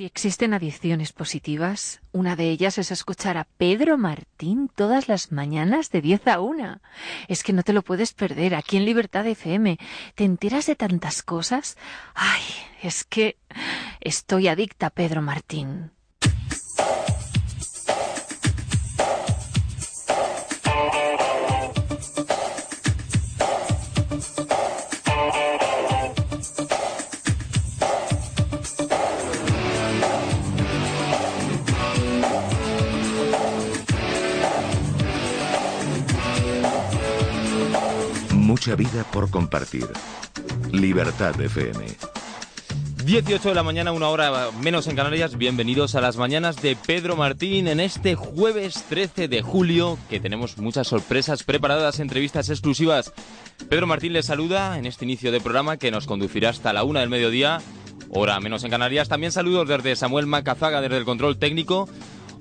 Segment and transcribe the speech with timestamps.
[0.00, 5.90] Si existen adicciones positivas, una de ellas es escuchar a Pedro Martín todas las mañanas
[5.90, 6.80] de 10 a 1.
[7.28, 9.78] Es que no te lo puedes perder aquí en Libertad FM.
[10.14, 11.76] ¿Te enteras de tantas cosas?
[12.14, 12.40] Ay,
[12.80, 13.36] es que
[14.00, 15.90] estoy adicta a Pedro Martín.
[38.60, 39.88] Mucha vida por compartir.
[40.70, 41.82] Libertad FM.
[43.06, 45.38] 18 de la mañana, una hora menos en Canarias.
[45.38, 50.58] Bienvenidos a las mañanas de Pedro Martín en este jueves 13 de julio, que tenemos
[50.58, 53.14] muchas sorpresas preparadas, entrevistas exclusivas.
[53.70, 57.00] Pedro Martín les saluda en este inicio de programa que nos conducirá hasta la una
[57.00, 57.62] del mediodía,
[58.10, 59.08] hora menos en Canarias.
[59.08, 61.88] También saludos desde Samuel Macazaga, desde el control técnico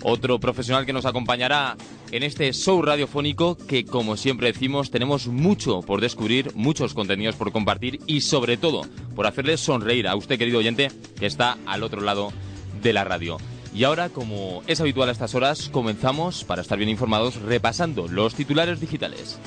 [0.04, 1.76] otro profesional que nos acompañará
[2.12, 7.52] en este show radiofónico que, como siempre decimos, tenemos mucho por descubrir, muchos contenidos por
[7.52, 8.82] compartir y, sobre todo,
[9.16, 12.32] por hacerle sonreír a usted, querido oyente, que está al otro lado
[12.82, 13.38] de la radio.
[13.74, 18.34] Y ahora, como es habitual a estas horas, comenzamos, para estar bien informados, repasando los
[18.34, 19.40] titulares digitales.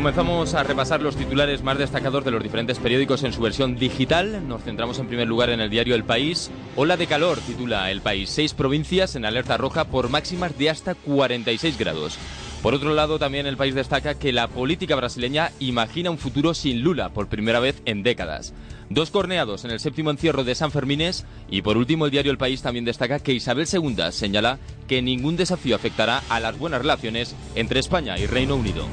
[0.00, 4.48] Comenzamos a repasar los titulares más destacados de los diferentes periódicos en su versión digital.
[4.48, 6.50] Nos centramos en primer lugar en el diario El País.
[6.74, 8.30] Ola de calor, titula El País.
[8.30, 12.16] Seis provincias en alerta roja por máximas de hasta 46 grados.
[12.62, 16.80] Por otro lado, también el país destaca que la política brasileña imagina un futuro sin
[16.80, 18.54] Lula por primera vez en décadas.
[18.88, 22.38] Dos corneados en el séptimo encierro de San Fermines y por último el diario El
[22.38, 27.36] País también destaca que Isabel II señala que ningún desafío afectará a las buenas relaciones
[27.54, 28.86] entre España y Reino Unido.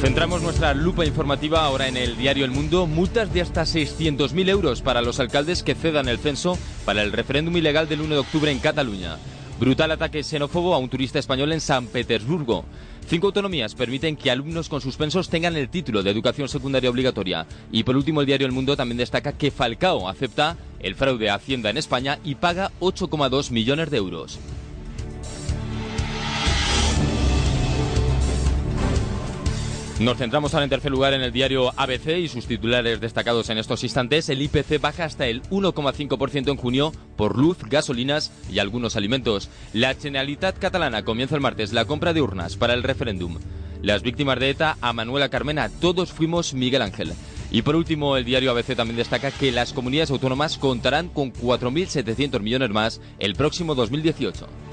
[0.00, 2.86] Centramos nuestra lupa informativa ahora en el diario El Mundo.
[2.86, 7.54] Multas de hasta 600.000 euros para los alcaldes que cedan el censo para el referéndum
[7.58, 9.18] ilegal del 1 de octubre en Cataluña.
[9.60, 12.64] Brutal ataque xenófobo a un turista español en San Petersburgo.
[13.06, 17.46] Cinco autonomías permiten que alumnos con suspensos tengan el título de educación secundaria obligatoria.
[17.70, 21.34] Y por último, el diario El Mundo también destaca que Falcao acepta el fraude a
[21.34, 24.38] Hacienda en España y paga 8,2 millones de euros.
[30.00, 33.58] Nos centramos ahora en tercer lugar en el diario ABC y sus titulares destacados en
[33.58, 34.30] estos instantes.
[34.30, 39.50] El IPC baja hasta el 1,5% en junio por luz, gasolinas y algunos alimentos.
[39.74, 43.40] La Generalitat catalana comienza el martes la compra de urnas para el referéndum.
[43.82, 47.12] Las víctimas de ETA a Manuela Carmena, todos fuimos Miguel Ángel.
[47.50, 52.40] Y por último, el diario ABC también destaca que las comunidades autónomas contarán con 4.700
[52.40, 54.69] millones más el próximo 2018.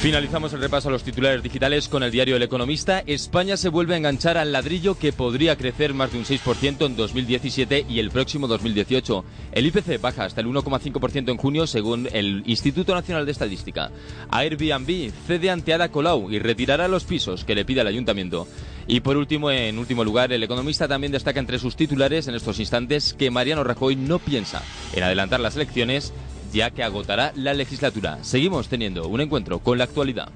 [0.00, 3.02] Finalizamos el repaso a los titulares digitales con el diario El Economista.
[3.04, 6.96] España se vuelve a enganchar al ladrillo que podría crecer más de un 6% en
[6.96, 9.22] 2017 y el próximo 2018.
[9.52, 13.90] El IPC baja hasta el 1,5% en junio según el Instituto Nacional de Estadística.
[14.30, 18.48] Airbnb cede ante Ada Colau y retirará los pisos que le pide el ayuntamiento.
[18.86, 22.58] Y por último, en último lugar, el economista también destaca entre sus titulares en estos
[22.58, 24.62] instantes que Mariano Rajoy no piensa
[24.94, 26.14] en adelantar las elecciones
[26.52, 28.18] ya que agotará la legislatura.
[28.22, 30.30] Seguimos teniendo un encuentro con la actualidad.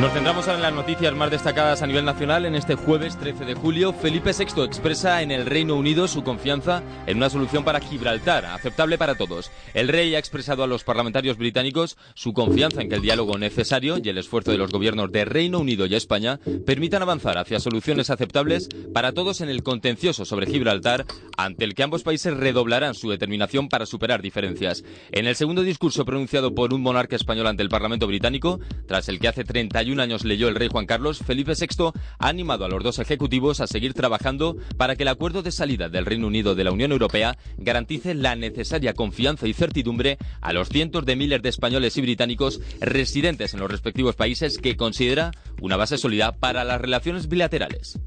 [0.00, 2.46] Nos centramos ahora en las noticias más destacadas a nivel nacional.
[2.46, 6.82] En este jueves 13 de julio, Felipe VI expresa en el Reino Unido su confianza
[7.06, 9.52] en una solución para Gibraltar, aceptable para todos.
[9.72, 13.98] El rey ha expresado a los parlamentarios británicos su confianza en que el diálogo necesario
[14.02, 18.10] y el esfuerzo de los gobiernos de Reino Unido y España permitan avanzar hacia soluciones
[18.10, 21.06] aceptables para todos en el contencioso sobre Gibraltar,
[21.36, 24.82] ante el que ambos países redoblarán su determinación para superar diferencias.
[25.12, 29.20] En el segundo discurso pronunciado por un monarca español ante el Parlamento británico, tras el
[29.20, 29.44] que hace
[29.84, 33.60] 31 años leyó el rey Juan Carlos, Felipe VI ha animado a los dos ejecutivos
[33.60, 36.90] a seguir trabajando para que el acuerdo de salida del Reino Unido de la Unión
[36.90, 42.00] Europea garantice la necesaria confianza y certidumbre a los cientos de miles de españoles y
[42.00, 47.98] británicos residentes en los respectivos países que considera una base sólida para las relaciones bilaterales.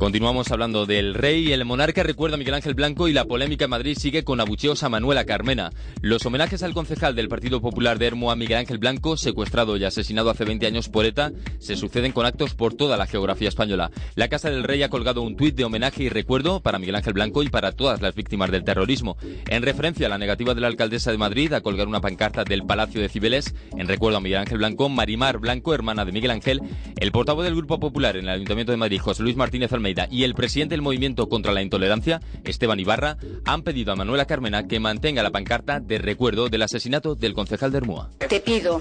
[0.00, 1.52] Continuamos hablando del rey.
[1.52, 4.82] El monarca recuerda a Miguel Ángel Blanco y la polémica en Madrid sigue con abucheos
[4.82, 5.72] a Manuela Carmena.
[6.00, 9.84] Los homenajes al concejal del Partido Popular de Hermo a Miguel Ángel Blanco, secuestrado y
[9.84, 13.90] asesinado hace 20 años por ETA, se suceden con actos por toda la geografía española.
[14.14, 17.12] La Casa del Rey ha colgado un tuit de homenaje y recuerdo para Miguel Ángel
[17.12, 19.18] Blanco y para todas las víctimas del terrorismo.
[19.50, 22.64] En referencia a la negativa de la alcaldesa de Madrid a colgar una pancarta del
[22.64, 26.62] Palacio de Cibeles, en recuerdo a Miguel Ángel Blanco, Marimar Blanco, hermana de Miguel Ángel,
[26.98, 30.24] el portavoz del Grupo Popular en el Ayuntamiento de Madrid, José Luis Martínez Almeida, y
[30.24, 34.80] el presidente del Movimiento contra la Intolerancia, Esteban Ibarra, han pedido a Manuela Carmena que
[34.80, 38.10] mantenga la pancarta de recuerdo del asesinato del concejal de Hermúa.
[38.28, 38.80] Te pido,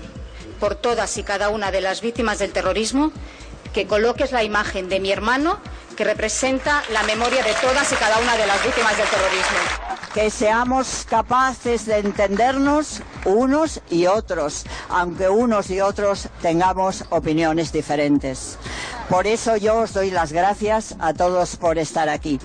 [0.59, 3.11] por todas y cada una de las víctimas del terrorismo,
[3.73, 5.59] que coloques la imagen de mi hermano
[5.99, 9.57] que representa la memoria de todas y cada una de las víctimas del terrorismo.
[10.13, 18.57] Que seamos capaces de entendernos unos y otros, aunque unos y otros tengamos opiniones diferentes.
[19.09, 22.39] Por eso yo os doy las gracias a todos por estar aquí.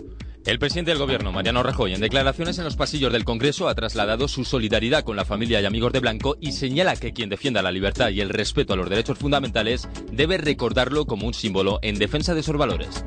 [0.46, 4.28] El presidente del gobierno, Mariano Rajoy, en declaraciones en los pasillos del Congreso ha trasladado
[4.28, 7.70] su solidaridad con la familia y amigos de Blanco y señala que quien defienda la
[7.70, 12.32] libertad y el respeto a los derechos fundamentales debe recordarlo como un símbolo en defensa
[12.32, 13.04] de esos valores.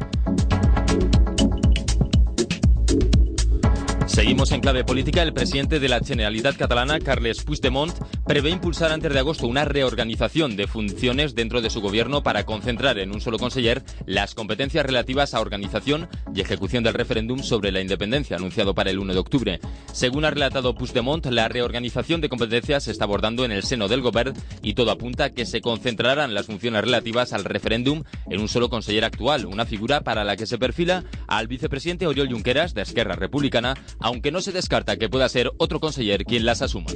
[4.17, 5.21] Seguimos en clave política.
[5.21, 7.93] El presidente de la Generalitat catalana, Carles Puigdemont,
[8.25, 12.97] prevé impulsar antes de agosto una reorganización de funciones dentro de su gobierno para concentrar
[12.97, 17.79] en un solo conseller las competencias relativas a organización y ejecución del referéndum sobre la
[17.79, 19.59] independencia anunciado para el 1 de octubre.
[19.93, 24.01] Según ha relatado Puigdemont, la reorganización de competencias se está abordando en el seno del
[24.01, 24.33] gobierno
[24.63, 28.67] y todo apunta a que se concentrarán las funciones relativas al referéndum en un solo
[28.67, 33.13] conseller actual, una figura para la que se perfila al vicepresidente Oriol Junqueras de Esquerra
[33.13, 33.75] Republicana
[34.07, 36.89] aunque no se descarta que pueda ser otro conseller quien las asuma.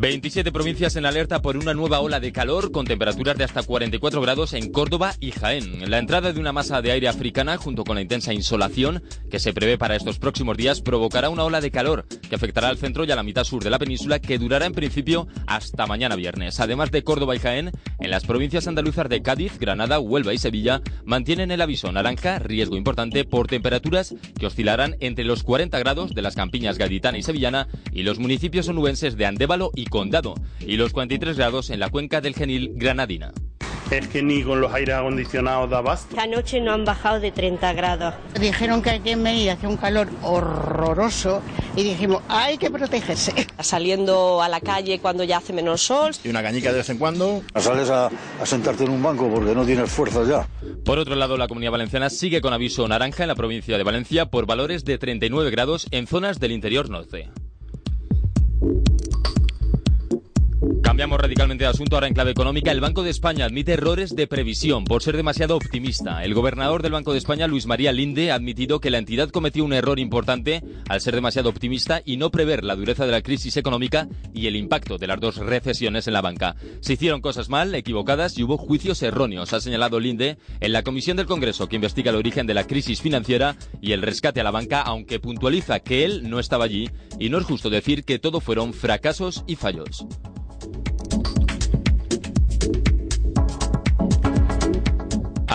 [0.00, 4.22] 27 provincias en alerta por una nueva ola de calor con temperaturas de hasta 44
[4.22, 5.90] grados en Córdoba y Jaén.
[5.90, 9.52] La entrada de una masa de aire africana junto con la intensa insolación que se
[9.52, 13.10] prevé para estos próximos días provocará una ola de calor que afectará al centro y
[13.10, 16.60] a la mitad sur de la península que durará en principio hasta mañana viernes.
[16.60, 20.80] Además de Córdoba y Jaén, en las provincias andaluzas de Cádiz, Granada, Huelva y Sevilla
[21.04, 26.22] mantienen el aviso naranja, riesgo importante por temperaturas que oscilarán entre los 40 grados de
[26.22, 30.92] las campiñas gaditana y sevillana y los municipios onubenses de Andévalo y Condado y los
[30.92, 33.32] 43 grados en la cuenca del Genil granadina.
[33.90, 36.10] Es que ni con los aires acondicionados da basta.
[36.10, 38.14] Esta noche no han bajado de 30 grados.
[38.40, 41.42] Dijeron que aquí en Venida hace un calor horroroso
[41.74, 43.32] y dijimos, hay que protegerse.
[43.58, 46.12] Saliendo a la calle cuando ya hace menos sol.
[46.22, 47.42] Y una cañica de vez en cuando.
[47.56, 48.06] Sales a,
[48.40, 50.46] a sentarte en un banco porque no tienes fuerza ya.
[50.84, 54.26] Por otro lado, la comunidad valenciana sigue con aviso naranja en la provincia de Valencia
[54.26, 57.28] por valores de 39 grados en zonas del interior norte.
[61.00, 62.70] Cambiamos radicalmente de asunto ahora en clave económica.
[62.70, 66.22] El Banco de España admite errores de previsión por ser demasiado optimista.
[66.22, 69.64] El gobernador del Banco de España, Luis María Linde, ha admitido que la entidad cometió
[69.64, 73.56] un error importante al ser demasiado optimista y no prever la dureza de la crisis
[73.56, 76.54] económica y el impacto de las dos recesiones en la banca.
[76.80, 81.16] Se hicieron cosas mal, equivocadas y hubo juicios erróneos, ha señalado Linde en la comisión
[81.16, 84.50] del Congreso que investiga el origen de la crisis financiera y el rescate a la
[84.50, 88.42] banca, aunque puntualiza que él no estaba allí y no es justo decir que todo
[88.42, 90.04] fueron fracasos y fallos.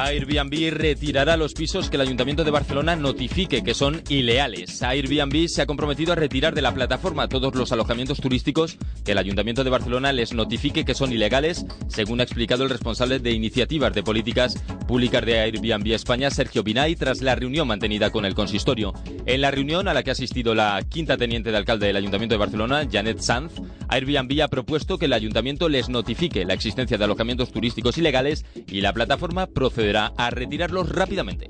[0.05, 4.83] Airbnb retirará los pisos que el Ayuntamiento de Barcelona notifique que son ilegales.
[4.83, 9.17] Airbnb se ha comprometido a retirar de la plataforma todos los alojamientos turísticos que el
[9.17, 13.95] Ayuntamiento de Barcelona les notifique que son ilegales, según ha explicado el responsable de iniciativas
[13.95, 18.93] de políticas públicas de Airbnb España, Sergio Binay, tras la reunión mantenida con el consistorio.
[19.25, 22.35] En la reunión a la que ha asistido la quinta teniente de alcalde del Ayuntamiento
[22.35, 23.53] de Barcelona, Janet Sanz,
[23.87, 28.81] Airbnb ha propuesto que el Ayuntamiento les notifique la existencia de alojamientos turísticos ilegales y
[28.81, 31.47] la plataforma procederá a retirarlos rápidamente.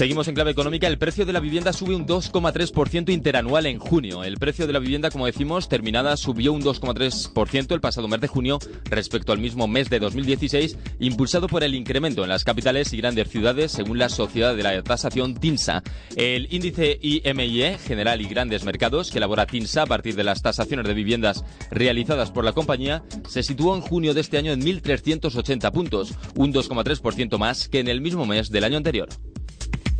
[0.00, 0.86] Seguimos en clave económica.
[0.86, 4.24] El precio de la vivienda sube un 2,3% interanual en junio.
[4.24, 8.26] El precio de la vivienda, como decimos, terminada subió un 2,3% el pasado mes de
[8.26, 12.96] junio respecto al mismo mes de 2016, impulsado por el incremento en las capitales y
[12.96, 15.82] grandes ciudades, según la Sociedad de la Tasación TINSA.
[16.16, 20.86] El índice IMIE, General y Grandes Mercados, que elabora TINSA a partir de las tasaciones
[20.86, 25.70] de viviendas realizadas por la compañía, se situó en junio de este año en 1.380
[25.72, 29.10] puntos, un 2,3% más que en el mismo mes del año anterior.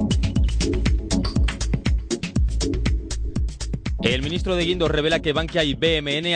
[0.00, 0.29] Thank you.
[4.02, 6.34] El ministro de Guindos revela que Bankia y BMN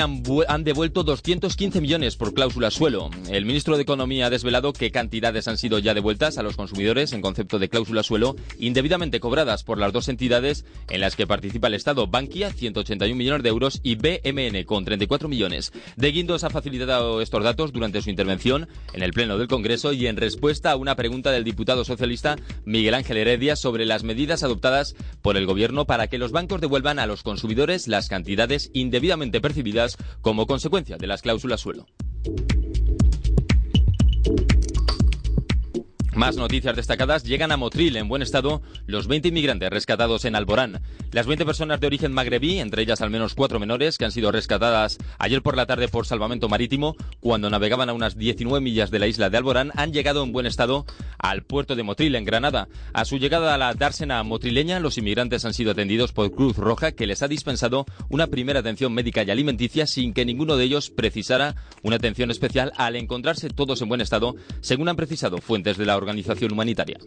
[0.49, 3.09] han, devuelto 215 millones por cláusula suelo.
[3.31, 7.15] El ministro de Economía ha desvelado qué cantidades han sido ya devueltas a los consumidores
[7.15, 11.69] en concepto de cláusula suelo indebidamente cobradas por las dos entidades en las que participa
[11.69, 12.07] el Estado.
[12.07, 15.73] Bankia, 181 millones de euros y BMN con 34 millones.
[15.97, 20.07] De Guindos ha facilitado estos datos durante su intervención en el Pleno del Congreso y
[20.07, 24.95] en respuesta a una pregunta del diputado socialista Miguel Ángel Heredia sobre las medidas adoptadas
[25.23, 27.23] por el Gobierno para que los bancos devuelvan a los
[27.87, 31.87] las cantidades indebidamente percibidas como consecuencia de las cláusulas suelo.
[36.15, 37.25] Más noticias destacadas.
[37.25, 40.81] Llegan a Motril, en buen estado, los 20 inmigrantes rescatados en Alborán.
[41.15, 44.33] Las 20 personas de origen magrebí, entre ellas al menos cuatro menores, que han sido
[44.33, 48.99] rescatadas ayer por la tarde por salvamento marítimo, cuando navegaban a unas 19 millas de
[48.99, 50.87] la isla de Alborán, han llegado en buen estado
[51.19, 52.67] al puerto de Motril, en Granada.
[52.93, 56.91] A su llegada a la dársena motrileña, los inmigrantes han sido atendidos por Cruz Roja,
[56.91, 60.91] que les ha dispensado una primera atención médica y alimenticia sin que ninguno de ellos
[60.91, 65.87] precisara una atención especial al encontrarse todos en buen estado, según han precisado fuentes de
[65.87, 66.99] la organización humanitaria.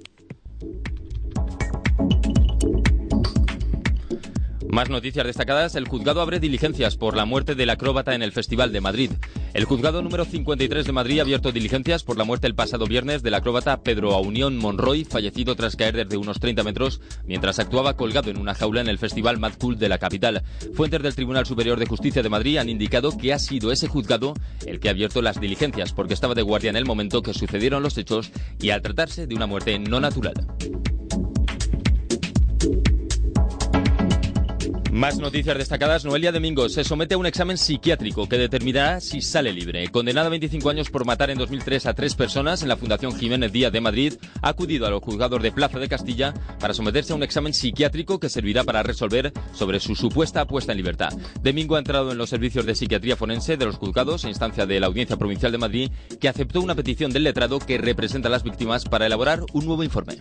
[4.77, 5.73] Más noticias destacadas.
[5.73, 9.09] El juzgado abre diligencias por la muerte del acróbata en el Festival de Madrid.
[9.55, 13.23] El juzgado número 53 de Madrid ha abierto diligencias por la muerte el pasado viernes
[13.23, 18.29] del acróbata Pedro Aunión Monroy, fallecido tras caer desde unos 30 metros mientras actuaba colgado
[18.29, 20.43] en una jaula en el Festival Mad Cool de la capital.
[20.75, 24.35] Fuentes del Tribunal Superior de Justicia de Madrid han indicado que ha sido ese juzgado
[24.67, 27.81] el que ha abierto las diligencias porque estaba de guardia en el momento que sucedieron
[27.81, 28.29] los hechos
[28.61, 30.35] y al tratarse de una muerte no natural.
[34.97, 36.05] Más noticias destacadas.
[36.05, 39.89] Noelia Domingo se somete a un examen psiquiátrico que determinará si sale libre.
[39.89, 43.51] Condenada a 25 años por matar en 2003 a tres personas en la Fundación Jiménez
[43.51, 47.15] Díaz de Madrid, ha acudido a los juzgados de Plaza de Castilla para someterse a
[47.15, 51.13] un examen psiquiátrico que servirá para resolver sobre su supuesta puesta en libertad.
[51.43, 54.79] Domingo ha entrado en los servicios de psiquiatría forense de los juzgados a instancia de
[54.79, 58.41] la Audiencia Provincial de Madrid, que aceptó una petición del letrado que representa a las
[58.41, 60.17] víctimas para elaborar un nuevo informe.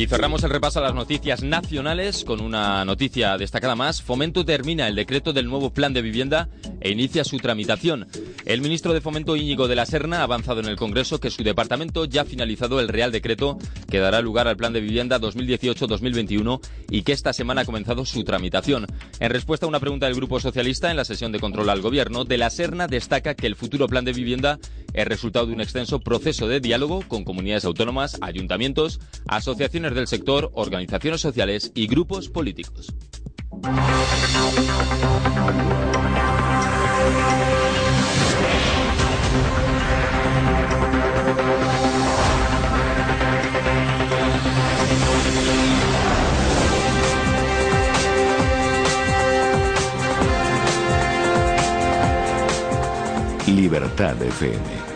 [0.00, 4.00] Y cerramos el repaso a las noticias nacionales con una noticia destacada más.
[4.00, 6.48] Fomento termina el decreto del nuevo plan de vivienda
[6.80, 8.06] e inicia su tramitación.
[8.44, 11.42] El ministro de Fomento Íñigo de la Serna ha avanzado en el Congreso que su
[11.42, 13.58] departamento ya ha finalizado el Real Decreto
[13.90, 16.60] que dará lugar al Plan de Vivienda 2018-2021
[16.90, 18.86] y que esta semana ha comenzado su tramitación.
[19.18, 22.24] En respuesta a una pregunta del Grupo Socialista en la sesión de control al Gobierno,
[22.24, 24.58] de la Serna destaca que el futuro Plan de Vivienda
[24.92, 30.50] es resultado de un extenso proceso de diálogo con comunidades autónomas, ayuntamientos, asociaciones del sector,
[30.54, 32.94] organizaciones sociales y grupos políticos.
[53.46, 54.89] Libertad FM.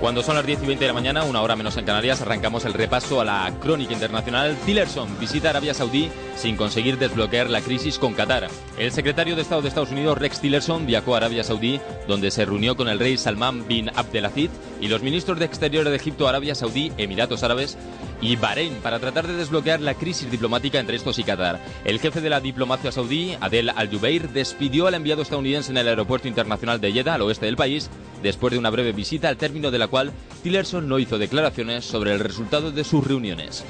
[0.00, 2.64] Cuando son las 10 y 20 de la mañana, una hora menos en Canarias, arrancamos
[2.64, 4.56] el repaso a la crónica internacional.
[4.64, 8.46] Tillerson visita Arabia Saudí sin conseguir desbloquear la crisis con Qatar.
[8.78, 12.44] El secretario de Estado de Estados Unidos, Rex Tillerson, viajó a Arabia Saudí, donde se
[12.44, 16.54] reunió con el rey Salman bin Abdelaziz y los ministros de Exteriores de Egipto, Arabia
[16.54, 17.76] Saudí, Emiratos Árabes
[18.20, 21.60] y Bahrein para tratar de desbloquear la crisis diplomática entre estos y Qatar.
[21.84, 26.28] El jefe de la diplomacia saudí, Adel Al-Jubeir, despidió al enviado estadounidense en el aeropuerto
[26.28, 27.90] internacional de Jeddah, al oeste del país,
[28.22, 32.12] después de una breve visita al término de la cual Tillerson no hizo declaraciones sobre
[32.12, 33.64] el resultado de sus reuniones.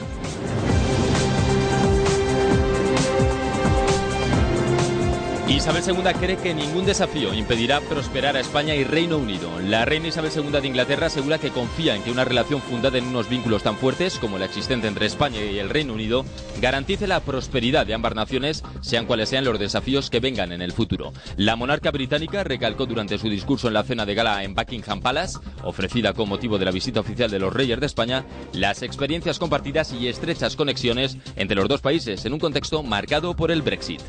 [5.48, 9.48] Isabel II cree que ningún desafío impedirá prosperar a España y Reino Unido.
[9.60, 13.06] La reina Isabel II de Inglaterra asegura que confía en que una relación fundada en
[13.06, 16.26] unos vínculos tan fuertes como la existente entre España y el Reino Unido
[16.60, 20.72] garantice la prosperidad de ambas naciones, sean cuales sean los desafíos que vengan en el
[20.72, 21.14] futuro.
[21.38, 25.38] La monarca británica recalcó durante su discurso en la cena de gala en Buckingham Palace,
[25.64, 29.94] ofrecida con motivo de la visita oficial de los reyes de España, las experiencias compartidas
[29.94, 34.02] y estrechas conexiones entre los dos países en un contexto marcado por el Brexit.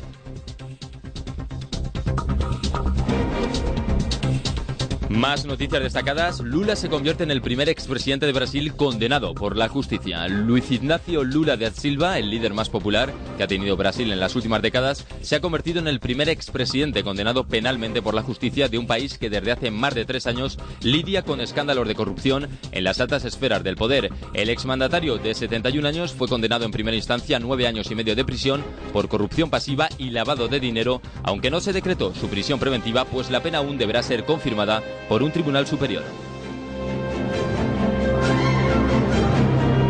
[5.10, 6.38] Más noticias destacadas.
[6.38, 10.28] Lula se convierte en el primer expresidente de Brasil condenado por la justicia.
[10.28, 14.36] Luis Ignacio Lula de Silva, el líder más popular que ha tenido Brasil en las
[14.36, 18.78] últimas décadas, se ha convertido en el primer expresidente condenado penalmente por la justicia de
[18.78, 22.84] un país que desde hace más de tres años lidia con escándalos de corrupción en
[22.84, 24.12] las altas esferas del poder.
[24.32, 28.14] El exmandatario de 71 años fue condenado en primera instancia a nueve años y medio
[28.14, 28.62] de prisión
[28.92, 33.28] por corrupción pasiva y lavado de dinero, aunque no se decretó su prisión preventiva, pues
[33.28, 36.04] la pena aún deberá ser confirmada por un tribunal superior.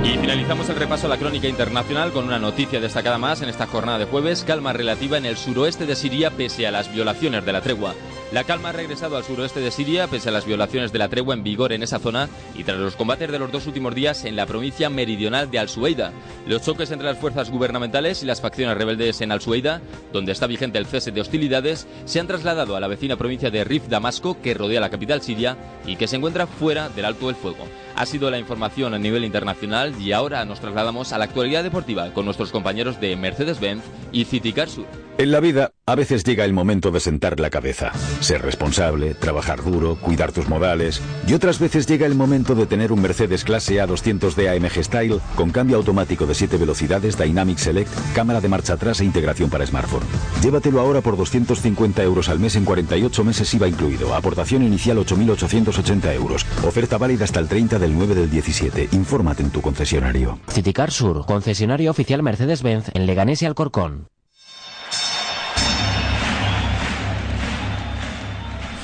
[0.02, 3.66] Y Finalizamos el repaso a la crónica internacional con una noticia destacada más en esta
[3.66, 7.52] jornada de jueves, calma relativa en el suroeste de Siria pese a las violaciones de
[7.52, 7.94] la tregua.
[8.32, 11.34] La calma ha regresado al suroeste de Siria pese a las violaciones de la tregua
[11.34, 14.36] en vigor en esa zona y tras los combates de los dos últimos días en
[14.36, 16.12] la provincia meridional de Al-Sueida.
[16.46, 19.80] Los choques entre las fuerzas gubernamentales y las facciones rebeldes en Al-Sueida,
[20.12, 23.64] donde está vigente el cese de hostilidades, se han trasladado a la vecina provincia de
[23.64, 27.34] Rif Damasco, que rodea la capital siria y que se encuentra fuera del alto del
[27.34, 27.66] fuego.
[27.96, 32.14] Ha sido la información a nivel internacional y ahora nos trasladamos a la actualidad deportiva
[32.14, 33.82] con nuestros compañeros de Mercedes-Benz
[34.12, 34.86] y Citicar Sur.
[35.18, 39.64] En la vida, a veces llega el momento de sentar la cabeza, ser responsable, trabajar
[39.64, 43.74] duro, cuidar tus modales, y otras veces llega el momento de tener un Mercedes clase
[43.82, 49.00] A200D AMG Style con cambio automático de 7 velocidades, Dynamic Select, cámara de marcha atrás
[49.00, 50.04] e integración para smartphone.
[50.40, 56.14] Llévatelo ahora por 250 euros al mes en 48 meses IVA incluido, aportación inicial 8.880
[56.14, 58.90] euros, oferta válida hasta el 30 del 9 del 17.
[58.92, 60.38] Infórmate en tu concesionario.
[60.46, 64.06] Citicar Sur, concesionario oficial Mercedes-Benz en Leganés y Alcorcón.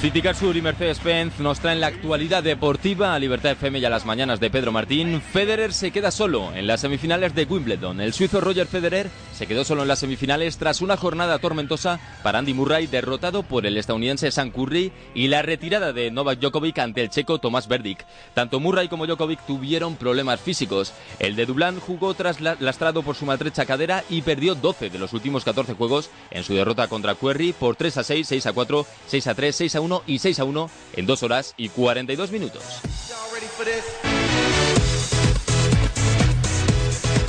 [0.06, 4.06] Citicar Sur y Mercedes-Benz nos traen la actualidad deportiva a Libertad FM y a las
[4.06, 5.20] mañanas de Pedro Martín.
[5.20, 8.00] Federer se queda solo en las semifinales de Wimbledon.
[8.00, 12.38] El suizo Roger Federer se quedó solo en las semifinales tras una jornada tormentosa para
[12.38, 17.02] Andy Murray, derrotado por el estadounidense Sam Curry y la retirada de Novak Djokovic ante
[17.02, 18.06] el checo Tomás Verdic.
[18.32, 20.92] Tanto Murray como Djokovic tuvieron problemas físicos.
[21.18, 25.12] El de Dublán jugó tras lastrado por su maltrecha cadera y perdió 12 de los
[25.14, 28.86] últimos 14 juegos en su derrota contra Curry por 3 a 6, 6 a 4,
[29.08, 32.30] 6 a 3, 6 a 1 y 6 a 1 en 2 horas y 42
[32.30, 32.62] minutos.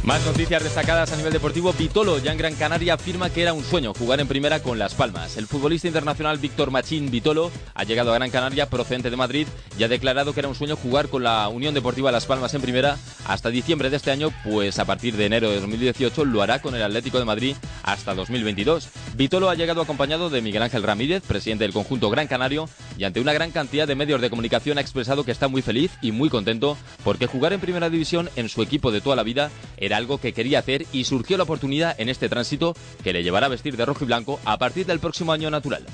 [0.08, 1.74] Más noticias destacadas a nivel deportivo.
[1.74, 4.94] Vitolo ya en Gran Canaria afirma que era un sueño jugar en primera con Las
[4.94, 5.36] Palmas.
[5.36, 9.48] El futbolista internacional Víctor Machín Vitolo ha llegado a Gran Canaria procedente de Madrid
[9.78, 12.62] y ha declarado que era un sueño jugar con la Unión Deportiva Las Palmas en
[12.62, 16.62] primera hasta diciembre de este año, pues a partir de enero de 2018 lo hará
[16.62, 18.88] con el Atlético de Madrid hasta 2022.
[19.18, 23.20] Vitolo ha llegado acompañado de Miguel Ángel Ramírez, presidente del conjunto Gran Canario, y ante
[23.20, 26.30] una gran cantidad de medios de comunicación ha expresado que está muy feliz y muy
[26.30, 30.20] contento porque jugar en primera división en su equipo de toda la vida era algo
[30.20, 33.76] que quería hacer y surgió la oportunidad en este tránsito que le llevará a vestir
[33.76, 35.86] de rojo y blanco a partir del próximo año natural.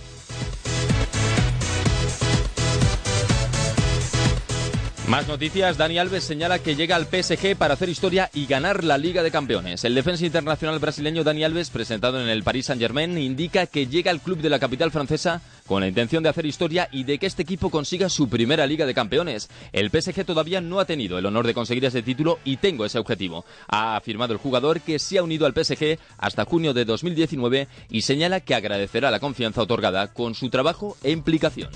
[5.14, 8.98] Más noticias, Dani Alves señala que llega al PSG para hacer historia y ganar la
[8.98, 9.84] Liga de Campeones.
[9.84, 14.22] El defensa internacional brasileño Dani Alves, presentado en el Paris Saint-Germain, indica que llega al
[14.22, 17.44] club de la capital francesa con la intención de hacer historia y de que este
[17.44, 19.52] equipo consiga su primera Liga de Campeones.
[19.72, 22.98] El PSG todavía no ha tenido el honor de conseguir ese título y tengo ese
[22.98, 23.46] objetivo.
[23.68, 28.02] Ha afirmado el jugador que se ha unido al PSG hasta junio de 2019 y
[28.02, 31.70] señala que agradecerá la confianza otorgada con su trabajo e implicación.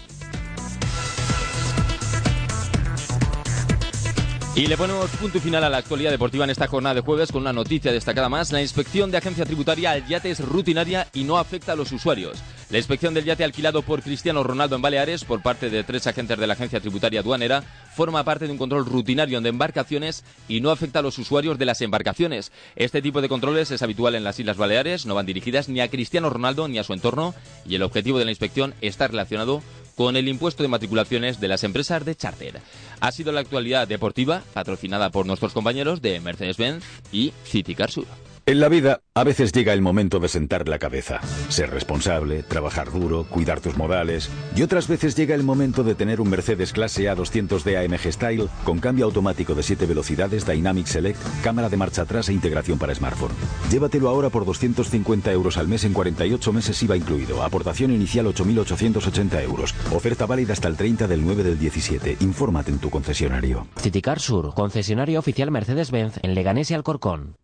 [4.57, 7.31] Y le ponemos punto y final a la actualidad deportiva en esta jornada de jueves
[7.31, 8.51] con una noticia destacada más.
[8.51, 12.39] La inspección de agencia tributaria al yate es rutinaria y no afecta a los usuarios.
[12.71, 16.39] La inspección del yate alquilado por Cristiano Ronaldo en Baleares por parte de tres agentes
[16.39, 17.61] de la agencia tributaria aduanera
[17.95, 21.65] forma parte de un control rutinario de embarcaciones y no afecta a los usuarios de
[21.65, 22.51] las embarcaciones.
[22.75, 25.87] Este tipo de controles es habitual en las Islas Baleares, no van dirigidas ni a
[25.87, 27.35] Cristiano Ronaldo ni a su entorno
[27.67, 29.61] y el objetivo de la inspección está relacionado
[29.97, 32.61] con el impuesto de matriculaciones de las empresas de charter.
[32.99, 38.05] Ha sido la actualidad deportiva patrocinada por nuestros compañeros de Mercedes-Benz y City Car Sur.
[38.47, 42.93] En la vida, a veces llega el momento de sentar la cabeza, ser responsable, trabajar
[42.93, 47.11] duro, cuidar tus modales, y otras veces llega el momento de tener un Mercedes clase
[47.11, 52.29] A200D AMG Style con cambio automático de 7 velocidades, Dynamic Select, cámara de marcha atrás
[52.29, 53.33] e integración para smartphone.
[53.69, 59.43] Llévatelo ahora por 250 euros al mes en 48 meses IVA incluido, aportación inicial 8.880
[59.43, 62.15] euros, oferta válida hasta el 30 del 9 del 17.
[62.21, 63.67] Infórmate en tu concesionario.
[63.75, 67.35] Citicar Sur, concesionario oficial Mercedes-Benz en Leganés y Alcorcón.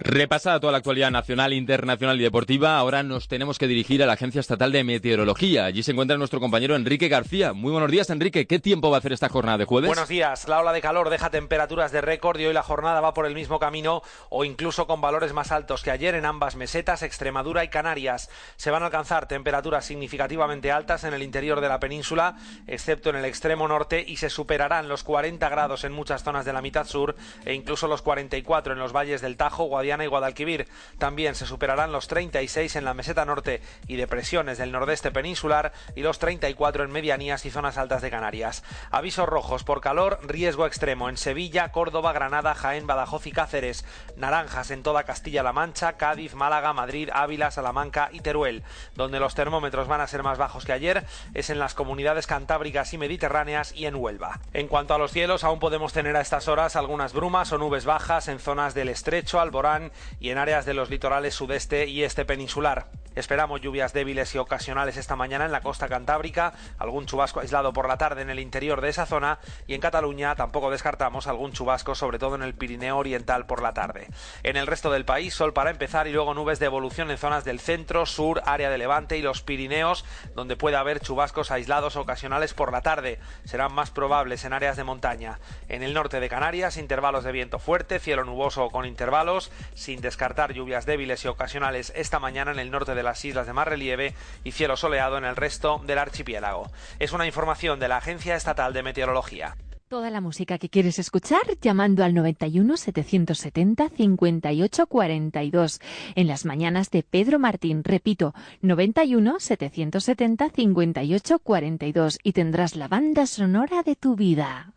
[0.00, 4.14] Repasada toda la actualidad nacional, internacional y deportiva, ahora nos tenemos que dirigir a la
[4.14, 5.66] Agencia Estatal de Meteorología.
[5.66, 7.52] Allí se encuentra nuestro compañero Enrique García.
[7.52, 8.48] Muy buenos días, Enrique.
[8.48, 9.86] ¿Qué tiempo va a hacer esta jornada de jueves?
[9.86, 10.48] Buenos días.
[10.48, 13.34] La ola de calor deja temperaturas de récord y hoy la jornada va por el
[13.34, 17.68] mismo camino o incluso con valores más altos que ayer en ambas mesetas, Extremadura y
[17.68, 18.30] Canarias.
[18.56, 23.16] Se van a alcanzar temperaturas significativamente altas en el interior de la península, excepto en
[23.16, 26.84] el extremo norte, y se superarán los 40 grados en muchas zonas de la mitad
[26.84, 30.66] sur e incluso los 44 en los valles del Tajo, Guadalajara Guadiana y Guadalquivir.
[30.96, 36.00] También se superarán los 36 en la meseta norte y depresiones del nordeste peninsular y
[36.00, 38.64] los 34 en medianías y zonas altas de Canarias.
[38.90, 43.84] Avisos rojos por calor, riesgo extremo en Sevilla, Córdoba, Granada, Jaén, Badajoz y Cáceres.
[44.16, 48.62] Naranjas en toda Castilla-La Mancha, Cádiz, Málaga, Madrid, Ávila, Salamanca y Teruel.
[48.94, 52.94] Donde los termómetros van a ser más bajos que ayer es en las comunidades cantábricas
[52.94, 54.40] y mediterráneas y en Huelva.
[54.54, 57.84] En cuanto a los cielos, aún podemos tener a estas horas algunas brumas o nubes
[57.84, 59.73] bajas en zonas del estrecho, Alborán
[60.20, 62.88] y en áreas de los litorales sudeste y este peninsular.
[63.14, 67.86] Esperamos lluvias débiles y ocasionales esta mañana en la costa cantábrica, algún chubasco aislado por
[67.86, 71.94] la tarde en el interior de esa zona y en Cataluña tampoco descartamos algún chubasco,
[71.94, 74.08] sobre todo en el Pirineo Oriental por la tarde.
[74.42, 77.44] En el resto del país, sol para empezar y luego nubes de evolución en zonas
[77.44, 82.52] del centro, sur, área de Levante y los Pirineos, donde puede haber chubascos aislados ocasionales
[82.52, 83.20] por la tarde.
[83.44, 85.38] Serán más probables en áreas de montaña.
[85.68, 90.52] En el norte de Canarias, intervalos de viento fuerte, cielo nuboso con intervalos, sin descartar
[90.52, 94.14] lluvias débiles y ocasionales esta mañana en el norte de las islas de más relieve
[94.44, 96.70] y cielo soleado en el resto del archipiélago.
[96.98, 99.56] Es una información de la Agencia Estatal de Meteorología.
[99.88, 105.80] Toda la música que quieres escuchar llamando al 91 770 58 42
[106.16, 107.84] en las mañanas de Pedro Martín.
[107.84, 114.73] Repito, 91 770 58 42 y tendrás la banda sonora de tu vida.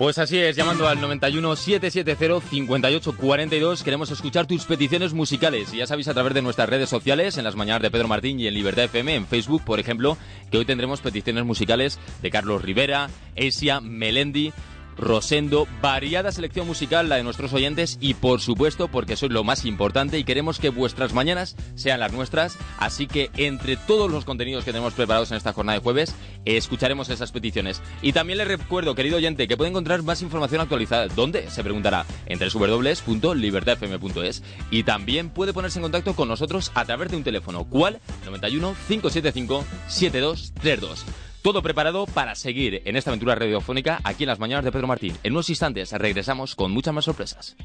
[0.00, 5.74] Pues así es, llamando al 91 770 58 42 queremos escuchar tus peticiones musicales.
[5.74, 8.40] Y ya sabéis a través de nuestras redes sociales, en las mañanas de Pedro Martín
[8.40, 10.16] y en Libertad FM, en Facebook, por ejemplo,
[10.50, 14.54] que hoy tendremos peticiones musicales de Carlos Rivera, Esia, Melendi,
[15.00, 19.64] Rosendo, variada selección musical la de nuestros oyentes y por supuesto porque sois lo más
[19.64, 24.64] importante y queremos que vuestras mañanas sean las nuestras, así que entre todos los contenidos
[24.64, 27.80] que tenemos preparados en esta jornada de jueves, escucharemos esas peticiones.
[28.02, 31.08] Y también les recuerdo, querido oyente, que puede encontrar más información actualizada.
[31.08, 31.50] ¿Dónde?
[31.50, 37.16] Se preguntará entre www.libertadfm.es y también puede ponerse en contacto con nosotros a través de
[37.16, 37.64] un teléfono.
[37.64, 38.00] ¿Cuál?
[38.26, 41.29] 91 575 7232.
[41.42, 45.16] Todo preparado para seguir en esta aventura radiofónica aquí en las mañanas de Pedro Martín.
[45.22, 47.56] En unos instantes regresamos con muchas más sorpresas.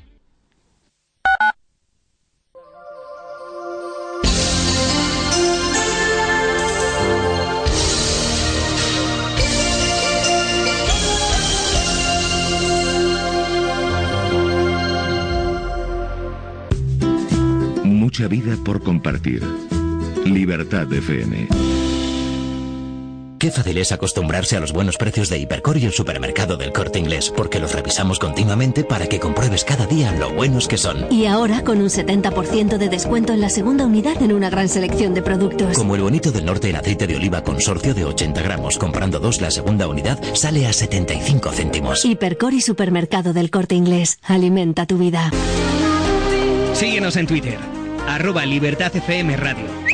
[17.84, 19.44] Mucha vida por compartir.
[20.26, 21.85] Libertad FM.
[23.46, 26.98] Qué fácil es acostumbrarse a los buenos precios de Hipercor y el supermercado del Corte
[26.98, 31.06] Inglés, porque los revisamos continuamente para que compruebes cada día lo buenos que son.
[31.14, 35.14] Y ahora con un 70% de descuento en la segunda unidad en una gran selección
[35.14, 35.78] de productos.
[35.78, 39.40] Como el bonito del norte en aceite de oliva consorcio de 80 gramos, comprando dos
[39.40, 42.04] la segunda unidad sale a 75 céntimos.
[42.04, 44.18] Hipercor y supermercado del Corte Inglés.
[44.24, 45.30] Alimenta tu vida.
[46.74, 47.60] Síguenos en Twitter,
[48.08, 49.85] arroba Libertad FM Radio.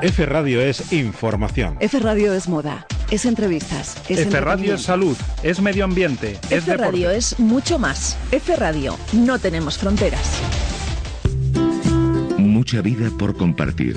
[0.00, 1.76] F Radio es información.
[1.80, 6.68] F Radio es moda, es entrevistas, es F Radio es salud, es medio ambiente, es
[6.68, 8.16] F Radio es mucho más.
[8.30, 10.40] F Radio, no tenemos fronteras.
[12.38, 13.96] Mucha vida por compartir.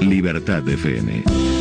[0.00, 1.59] Libertad FM.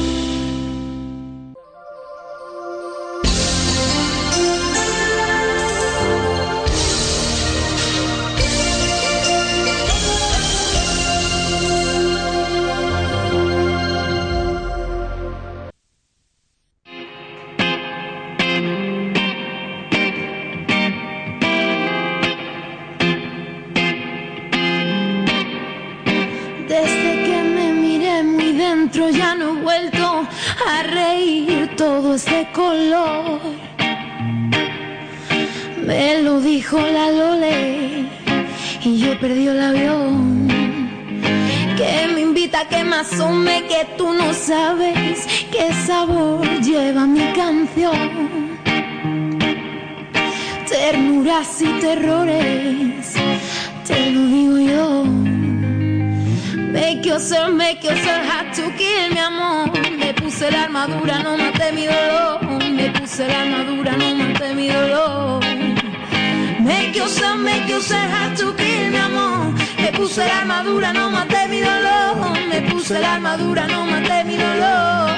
[70.69, 72.37] Armadura, no maté mi dolor.
[72.47, 75.09] Me puse la armadura, no maté mi dolor.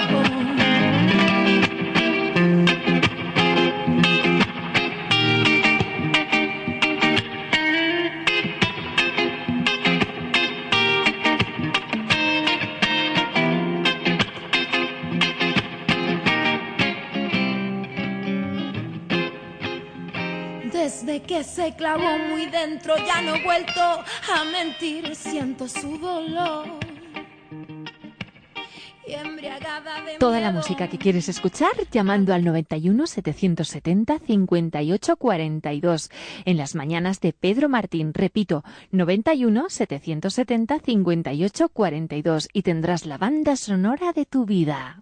[20.71, 22.17] Desde que se clavó
[22.65, 26.67] dentro ya no he vuelto a mentir, siento su dolor.
[29.07, 36.11] Y embriagada de Toda la música que quieres escuchar llamando al 91 770 58 42
[36.45, 38.13] en las mañanas de Pedro Martín.
[38.13, 45.01] Repito, 91 770 58 42 y tendrás la banda sonora de tu vida.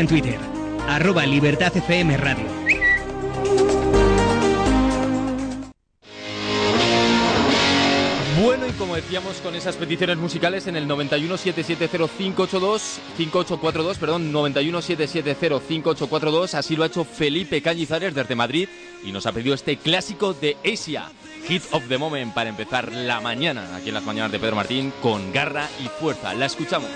[0.00, 0.38] En Twitter,
[0.88, 2.46] arroba Libertad FM Radio.
[8.42, 12.80] Bueno, y como decíamos con esas peticiones musicales en el 917705842,
[13.18, 18.70] 5842, perdón, 917705842, así lo ha hecho Felipe Cañizares desde Madrid
[19.04, 21.12] y nos ha pedido este clásico de Asia,
[21.46, 24.94] Hit of the Moment, para empezar la mañana, aquí en las mañanas de Pedro Martín,
[25.02, 26.32] con garra y fuerza.
[26.32, 26.88] La escuchamos.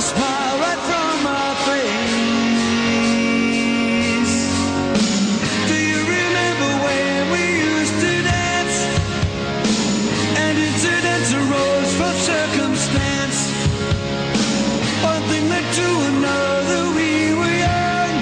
[0.00, 2.16] Smile right from my face.
[5.68, 7.42] Do you remember when we
[7.76, 8.76] used to dance?
[10.44, 13.38] And incidents arose from circumstance.
[15.02, 18.14] One thing led to another, we were young,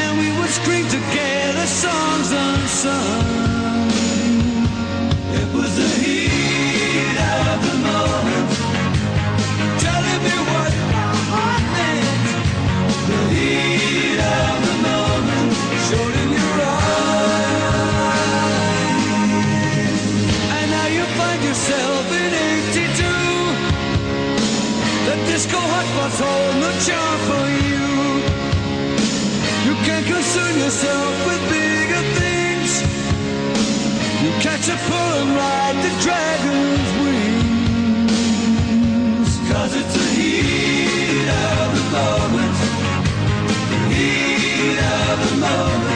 [0.00, 3.90] and we would scream together songs unsung.
[5.40, 5.99] It was
[25.80, 27.86] disco hotspots hold no charm for you.
[29.66, 32.72] You can concern yourself with bigger things.
[34.22, 38.10] You catch a pull and ride the dragon's wings.
[39.50, 42.56] Cause it's the heat of the moment.
[43.70, 45.89] The heat of the moment.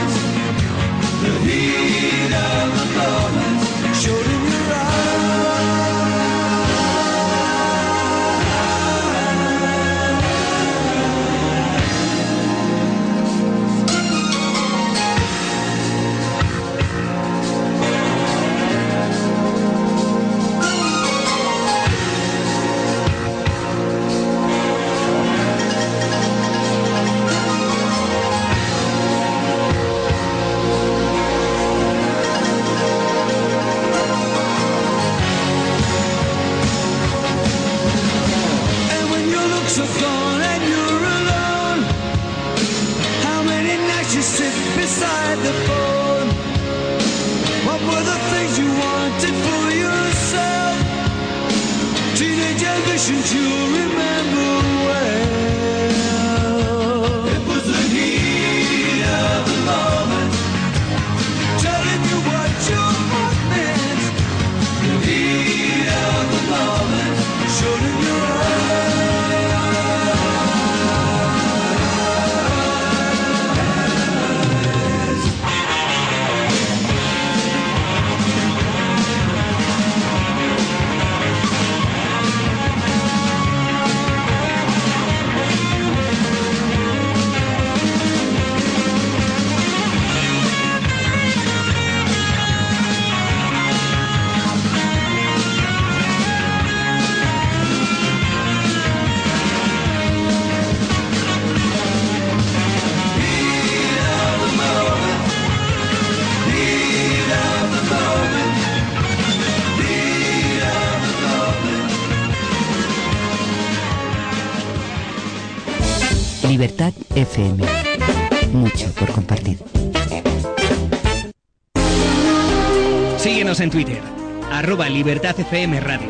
[124.94, 126.09] Libertad FM Radio.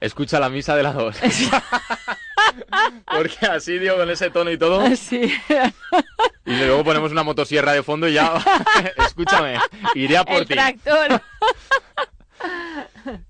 [0.00, 1.16] Escucha la misa de la 2.
[3.06, 4.84] Porque así, digo, con ese tono y todo.
[4.94, 5.32] Sí.
[6.44, 8.34] Y luego ponemos una motosierra de fondo y ya.
[8.98, 9.58] Escúchame,
[9.94, 10.54] iré a por ti.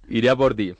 [0.08, 0.74] Iré a por ti.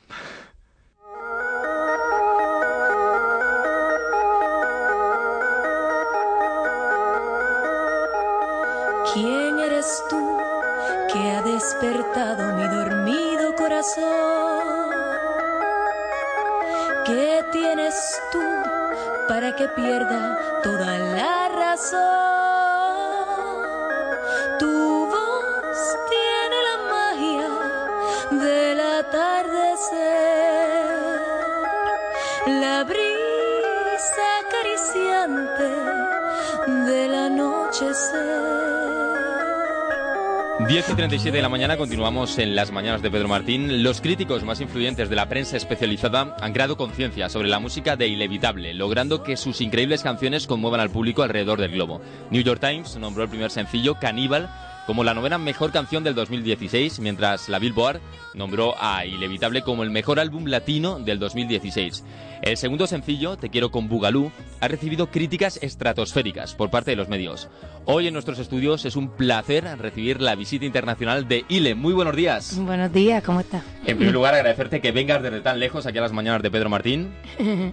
[19.62, 22.41] Que pierda toda la razón?
[40.72, 43.82] 10 y 37 de la mañana continuamos en las mañanas de Pedro Martín.
[43.82, 48.08] Los críticos más influyentes de la prensa especializada han creado conciencia sobre la música de
[48.08, 52.00] Inevitable, logrando que sus increíbles canciones conmuevan al público alrededor del globo.
[52.30, 54.48] New York Times nombró el primer sencillo, Caníbal,
[54.86, 58.00] como la novena mejor canción del 2016, mientras la Billboard
[58.34, 62.04] nombró a Inevitable como el mejor álbum latino del 2016.
[62.42, 67.08] El segundo sencillo, Te quiero con Bugalú, ha recibido críticas estratosféricas por parte de los
[67.08, 67.48] medios.
[67.84, 71.74] Hoy en nuestros estudios es un placer recibir la visita internacional de Ile.
[71.74, 72.58] Muy buenos días.
[72.58, 73.62] Buenos días, ¿cómo estás?
[73.86, 76.68] En primer lugar, agradecerte que vengas desde tan lejos aquí a las mañanas de Pedro
[76.68, 77.12] Martín.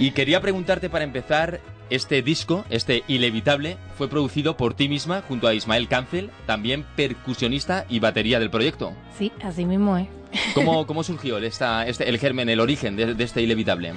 [0.00, 5.46] Y quería preguntarte para empezar, este disco, este Inevitable, fue producido por ti misma junto
[5.46, 8.92] a Ismael Cancel, también percusionista y batería del proyecto.
[9.16, 10.08] Sí, así mismo es.
[10.54, 13.92] ¿Cómo, cómo surgió el, esta, este, el germen, el origen de, de este Inevitable?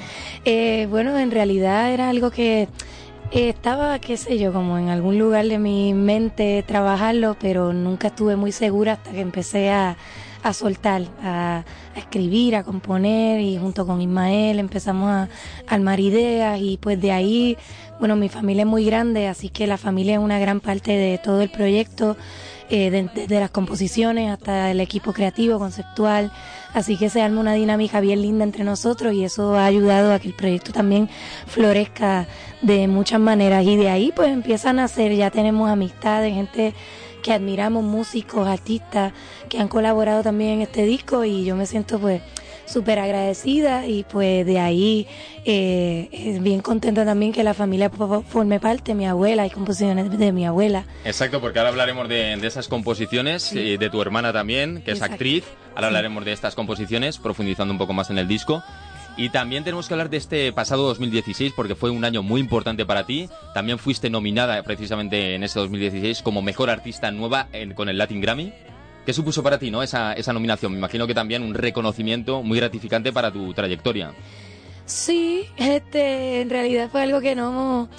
[0.46, 2.68] Eh, bueno, en realidad era algo que
[3.32, 8.10] eh, estaba, qué sé yo, como en algún lugar de mi mente trabajarlo, pero nunca
[8.10, 9.96] estuve muy segura hasta que empecé a,
[10.44, 11.64] a soltar, a,
[11.96, 15.30] a escribir, a componer y junto con Ismael empezamos a
[15.68, 17.58] armar ideas y pues de ahí,
[18.00, 21.18] bueno, mi familia es muy grande, así que la familia es una gran parte de
[21.20, 22.18] todo el proyecto,
[22.70, 26.32] eh, de- desde las composiciones hasta el equipo creativo, conceptual,
[26.74, 30.20] así que se arma una dinámica bien linda entre nosotros y eso ha ayudado a
[30.20, 31.10] que el proyecto también
[31.48, 32.28] florezca
[32.62, 36.74] de muchas maneras y de ahí pues empiezan a nacer, ya tenemos amistades, gente
[37.22, 39.14] que admiramos, músicos, artistas
[39.50, 42.22] que han colaborado también en este disco y yo me siento pues
[42.66, 45.06] súper agradecida y pues de ahí
[45.46, 50.18] eh, es bien contenta también que la familia fo- forme parte, mi abuela, hay composiciones
[50.18, 50.86] de mi abuela.
[51.04, 55.02] Exacto, porque ahora hablaremos de, de esas composiciones, y de tu hermana también, que es
[55.02, 55.44] actriz.
[55.76, 55.86] Ahora Sí.
[55.88, 58.62] hablaremos de estas composiciones, profundizando un poco más en el disco.
[59.18, 62.86] Y también tenemos que hablar de este pasado 2016, porque fue un año muy importante
[62.86, 63.30] para ti.
[63.54, 68.54] También fuiste nominada precisamente en ese 2016 como mejor artista nueva con el Latin Grammy.
[69.06, 69.84] ¿Qué supuso para ti, no?
[69.84, 70.72] Esa, esa nominación.
[70.72, 74.14] Me imagino que también un reconocimiento muy gratificante para tu trayectoria.
[74.86, 77.90] Sí, este, en realidad fue algo que no,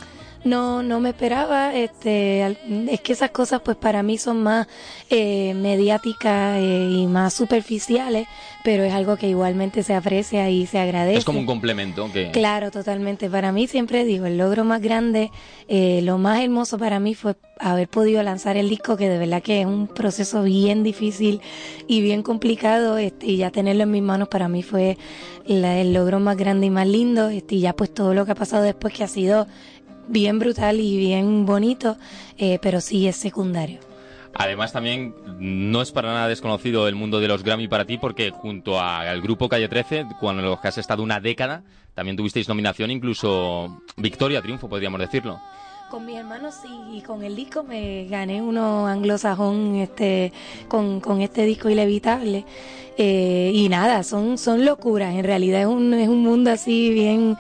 [0.45, 1.75] no, no me esperaba.
[1.75, 2.45] Este,
[2.91, 4.67] es que esas cosas, pues para mí son más
[5.11, 8.27] eh, mediáticas eh, y más superficiales,
[8.65, 11.19] pero es algo que igualmente se aprecia y se agradece.
[11.19, 12.31] Es como un complemento que...
[12.31, 13.29] Claro, totalmente.
[13.31, 15.31] Para mí siempre digo, el logro más grande,
[15.69, 19.43] eh, lo más hermoso para mí fue haber podido lanzar el disco, que de verdad
[19.43, 21.41] que es un proceso bien difícil
[21.87, 24.97] y bien complicado, este, y ya tenerlo en mis manos para mí fue
[25.47, 28.33] la- el logro más grande y más lindo, este, y ya pues todo lo que
[28.33, 29.47] ha pasado después que ha sido
[30.09, 31.97] bien brutal y bien bonito,
[32.39, 33.79] eh, pero sí es secundario.
[34.35, 38.31] Además también no es para nada desconocido el mundo de los Grammy para ti porque
[38.31, 41.63] junto a- al grupo Calle 13, cuando los que has estado una década,
[41.95, 45.39] también tuvisteis nominación, incluso victoria, triunfo, podríamos decirlo.
[45.91, 50.33] Con mis hermanos sí, y con el disco me gané uno anglosajón este,
[50.67, 52.47] con, con este disco Inevitable.
[52.97, 57.37] Eh, y nada, son, son locuras, en realidad es un, es un mundo así bien,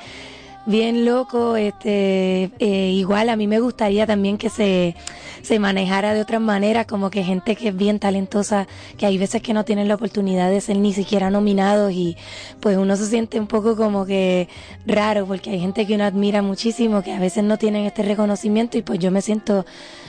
[0.67, 1.57] bien loco.
[1.57, 4.95] Este, eh, igual a mí me gustaría también que se,
[5.43, 9.43] se manejara de otras maneras, como que gente que es bien talentosa, que hay veces
[9.43, 12.17] que no tienen la oportunidad de ser ni siquiera nominados y
[12.61, 14.49] pues uno se siente un poco como que
[14.87, 18.79] raro, porque hay gente que uno admira muchísimo, que a veces no tienen este reconocimiento
[18.79, 19.65] y pues yo me siento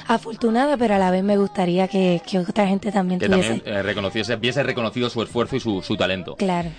[0.07, 3.49] afortunada, pero a la vez me gustaría que, que otra gente también Que tuviese.
[3.55, 6.35] también eh, reconociese, viese reconocido su esfuerzo y su, su talento.
[6.35, 6.69] Claro.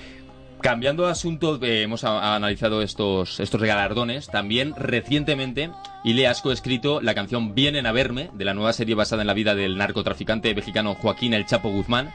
[0.65, 4.29] Cambiando de asunto, eh, hemos analizado estos, estos galardones.
[4.29, 5.71] También recientemente,
[6.05, 9.35] Ile has coescrito la canción Vienen a verme, de la nueva serie basada en la
[9.35, 12.15] vida del narcotraficante mexicano Joaquín El Chapo Guzmán.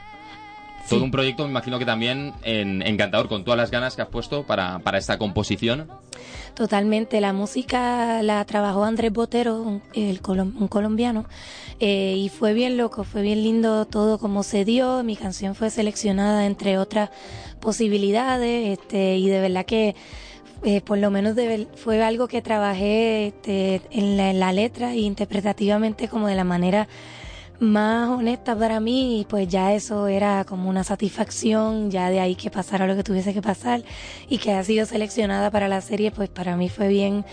[0.89, 4.07] Todo un proyecto, me imagino que también en- encantador, con todas las ganas que has
[4.09, 5.87] puesto para, para esta composición.
[6.55, 11.25] Totalmente, la música la trabajó Andrés Botero, un, el colom- un colombiano,
[11.79, 15.69] eh, y fue bien loco, fue bien lindo todo como se dio, mi canción fue
[15.69, 17.09] seleccionada entre otras
[17.61, 19.95] posibilidades, este, y de verdad que
[20.63, 24.91] eh, por lo menos de- fue algo que trabajé este, en, la, en la letra
[24.93, 26.89] e interpretativamente como de la manera
[27.59, 32.49] más honesta para mí pues ya eso era como una satisfacción, ya de ahí que
[32.49, 33.83] pasara lo que tuviese que pasar
[34.29, 37.25] y que ha sido seleccionada para la serie, pues para mí fue bien,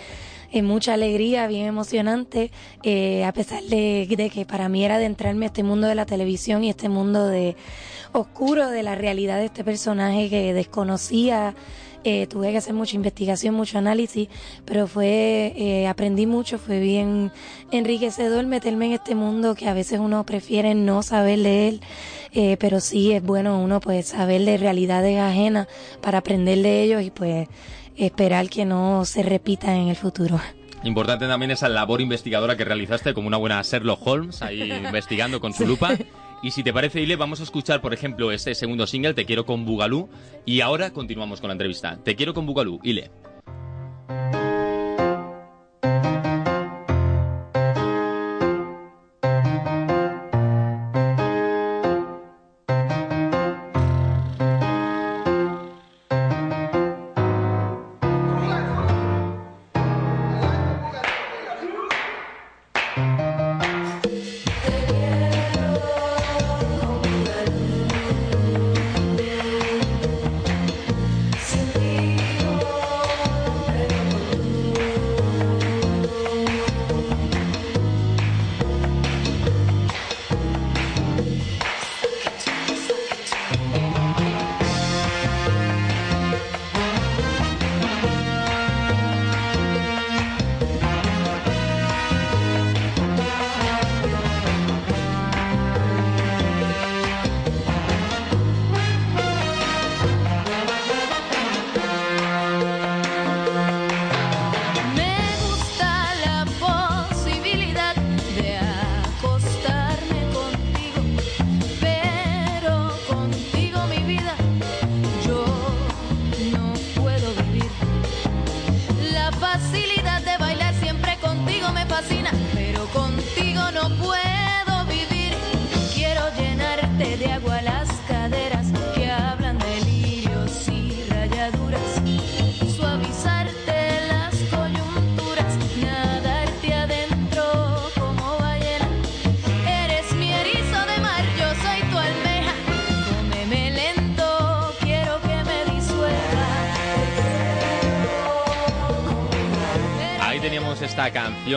[0.52, 2.50] eh, mucha alegría, bien emocionante,
[2.82, 6.06] eh, a pesar de, de que para mí era adentrarme a este mundo de la
[6.06, 7.56] televisión y este mundo de
[8.12, 11.54] oscuro de la realidad de este personaje que desconocía.
[12.05, 14.29] Eh, tuve que hacer mucha investigación, mucho análisis,
[14.65, 17.33] pero fue, eh, aprendí mucho, fue bien
[17.71, 21.81] enriquecedor meterme en este mundo que a veces uno prefiere no saber de él,
[22.33, 25.67] eh, pero sí es bueno uno pues saber de realidades ajenas
[26.01, 27.49] para aprender de ellos y pues
[27.97, 30.40] esperar que no se repita en el futuro.
[30.85, 35.53] Importante también esa labor investigadora que realizaste como una buena Sherlock Holmes, ahí investigando con
[35.53, 35.97] su lupa.
[36.42, 39.46] Y si te parece, Ile, vamos a escuchar, por ejemplo, este segundo single, Te quiero
[39.46, 40.08] con Bugalú.
[40.44, 41.98] Y ahora continuamos con la entrevista.
[42.02, 43.10] Te quiero con Bugalú, Ile.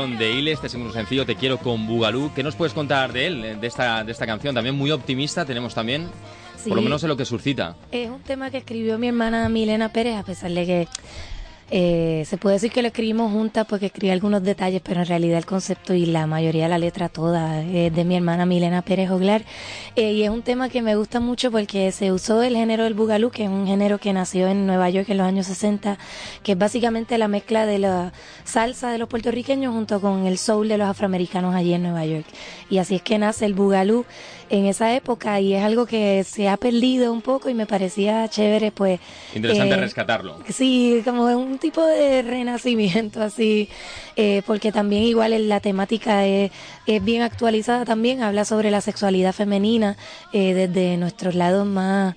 [0.08, 2.32] De Ile, este segundo sencillo, Te quiero con Bugalú.
[2.34, 4.56] ¿Qué nos puedes contar de él, de esta, de esta canción?
[4.56, 6.08] También muy optimista, tenemos también,
[6.56, 6.70] Sí.
[6.70, 7.76] por lo menos en lo que suscita.
[7.92, 10.88] Es un tema que escribió mi hermana Milena Pérez, a pesar de que
[11.72, 15.38] eh, se puede decir que lo escribimos juntas porque escribí algunos detalles, pero en realidad
[15.38, 19.12] el concepto y la mayoría de la letra toda es de mi hermana Milena Pérez
[19.12, 19.44] Oglar.
[19.96, 22.96] Eh, y es un tema que me gusta mucho porque se usó el género del
[22.96, 25.98] bugalú, que es un género que nació en Nueva York en los años 60,
[26.42, 28.14] que es básicamente la mezcla de la
[28.46, 32.26] salsa de los puertorriqueños junto con el soul de los afroamericanos allí en Nueva York.
[32.70, 34.06] Y así es que nace el bugalú
[34.50, 38.28] en esa época y es algo que se ha perdido un poco y me parecía
[38.28, 39.00] chévere pues
[39.34, 40.40] Interesante eh, rescatarlo.
[40.50, 43.70] Sí, como un tipo de renacimiento así,
[44.16, 46.52] eh, porque también igual la temática es,
[46.88, 49.98] es bien actualizada también, habla sobre la sexualidad femenina
[50.34, 52.16] eh, desde nuestros lados más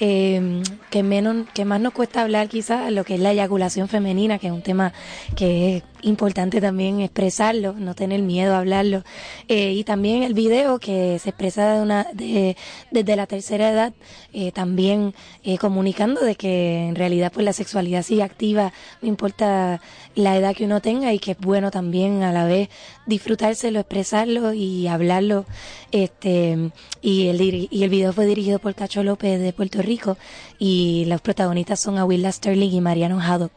[0.00, 4.38] eh, que menos que más nos cuesta hablar quizás lo que es la eyaculación femenina,
[4.38, 4.92] que es un tema
[5.36, 9.02] que es importante también expresarlo, no tener miedo a hablarlo.
[9.48, 12.56] Eh, y también el video que se expresa de una, de-
[12.90, 13.92] desde la tercera edad,
[14.32, 19.80] eh, también eh, comunicando de que en realidad pues la sexualidad sigue activa, no importa
[20.14, 22.68] la edad que uno tenga y que es bueno también a la vez
[23.06, 25.44] disfrutárselo, expresarlo y hablarlo.
[25.92, 26.70] Este,
[27.02, 27.40] y el,
[27.70, 30.16] y el video fue dirigido por Cacho López de Puerto Rico
[30.58, 33.52] y los protagonistas son Awilla Sterling y Mariano Haddock,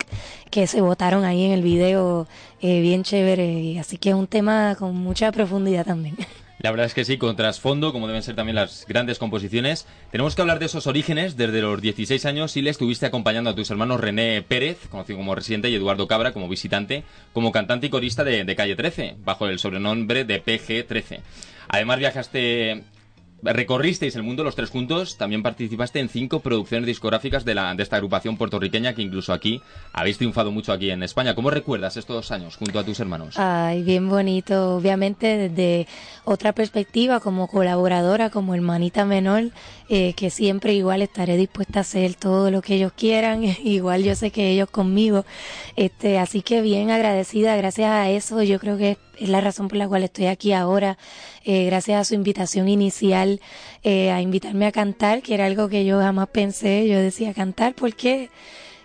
[0.50, 2.28] que se votaron ahí en el video
[2.62, 6.16] eh, bien chévere, así que es un tema con mucha profundidad también.
[6.60, 9.86] La verdad es que sí, con trasfondo, como deben ser también las grandes composiciones.
[10.12, 11.38] Tenemos que hablar de esos orígenes.
[11.38, 15.36] Desde los 16 años, y le estuviste acompañando a tus hermanos René Pérez, conocido como
[15.36, 19.46] residente, y Eduardo Cabra como visitante, como cantante y corista de, de Calle 13, bajo
[19.46, 21.22] el sobrenombre de PG 13.
[21.68, 22.84] Además, viajaste
[23.44, 27.84] recorristeis el mundo los tres juntos, también participaste en cinco producciones discográficas de, la, de
[27.84, 29.62] esta agrupación puertorriqueña que incluso aquí
[29.94, 31.36] habéis triunfado mucho aquí en España.
[31.36, 33.38] ¿Cómo recuerdas estos dos años junto a tus hermanos?
[33.38, 34.76] Ay, bien bonito.
[34.78, 35.88] Obviamente desde
[36.24, 39.52] otra perspectiva, como colaboradora, como hermanita menor,
[39.90, 44.16] eh, que siempre igual estaré dispuesta a hacer todo lo que ellos quieran, igual yo
[44.16, 45.26] sé que ellos conmigo.
[45.76, 49.78] Este, así que bien agradecida, gracias a eso, yo creo que es la razón por
[49.78, 50.98] la cual estoy aquí ahora,
[51.46, 53.42] eh, gracias a su invitación inicial,
[53.84, 57.74] eh, a invitarme a cantar, que era algo que yo jamás pensé, yo decía cantar,
[57.74, 58.30] ¿por qué?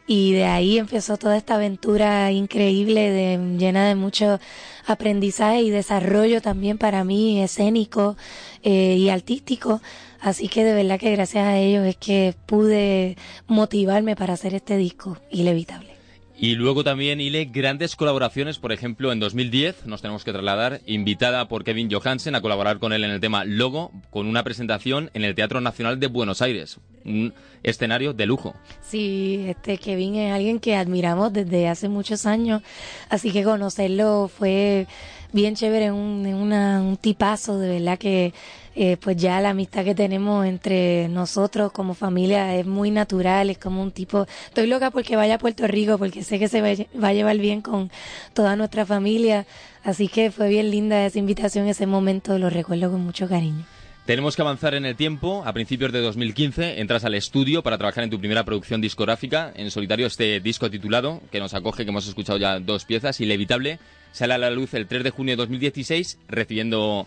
[0.07, 4.41] Y de ahí empezó toda esta aventura increíble, de, llena de mucho
[4.87, 8.17] aprendizaje y desarrollo también para mí, escénico
[8.63, 9.81] eh, y artístico.
[10.23, 13.17] Así que de verdad que gracias a ellos es que pude
[13.49, 15.91] motivarme para hacer este disco inevitable.
[16.39, 21.47] Y luego también, Ile, grandes colaboraciones, por ejemplo, en 2010 nos tenemos que trasladar, invitada
[21.47, 25.25] por Kevin Johansen a colaborar con él en el tema Logo, con una presentación en
[25.25, 28.55] el Teatro Nacional de Buenos Aires, un escenario de lujo.
[28.81, 32.63] Sí, este Kevin es alguien que admiramos desde hace muchos años,
[33.09, 34.87] así que conocerlo fue
[35.33, 38.33] bien chévere, un, una, un tipazo, de verdad que
[38.75, 43.59] eh, pues ya la amistad que tenemos entre nosotros como familia es muy natural, es
[43.59, 47.09] como un tipo, estoy loca porque vaya a Puerto Rico porque sé que se va,
[47.09, 47.91] a llevar bien con
[48.33, 49.47] toda nuestra familia,
[49.85, 53.65] así que fue bien linda esa invitación, ese momento, lo recuerdo con mucho cariño.
[54.07, 55.45] Tenemos que avanzar en el tiempo.
[55.47, 59.53] A principios de 2015 entras al estudio para trabajar en tu primera producción discográfica.
[59.55, 63.79] En solitario este disco titulado, que nos acoge, que hemos escuchado ya dos piezas, Inevitable,
[64.11, 67.07] sale a la luz el 3 de junio de 2016, recibiendo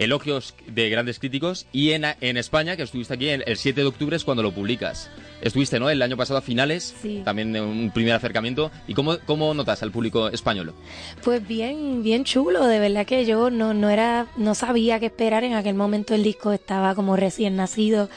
[0.00, 3.86] elogios de grandes críticos y en, en España, que estuviste aquí el, el 7 de
[3.86, 5.08] octubre es cuando lo publicas.
[5.42, 5.88] Estuviste, ¿no?
[5.88, 7.22] El año pasado a finales, Sí.
[7.24, 8.70] también un primer acercamiento.
[8.88, 10.74] ¿Y cómo, cómo notas al público español?
[11.22, 15.44] Pues bien, bien chulo, de verdad que yo no, no era, no sabía qué esperar,
[15.44, 18.08] en aquel momento el disco estaba como recién nacido,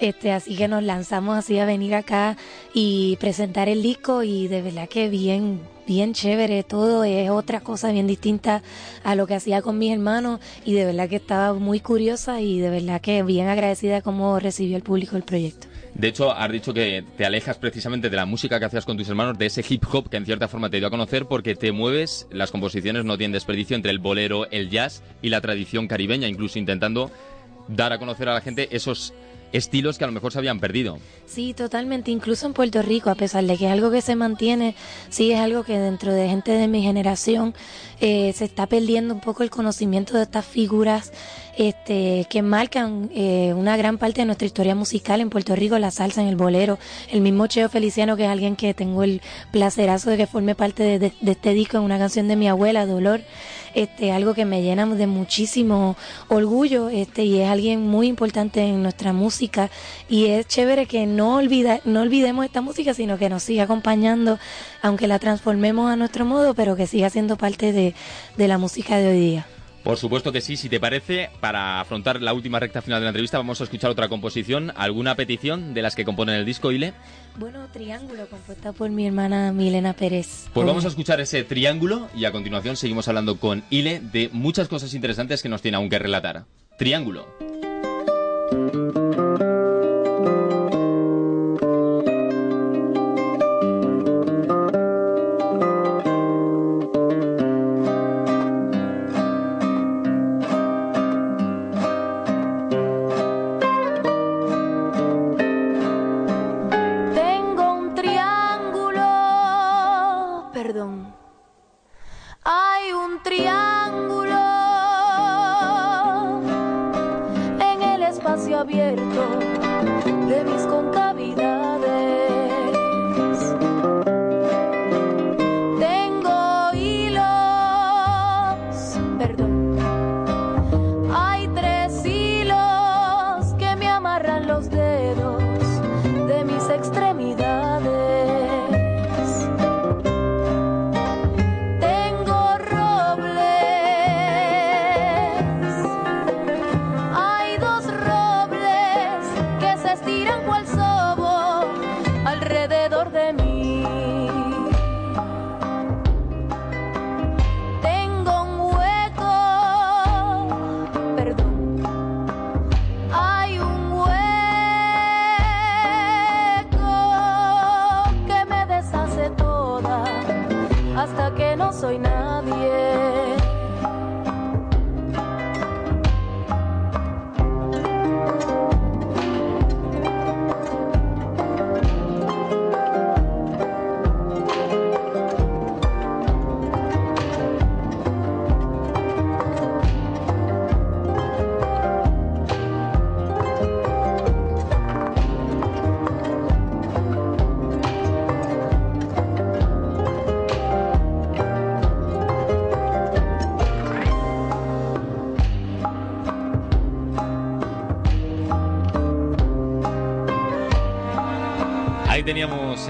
[0.00, 2.36] este, así que nos lanzamos así a venir acá
[2.72, 5.60] y presentar el disco y de verdad que bien,
[5.92, 8.62] bien chévere, todo es otra cosa bien distinta
[9.04, 12.60] a lo que hacía con mis hermanos y de verdad que estaba muy curiosa y
[12.60, 15.66] de verdad que bien agradecida de cómo recibió el público el proyecto.
[15.94, 19.08] De hecho, has dicho que te alejas precisamente de la música que hacías con tus
[19.10, 21.70] hermanos, de ese hip hop que en cierta forma te dio a conocer, porque te
[21.72, 26.28] mueves, las composiciones no tienen desperdicio entre el bolero, el jazz y la tradición caribeña,
[26.28, 27.10] incluso intentando
[27.68, 29.12] dar a conocer a la gente esos
[29.52, 30.98] estilos que a lo mejor se habían perdido.
[31.26, 32.10] Sí, totalmente.
[32.10, 34.74] Incluso en Puerto Rico, a pesar de que es algo que se mantiene,
[35.10, 37.54] sí es algo que dentro de gente de mi generación
[38.00, 41.12] eh, se está perdiendo un poco el conocimiento de estas figuras
[41.56, 45.90] este, que marcan eh, una gran parte de nuestra historia musical en Puerto Rico, la
[45.90, 46.78] salsa, en el bolero.
[47.10, 50.82] El mismo Cheo Feliciano, que es alguien que tengo el placerazo de que forme parte
[50.82, 53.20] de, de- este disco en una canción de mi abuela, Dolor.
[53.74, 55.96] Este, algo que me llena de muchísimo
[56.28, 59.70] orgullo, este, y es alguien muy importante en nuestra música,
[60.08, 64.38] y es chévere que no olvida, no olvidemos esta música, sino que nos siga acompañando,
[64.82, 67.94] aunque la transformemos a nuestro modo, pero que siga siendo parte de,
[68.36, 69.46] de la música de hoy día.
[69.82, 73.10] Por supuesto que sí, si te parece, para afrontar la última recta final de la
[73.10, 76.94] entrevista vamos a escuchar otra composición, alguna petición de las que componen el disco, Ile.
[77.36, 80.46] Bueno, Triángulo, compuesta por mi hermana Milena Pérez.
[80.52, 84.68] Pues vamos a escuchar ese triángulo y a continuación seguimos hablando con Ile de muchas
[84.68, 86.44] cosas interesantes que nos tiene aún que relatar.
[86.78, 87.26] Triángulo.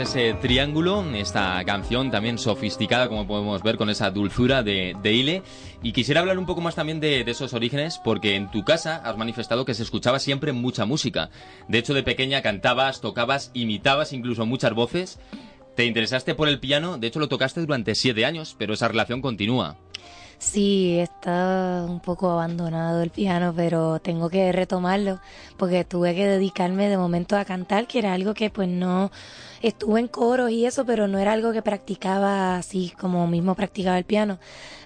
[0.03, 5.43] Ese triángulo, esta canción también sofisticada, como podemos ver, con esa dulzura de, de Ile.
[5.83, 8.97] Y quisiera hablar un poco más también de, de esos orígenes, porque en tu casa
[8.97, 11.31] has manifestado que se escuchaba siempre mucha música.
[11.69, 15.21] De hecho, de pequeña cantabas, tocabas, imitabas incluso muchas voces.
[15.77, 19.23] Te interesaste por el piano, de hecho lo tocaste durante siete años, pero esa relación
[19.23, 19.77] continúa.
[20.43, 25.21] Sí, está un poco abandonado el piano, pero tengo que retomarlo
[25.57, 29.13] porque tuve que dedicarme de momento a cantar, que era algo que pues no
[29.63, 33.99] estuve en coros y eso, pero no era algo que practicaba así como mismo practicaba
[33.99, 34.39] el piano.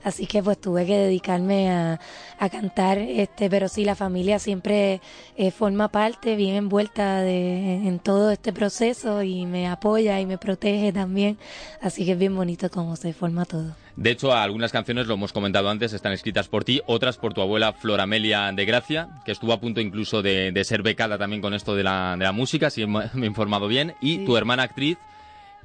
[0.05, 2.01] Así que pues tuve que dedicarme a,
[2.39, 5.01] a cantar, este, pero sí la familia siempre
[5.37, 10.39] eh, forma parte, bien envuelta de, en todo este proceso y me apoya y me
[10.39, 11.39] protege también.
[11.81, 13.86] Así que es bien bonito cómo se forma todo.
[13.97, 17.41] De hecho, algunas canciones, lo hemos comentado antes, están escritas por ti, otras por tu
[17.41, 21.41] abuela Flor Amelia de Gracia, que estuvo a punto incluso de, de ser becada también
[21.41, 24.65] con esto de la, de la música, si me he informado bien, y tu hermana
[24.65, 24.99] actriz,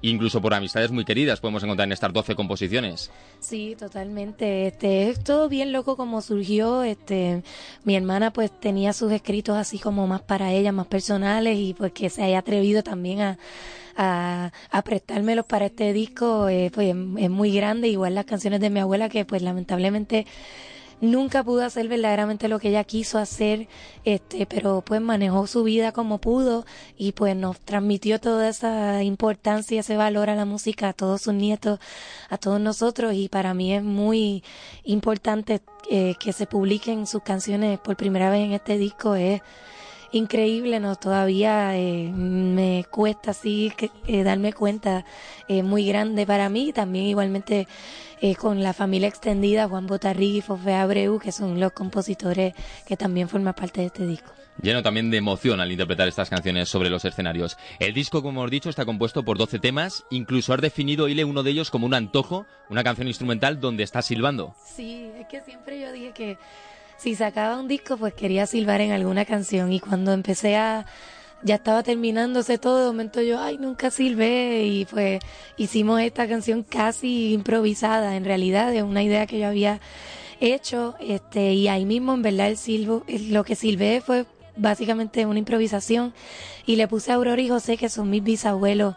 [0.02, 3.12] incluso por amistades muy queridas, podemos encontrar en estas 12 composiciones.
[3.42, 4.68] Sí, totalmente.
[4.68, 6.84] Este, es todo bien loco como surgió.
[6.84, 7.44] Este,
[7.84, 11.92] mi hermana pues tenía sus escritos así como más para ella, más personales y pues
[11.92, 13.38] que se haya atrevido también a,
[13.96, 17.88] a, a prestármelos para este disco, eh, pues es muy grande.
[17.88, 20.26] Igual las canciones de mi abuela que pues lamentablemente
[21.02, 23.68] nunca pudo hacer verdaderamente lo que ella quiso hacer,
[24.06, 26.66] este, pero pues manejó su vida como pudo
[26.96, 31.34] y pues nos transmitió toda esa importancia, ese valor a la música a todos sus
[31.34, 31.80] nietos,
[32.30, 34.44] a todos nosotros y para mí es muy
[34.84, 39.16] importante eh, que se publiquen sus canciones por primera vez en este disco
[40.12, 40.96] increíble, ¿no?
[40.96, 45.06] Todavía eh, me cuesta así que, eh, darme cuenta,
[45.48, 47.68] eh, muy grande para mí, también igualmente
[48.22, 52.54] eh, con la familia extendida, Juan Botarri y Fofé Abreu, que son los compositores
[52.86, 54.32] que también forman parte de este disco.
[54.62, 57.58] Lleno también de emoción al interpretar estas canciones sobre los escenarios.
[57.80, 61.42] El disco, como hemos dicho, está compuesto por 12 temas, incluso has definido, Ile, uno
[61.42, 64.54] de ellos como un antojo, una canción instrumental donde estás silbando.
[64.64, 66.38] Sí, es que siempre yo dije que
[67.02, 69.74] si sacaba un disco, pues quería silbar en alguna canción.
[69.74, 70.86] Y cuando empecé a,
[71.42, 74.66] ya estaba terminándose todo, de momento yo, ay, nunca silbé.
[74.66, 75.20] Y pues
[75.58, 79.82] hicimos esta canción casi improvisada, en realidad, de una idea que yo había
[80.40, 80.94] hecho.
[81.00, 84.26] Este, y ahí mismo, en verdad, el silbo, lo que silbé fue
[84.56, 86.14] básicamente una improvisación.
[86.68, 88.94] Y le puse a Aurora y José, que son mis bisabuelos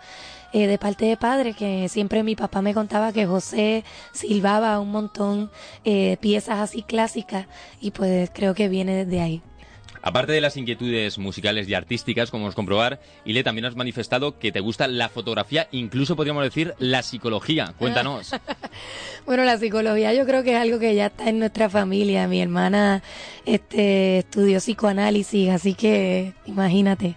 [0.55, 3.83] eh, de parte de padre, que siempre mi papá me contaba que José
[4.13, 5.51] silbaba un montón
[5.85, 7.49] eh, piezas así clásicas
[7.81, 9.43] y pues creo que viene desde ahí.
[10.07, 14.53] Aparte de las inquietudes musicales y artísticas, como a comprobar, Ile, también has manifestado que
[14.53, 17.73] te gusta la fotografía, incluso podríamos decir la psicología.
[17.79, 18.31] Cuéntanos.
[19.27, 22.29] Bueno, la psicología yo creo que es algo que ya está en nuestra familia.
[22.29, 23.03] Mi hermana
[23.47, 27.15] este, estudió psicoanálisis, así que imagínate,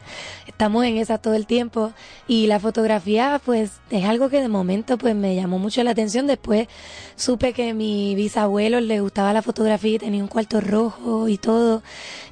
[0.47, 1.91] estamos en esa todo el tiempo.
[2.25, 6.27] Y la fotografía, pues, es algo que de momento pues me llamó mucho la atención.
[6.27, 6.69] Después
[7.17, 11.83] supe que mi bisabuelo le gustaba la fotografía y tenía un cuarto rojo y todo.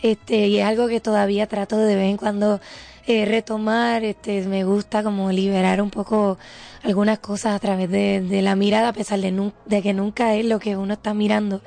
[0.01, 2.61] Este, y es algo que todavía trato de vez en cuando
[3.07, 6.37] eh, retomar, este, me gusta como liberar un poco
[6.83, 10.59] algunas cosas a través de, la mirada, a pesar de, de que nunca es lo
[10.59, 11.61] que uno está mirando,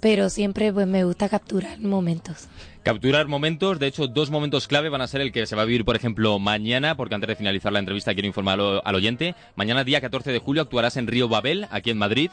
[0.00, 2.48] pero siempre pues me gusta capturar momentos.
[2.82, 5.64] Capturar momentos, de hecho, dos momentos clave van a ser el que se va a
[5.64, 9.34] vivir, por ejemplo, mañana, porque antes de finalizar la entrevista quiero informar al, oyente.
[9.56, 12.30] Mañana, día 14 de julio, actuarás en Río Babel, aquí en Madrid.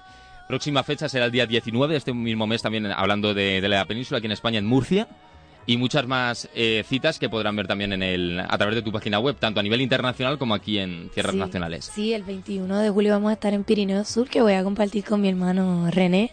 [0.47, 3.85] Próxima fecha será el día 19 de este mismo mes, también hablando de, de la
[3.85, 5.07] península, aquí en España, en Murcia.
[5.65, 8.91] Y muchas más eh, citas que podrán ver también en el, a través de tu
[8.91, 11.91] página web, tanto a nivel internacional como aquí en tierras Sí, nacionales.
[11.93, 15.05] Sí, el 21 de julio vamos a estar en Pirineo Sur, que voy a compartir
[15.05, 16.31] con mi hermano René.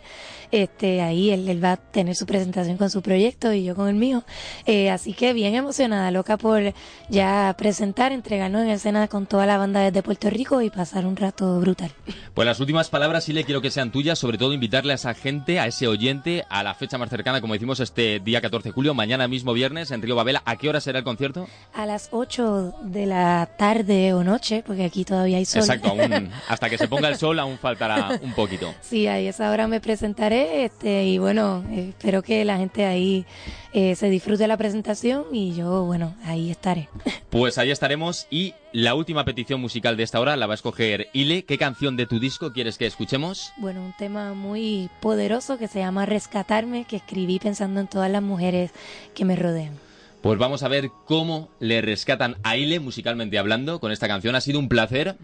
[0.53, 3.89] Este, ahí él, él va a tener su presentación con su proyecto y yo con
[3.89, 4.25] el mío.
[4.67, 6.75] Eh, así que bien emocionada, loca por
[7.09, 11.17] ya presentar, entregarnos en escena con toda la banda desde Puerto Rico y pasar un
[11.17, 11.91] rato brutal.
[12.35, 15.15] Pues las últimas palabras sí le quiero que sean tuyas, sobre todo invitarle a esa
[15.15, 18.73] gente, a ese oyente, a la fecha más cercana, como decimos, este día 14 de
[18.73, 20.39] julio, mañana mismo viernes, en Río Babel.
[20.45, 21.49] ¿A qué hora será el concierto?
[21.75, 25.63] A las 8 de la tarde o noche, porque aquí todavía hay sol.
[25.63, 28.75] Exacto, aún, hasta que se ponga el sol aún faltará un poquito.
[28.81, 33.25] Sí, ahí esa hora me presentaré este, y bueno, espero que la gente ahí
[33.73, 36.89] eh, se disfrute la presentación y yo, bueno, ahí estaré.
[37.31, 41.07] Pues ahí estaremos y la última petición musical de esta hora la va a escoger
[41.13, 41.45] Ile.
[41.45, 43.53] ¿Qué canción de tu disco quieres que escuchemos?
[43.59, 48.23] Bueno, un tema muy poderoso que se llama Rescatarme, que escribí pensando en todas las
[48.23, 48.73] mujeres
[49.15, 49.79] que me rodean.
[50.23, 54.35] Pues vamos a ver cómo le rescatan a Ile musicalmente hablando con esta canción.
[54.35, 55.17] Ha sido un placer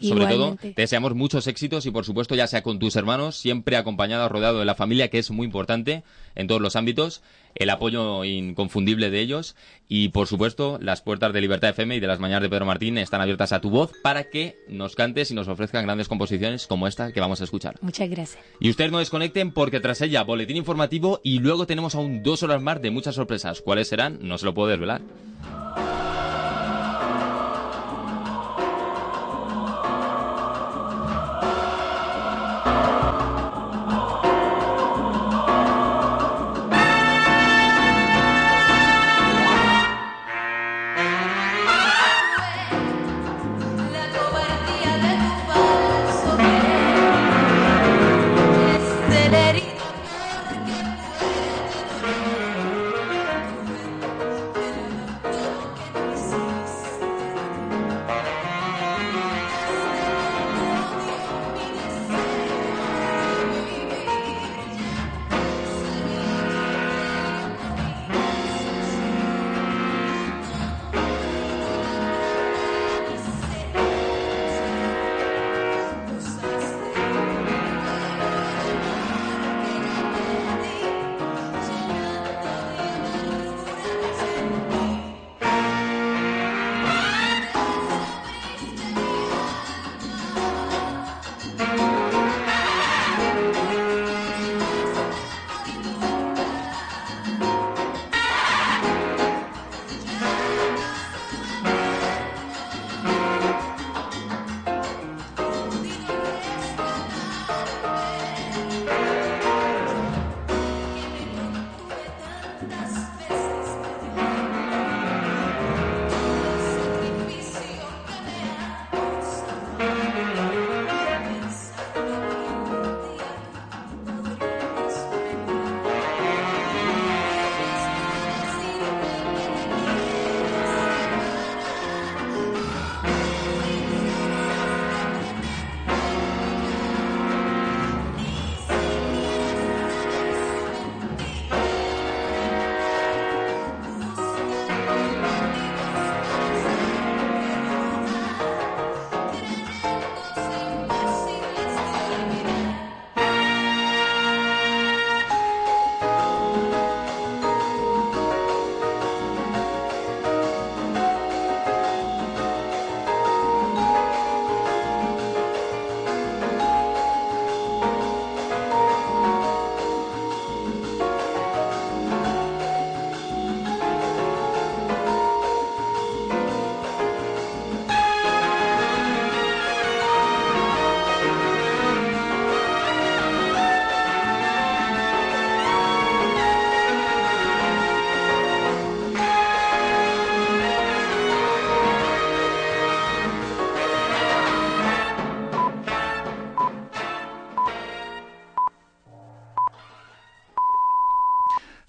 [0.00, 3.76] Sobre todo, te deseamos muchos éxitos y, por supuesto, ya sea con tus hermanos, siempre
[3.76, 6.02] acompañado, rodeado de la familia, que es muy importante
[6.34, 7.22] en todos los ámbitos,
[7.54, 9.54] el apoyo inconfundible de ellos
[9.88, 12.98] y, por supuesto, las puertas de Libertad FM y de las mañanas de Pedro Martín
[12.98, 16.88] están abiertas a tu voz para que nos cantes y nos ofrezcan grandes composiciones como
[16.88, 17.76] esta que vamos a escuchar.
[17.80, 18.42] Muchas gracias.
[18.60, 22.60] Y ustedes no desconecten porque tras ella, boletín informativo y luego tenemos aún dos horas
[22.60, 23.60] más de muchas sorpresas.
[23.60, 24.18] ¿Cuáles serán?
[24.22, 25.02] No se lo puedo desvelar.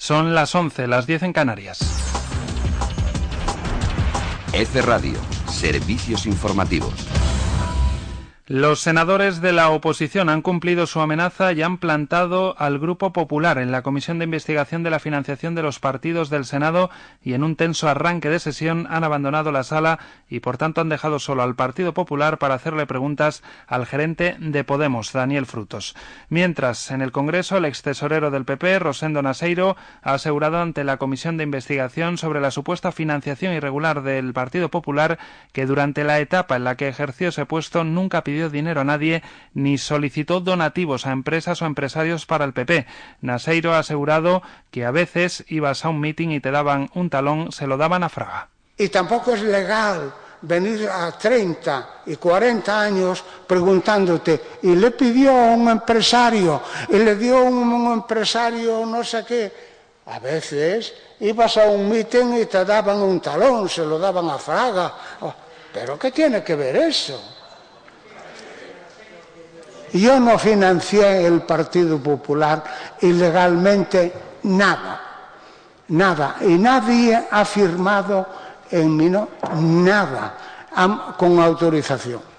[0.06, 1.80] Son las 11, las 10 en Canarias.
[4.54, 5.18] F Radio,
[5.50, 7.15] servicios informativos.
[8.48, 13.58] Los senadores de la oposición han cumplido su amenaza y han plantado al Grupo Popular
[13.58, 16.92] en la Comisión de Investigación de la Financiación de los Partidos del Senado
[17.24, 19.98] y en un tenso arranque de sesión han abandonado la sala
[20.30, 24.64] y por tanto han dejado solo al Partido Popular para hacerle preguntas al gerente de
[24.64, 25.96] Podemos, Daniel Frutos.
[26.30, 30.98] Mientras, en el Congreso, el ex tesorero del PP, Rosendo Naseiro, ha asegurado ante la
[30.98, 35.18] Comisión de Investigación sobre la supuesta financiación irregular del Partido Popular
[35.52, 39.24] que durante la etapa en la que ejerció ese puesto nunca pidió dinero a nadie
[39.54, 42.86] ni solicitó donativos a empresas o empresarios para el PP.
[43.22, 47.52] Naseiro ha asegurado que a veces ibas a un mitin y te daban un talón,
[47.52, 48.50] se lo daban a Fraga.
[48.78, 55.52] Y tampoco es legal venir a 30 y 40 años preguntándote, y le pidió a
[55.56, 59.76] un empresario, y le dio a un empresario no sé qué.
[60.08, 64.38] A veces ibas a un mitin y te daban un talón, se lo daban a
[64.38, 64.94] Fraga.
[65.22, 65.34] Oh,
[65.74, 67.35] ¿Pero qué tiene que ver eso?
[69.96, 72.62] Yo no financié el Partido Popular
[73.00, 74.12] ilegalmente
[74.44, 75.02] nada,
[75.88, 78.28] nada, y nadie ha firmado
[78.72, 80.34] en mí no, nada
[81.18, 82.35] con autorización.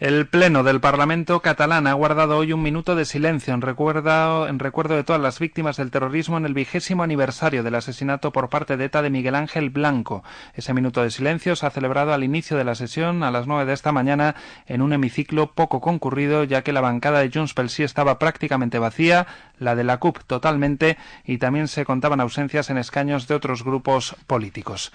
[0.00, 5.04] El Pleno del Parlamento catalán ha guardado hoy un minuto de silencio en recuerdo, de
[5.04, 9.02] todas las víctimas del terrorismo en el vigésimo aniversario del asesinato por parte de ETA
[9.02, 10.24] de Miguel Ángel Blanco.
[10.54, 13.66] Ese minuto de silencio se ha celebrado al inicio de la sesión a las nueve
[13.66, 17.68] de esta mañana en un hemiciclo poco concurrido, ya que la bancada de Junts pel
[17.68, 19.26] Sí estaba prácticamente vacía,
[19.58, 20.96] la de la CUP totalmente
[21.26, 24.92] y también se contaban ausencias en escaños de otros grupos políticos.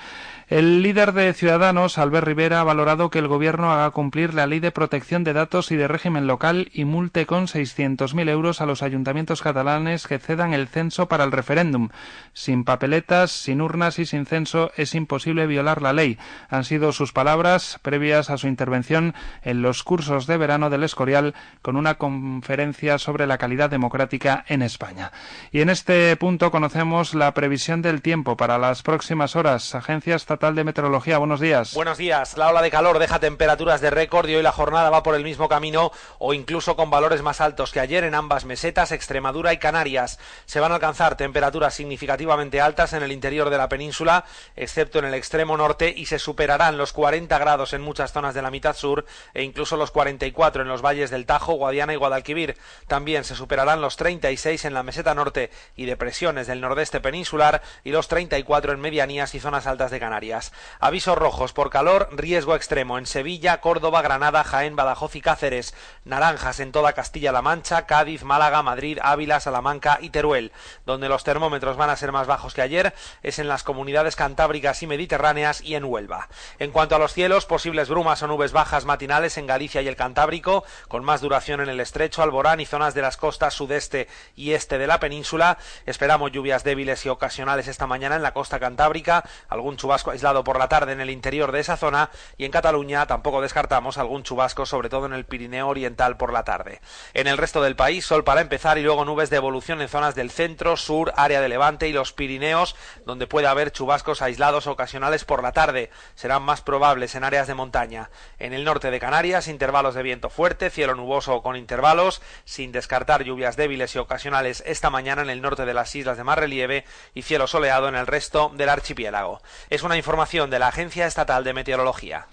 [0.47, 4.59] El líder de Ciudadanos, Albert Rivera, ha valorado que el Gobierno haga cumplir la ley
[4.59, 8.81] de protección de datos y de régimen local y multe con 600.000 euros a los
[8.81, 11.89] ayuntamientos catalanes que cedan el censo para el referéndum.
[12.31, 16.17] Sin papeletas, sin urnas y sin censo es imposible violar la ley.
[16.49, 21.35] Han sido sus palabras previas a su intervención en los cursos de verano del Escorial
[21.61, 25.11] con una conferencia sobre la calidad democrática en España.
[25.51, 29.75] Y en este punto conocemos la previsión del tiempo para las próximas horas.
[29.75, 31.73] Agencia Estatal de Meteorología, buenos días.
[31.73, 32.37] Buenos días.
[32.37, 35.23] La ola de calor deja temperaturas de récord y hoy la jornada va por el
[35.23, 39.57] mismo camino o incluso con valores más altos que ayer en ambas mesetas, Extremadura y
[39.57, 40.19] Canarias.
[40.45, 44.25] Se van a alcanzar temperaturas significativamente altas en el interior de la península,
[44.55, 48.41] excepto en el extremo norte, y se superarán los 40 grados en muchas zonas de
[48.41, 52.57] la mitad sur e incluso los 44 en los valles del Tajo, Guadiana y Guadalquivir.
[52.87, 57.91] También se superarán los 36 en la meseta norte y depresiones del nordeste peninsular y
[57.91, 60.51] los 34 en medianías y zonas altas de Canarias.
[60.79, 65.73] Avisos rojos por calor, riesgo extremo en Sevilla, Córdoba, Granada, Jaén, Badajoz y Cáceres.
[66.03, 70.51] Naranjas en toda Castilla-La Mancha, Cádiz, Málaga, Madrid, Ávila, Salamanca y Teruel.
[70.85, 74.83] Donde los termómetros van a ser más bajos que ayer es en las comunidades cantábricas
[74.83, 76.29] y mediterráneas y en Huelva.
[76.59, 79.95] En cuanto a los cielos, posibles brumas o nubes bajas matinales en Galicia y el
[79.95, 84.53] Cantábrico, con más duración en el estrecho, Alborán y zonas de las costas sudeste y
[84.53, 85.57] este de la península.
[85.85, 90.59] Esperamos lluvias débiles y ocasionales esta mañana en la costa cantábrica, algún chubasco aislado por
[90.59, 94.64] la tarde en el interior de esa zona y en Cataluña tampoco descartamos algún chubasco,
[94.65, 96.81] sobre todo en el Pirineo Oriental por la tarde.
[97.13, 100.15] En el resto del país, sol para empezar y luego nubes de evolución en zonas
[100.15, 105.25] del centro, sur, área de Levante y los Pirineos, donde puede haber chubascos aislados ocasionales
[105.25, 105.89] por la tarde.
[106.15, 108.09] Serán más probables en áreas de montaña.
[108.39, 113.23] En el norte de Canarias, intervalos de viento fuerte, cielo nuboso con intervalos, sin descartar
[113.23, 116.85] lluvias débiles y ocasionales esta mañana en el norte de las islas de más relieve
[117.13, 119.41] y cielo soleado en el resto del archipiélago.
[119.69, 122.27] Es una información de la Agencia Estatal de Meteorología.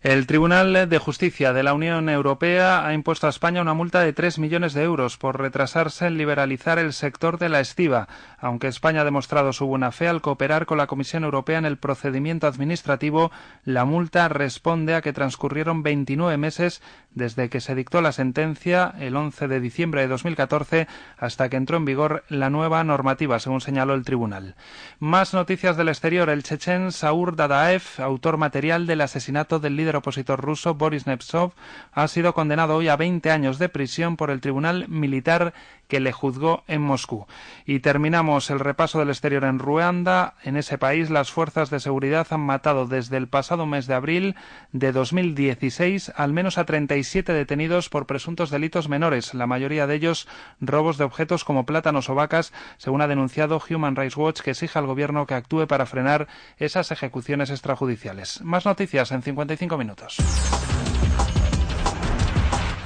[0.00, 4.12] El Tribunal de Justicia de la Unión Europea ha impuesto a España una multa de
[4.12, 8.06] 3 millones de euros por retrasarse en liberalizar el sector de la estiva,
[8.38, 11.78] aunque España ha demostrado su buena fe al cooperar con la Comisión Europea en el
[11.78, 13.32] procedimiento administrativo.
[13.64, 16.80] La multa responde a que transcurrieron 29 meses
[17.18, 20.88] desde que se dictó la sentencia el 11 de diciembre de 2014
[21.18, 24.54] hasta que entró en vigor la nueva normativa, según señaló el tribunal.
[24.98, 26.30] Más noticias del exterior.
[26.30, 31.52] El chechen Saur Dadaev, autor material del asesinato del líder opositor ruso Boris Nemtsov,
[31.92, 35.52] ha sido condenado hoy a 20 años de prisión por el tribunal militar
[35.88, 37.26] que le juzgó en Moscú.
[37.64, 40.34] Y terminamos el repaso del exterior en Ruanda.
[40.44, 44.36] En ese país las fuerzas de seguridad han matado desde el pasado mes de abril
[44.72, 50.28] de 2016 al menos a 37 detenidos por presuntos delitos menores, la mayoría de ellos
[50.60, 54.78] robos de objetos como plátanos o vacas, según ha denunciado Human Rights Watch, que exige
[54.78, 56.28] al gobierno que actúe para frenar
[56.58, 58.42] esas ejecuciones extrajudiciales.
[58.42, 60.16] Más noticias en 55 minutos.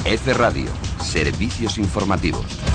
[0.04, 2.71] F Radio, servicios informativos.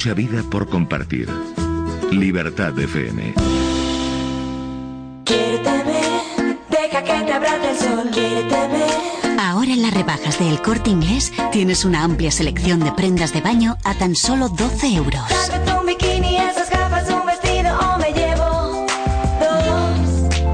[0.00, 1.28] Mucha vida por compartir.
[2.10, 3.34] Libertad FM.
[6.70, 8.10] deja que te abrace el sol,
[9.38, 13.42] Ahora en las rebajas de El Corte Inglés tienes una amplia selección de prendas de
[13.42, 15.20] baño a tan solo 12 euros.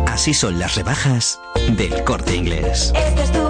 [0.06, 1.38] Así son las rebajas
[1.76, 2.92] del corte inglés.
[2.96, 3.45] Este es tu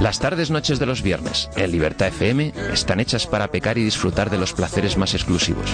[0.00, 4.30] Las tardes noches de los viernes en Libertad FM están hechas para pecar y disfrutar
[4.30, 5.70] de los placeres más exclusivos.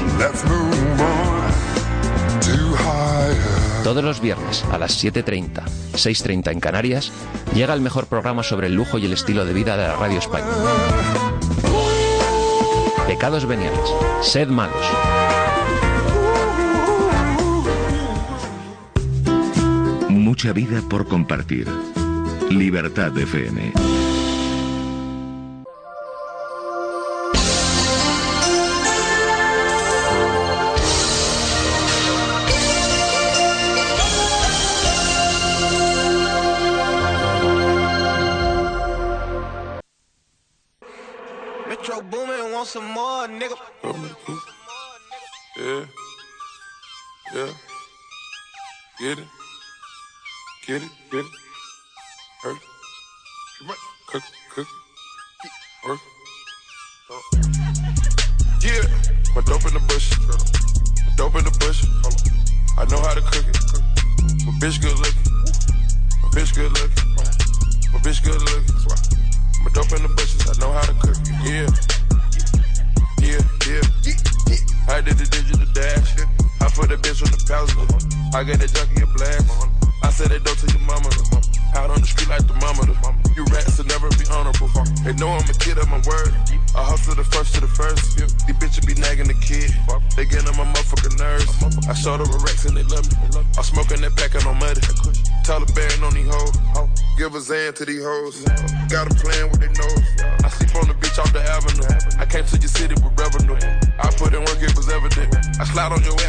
[3.83, 5.63] Todos los viernes a las 7.30,
[5.95, 7.11] 6.30 en Canarias,
[7.55, 10.19] llega el mejor programa sobre el lujo y el estilo de vida de la Radio
[10.19, 10.47] España.
[13.07, 13.81] Pecados veniales,
[14.21, 14.77] sed malos.
[20.11, 21.67] Mucha vida por compartir.
[22.51, 23.57] Libertad FM.
[41.69, 43.57] Metro Boomin some more, nigga.
[48.99, 49.25] Get it.
[50.67, 51.48] Get it.
[52.41, 52.57] Hurt.
[54.07, 54.23] Cook.
[54.55, 54.67] Cook.
[55.89, 55.99] Work.
[58.63, 58.83] Yeah.
[59.35, 60.11] My dope in the bush.
[61.17, 61.85] Dope in the bush.
[62.77, 63.59] I know how to cook it.
[64.47, 65.88] My bitch good looking.
[97.39, 98.43] A Zan to these hoes.
[98.91, 100.03] Got them playing with their nose.
[100.43, 101.87] I sleep on the beach off the avenue.
[102.19, 103.55] I came to your city with revenue.
[103.99, 105.31] I put in work, it was evident.
[105.61, 106.28] I slide on your ass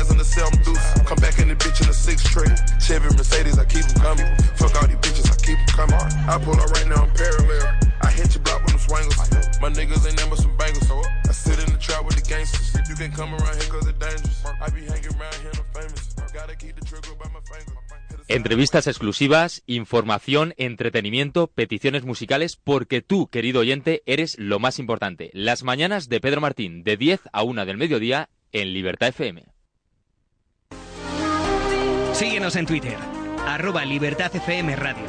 [18.50, 25.30] Entrevistas exclusivas, información, entretenimiento, peticiones musicales, porque tú, querido oyente, eres lo más importante.
[25.34, 29.45] Las mañanas de Pedro Martín, de 10 a 1 del mediodía, en Libertad FM.
[32.14, 32.97] Síguenos en Twitter,
[33.45, 35.06] arroba Libertad FM Radio.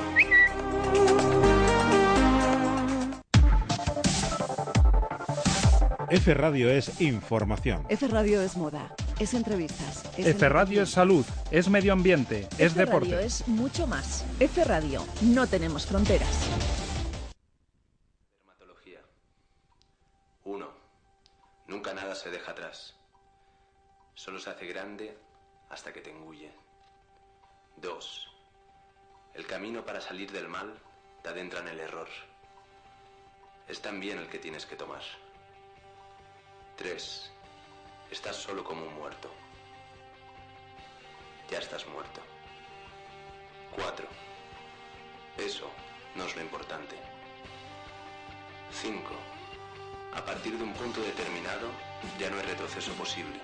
[6.10, 7.86] F Radio es información.
[7.88, 10.02] F Radio es moda, es entrevistas.
[10.16, 13.10] Es F Radio es salud, es medio ambiente, es F deporte.
[13.10, 14.24] Radio es mucho más.
[14.40, 16.48] F Radio, no tenemos fronteras.
[18.38, 19.00] Dermatología.
[20.44, 20.70] 1.
[21.68, 22.96] Nunca nada se deja atrás.
[24.14, 25.16] Solo se hace grande
[25.68, 26.50] hasta que te engulle.
[27.76, 28.28] 2.
[29.34, 30.78] El camino para salir del mal
[31.22, 32.08] te adentra en el error.
[33.68, 35.02] Es también el que tienes que tomar.
[36.76, 37.29] 3.
[38.10, 39.30] Estás solo como un muerto.
[41.48, 42.20] Ya estás muerto.
[43.76, 44.06] 4.
[45.38, 45.70] Eso
[46.16, 46.96] no es lo importante.
[48.72, 49.00] 5.
[50.14, 51.68] A partir de un punto determinado
[52.18, 53.38] ya no hay retroceso posible.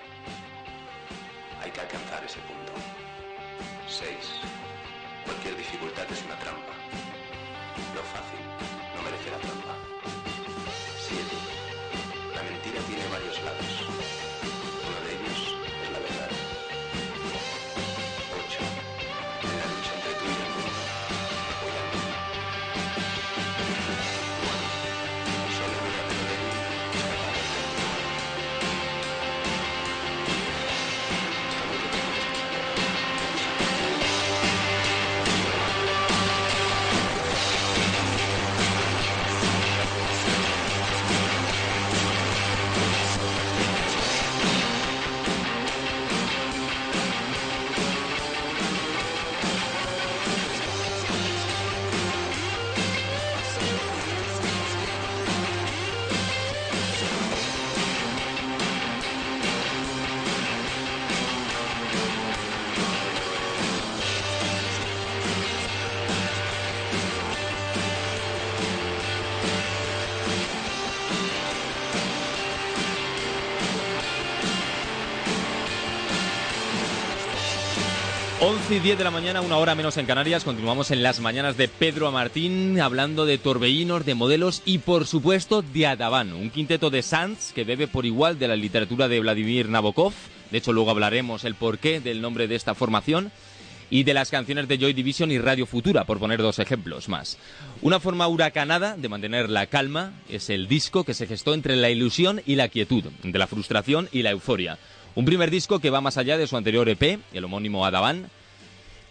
[1.61, 2.73] Hay que alcanzar ese punto.
[3.87, 4.09] 6.
[5.23, 6.73] Cualquier dificultad es una trampa.
[7.95, 8.39] Lo fácil
[8.95, 9.56] no merece la trampa.
[78.67, 80.43] 11 y 10 de la mañana, una hora menos en Canarias.
[80.43, 85.61] Continuamos en las mañanas de Pedro Martín, hablando de torbellinos, de modelos y, por supuesto,
[85.61, 89.69] de Adabán, un quinteto de Sanz que bebe por igual de la literatura de Vladimir
[89.69, 90.11] Nabokov.
[90.51, 93.31] De hecho, luego hablaremos el porqué del nombre de esta formación
[93.89, 97.37] y de las canciones de Joy Division y Radio Futura, por poner dos ejemplos más.
[97.81, 101.89] Una forma huracanada de mantener la calma es el disco que se gestó entre la
[101.89, 104.77] ilusión y la quietud, de la frustración y la euforia.
[105.15, 108.29] Un primer disco que va más allá de su anterior EP, el homónimo Adabán,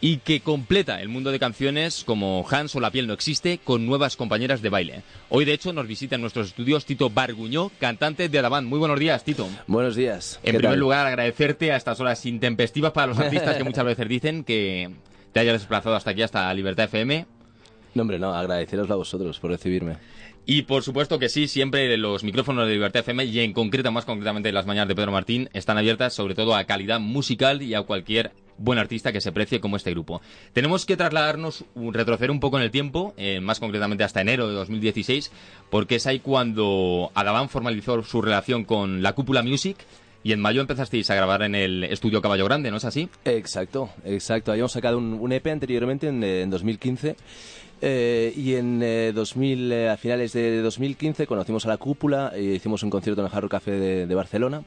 [0.00, 3.86] y que completa el mundo de canciones como Hans o La piel no existe con
[3.86, 5.02] nuevas compañeras de baile.
[5.30, 8.66] Hoy, de hecho, nos visita en nuestros estudios Tito Barguñó, cantante de Adaban.
[8.66, 9.48] Muy buenos días, Tito.
[9.66, 10.38] Buenos días.
[10.42, 10.80] En ¿Qué primer tal?
[10.80, 14.90] lugar, agradecerte a estas horas intempestivas para los artistas que muchas veces dicen que
[15.32, 17.26] te hayas desplazado hasta aquí, hasta Libertad FM.
[17.94, 19.96] No, hombre, no, agradeceros a vosotros por recibirme.
[20.44, 24.04] Y por supuesto que sí, siempre los micrófonos de Libertad FM y en concreto, más
[24.04, 27.82] concretamente las mañanas de Pedro Martín, están abiertas sobre todo a calidad musical y a
[27.82, 30.20] cualquier buen artista que se precie como este grupo.
[30.52, 34.54] Tenemos que trasladarnos, retroceder un poco en el tiempo, eh, más concretamente hasta enero de
[34.54, 35.32] 2016,
[35.70, 39.76] porque es ahí cuando Adaban formalizó su relación con la Cúpula Music
[40.22, 43.08] y en mayo empezasteis a grabar en el estudio Caballo Grande, ¿no es así?
[43.24, 44.50] Exacto, exacto.
[44.50, 47.16] Habíamos sacado un, EP anteriormente en, eh, en 2015
[47.82, 52.42] eh, y en eh, 2000, eh, a finales de 2015 conocimos a la cúpula e
[52.42, 53.72] hicimos un concierto en el Jarro Café
[54.06, 54.62] de Barcelona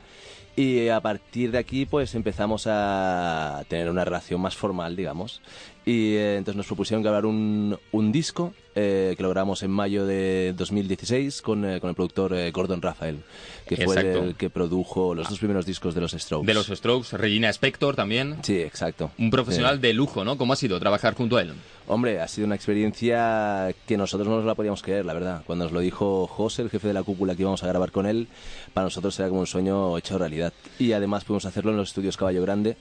[0.60, 5.42] y a partir de aquí pues empezamos a tener una relación más formal, digamos.
[5.86, 10.06] Y eh, entonces nos propusieron grabar un, un disco eh, que lo grabamos en mayo
[10.06, 13.24] de 2016 con, eh, con el productor eh, Gordon Rafael,
[13.66, 14.24] que fue Exacto.
[14.24, 16.46] el que produjo los dos primeros discos de los Strokes.
[16.46, 18.38] De los Strokes, Regina Spector también.
[18.44, 19.12] Sí, exacto.
[19.18, 19.82] Un profesional Sí.
[19.82, 20.38] de lujo, ¿no?
[20.38, 21.54] ¿Cómo ha sido trabajar junto a él?
[21.88, 25.44] Hombre, ha sido una experiencia que nosotros no nos la podíamos creer, la verdad.
[25.46, 28.06] Cuando nos lo dijo José, el jefe de la cúpula, que íbamos a grabar con
[28.06, 28.28] él,
[28.74, 30.54] para nosotros era como un sueño hecho realidad.
[30.78, 32.78] Y además pudimos hacerlo en los estudios Caballo Grande,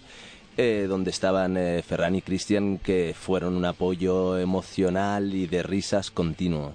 [0.59, 6.11] eh, donde estaban eh, Ferran y Cristian, que fueron un apoyo emocional y de risas
[6.11, 6.73] continuo.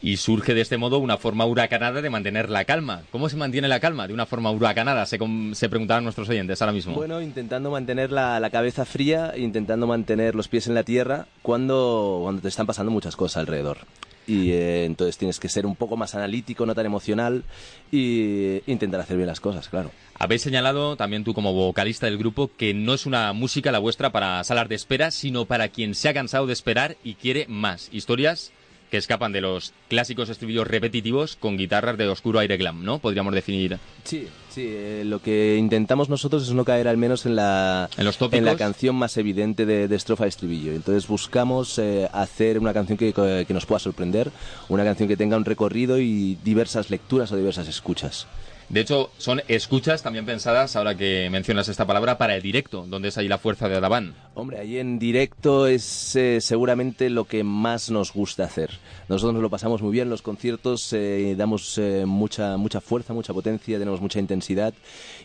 [0.00, 3.02] Y surge de este modo una forma huracanada de mantener la calma.
[3.10, 5.04] ¿Cómo se mantiene la calma de una forma huracanada?
[5.06, 5.18] Se,
[5.52, 6.94] se preguntaban nuestros oyentes ahora mismo.
[6.94, 12.20] Bueno, intentando mantener la, la cabeza fría, intentando mantener los pies en la tierra cuando,
[12.22, 13.78] cuando te están pasando muchas cosas alrededor.
[14.26, 17.44] Y eh, entonces tienes que ser un poco más analítico, no tan emocional,
[17.90, 19.90] y intentar hacer bien las cosas, claro.
[20.18, 24.10] Habéis señalado también tú como vocalista del grupo que no es una música la vuestra
[24.10, 27.88] para salas de espera, sino para quien se ha cansado de esperar y quiere más.
[27.92, 28.52] Historias
[28.90, 32.98] que escapan de los clásicos estribillos repetitivos con guitarras de oscuro aire glam, ¿no?
[32.98, 33.78] Podríamos definir.
[34.04, 38.04] Sí, sí, eh, lo que intentamos nosotros es no caer al menos en la, En
[38.04, 38.38] los tópicos.
[38.38, 40.72] en la canción más evidente de, de estrofa estribillo.
[40.72, 44.30] Entonces buscamos eh, hacer una canción que, que nos pueda sorprender,
[44.68, 48.26] una canción que tenga un recorrido y diversas lecturas o diversas escuchas.
[48.70, 53.08] De hecho, son escuchas también pensadas, ahora que mencionas esta palabra, para el directo, donde
[53.08, 54.14] es ahí la fuerza de Adabán.
[54.34, 58.70] Hombre, ahí en directo es eh, seguramente lo que más nos gusta hacer.
[59.08, 63.12] Nosotros nos lo pasamos muy bien en los conciertos, eh, damos eh, mucha, mucha fuerza,
[63.12, 64.72] mucha potencia, tenemos mucha intensidad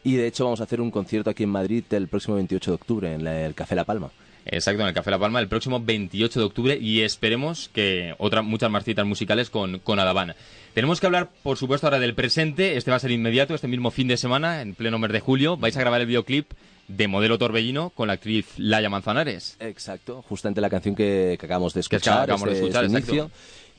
[0.04, 2.76] y de hecho vamos a hacer un concierto aquí en Madrid el próximo 28 de
[2.76, 4.10] octubre en el Café La Palma.
[4.46, 8.43] Exacto, en el Café La Palma el próximo 28 de octubre y esperemos que otras
[8.43, 10.36] muchas más citas musicales con, con Adabán.
[10.74, 12.78] Tenemos que hablar, por supuesto, ahora del presente.
[12.78, 15.58] Este va a ser inmediato, este mismo fin de semana, en pleno mes de julio.
[15.58, 16.52] Vais a grabar el videoclip
[16.88, 19.58] de Modelo Torbellino con la actriz Laia Manzanares.
[19.60, 23.32] Exacto, justamente la canción que, que acabamos de Que escuchar, acabamos de escuchar, este inicio.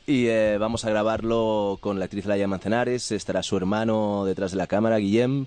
[0.08, 4.56] Y eh, vamos a grabarlo con la actriz Laia Manzanares, estará su hermano detrás de
[4.56, 5.46] la cámara, Guillem,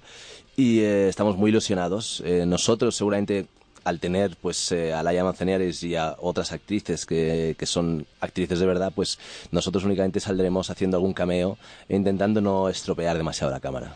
[0.58, 2.22] y eh, estamos muy ilusionados.
[2.26, 3.48] Eh, nosotros seguramente
[3.84, 8.60] al tener pues eh, a Laia Manzanares y a otras actrices que, que son actrices
[8.60, 9.20] de verdad, pues
[9.52, 11.58] nosotros únicamente saldremos haciendo algún cameo
[11.88, 13.94] e intentando no estropear demasiado la cámara.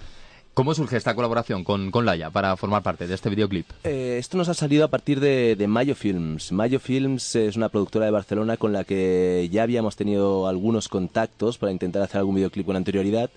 [0.53, 3.65] ¿Cómo surge esta colaboración con, con Laia para formar parte de este videoclip?
[3.83, 6.51] Eh, esto nos ha salido a partir de, de Mayo Films.
[6.51, 11.57] Mayo Films es una productora de Barcelona con la que ya habíamos tenido algunos contactos
[11.57, 13.31] para intentar hacer algún videoclip con anterioridad.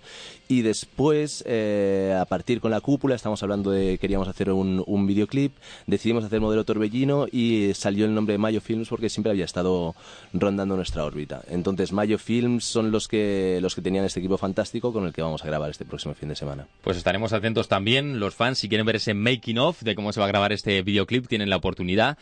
[0.48, 5.06] Y después, eh, a partir con la cúpula, estamos hablando de queríamos hacer un, un
[5.06, 5.52] videoclip,
[5.86, 9.96] decidimos hacer modelo Torbellino y salió el nombre de Mayo Films porque siempre había estado
[10.32, 11.42] rondando nuestra órbita.
[11.48, 15.22] Entonces, Mayo Films son los que, los que tenían este equipo fantástico con el que
[15.22, 16.66] vamos a grabar este próximo fin de semana.
[16.82, 18.20] Pues estaremos atentos también.
[18.20, 20.82] Los fans, si quieren ver ese making of de cómo se va a grabar este
[20.82, 22.18] videoclip, tienen la oportunidad.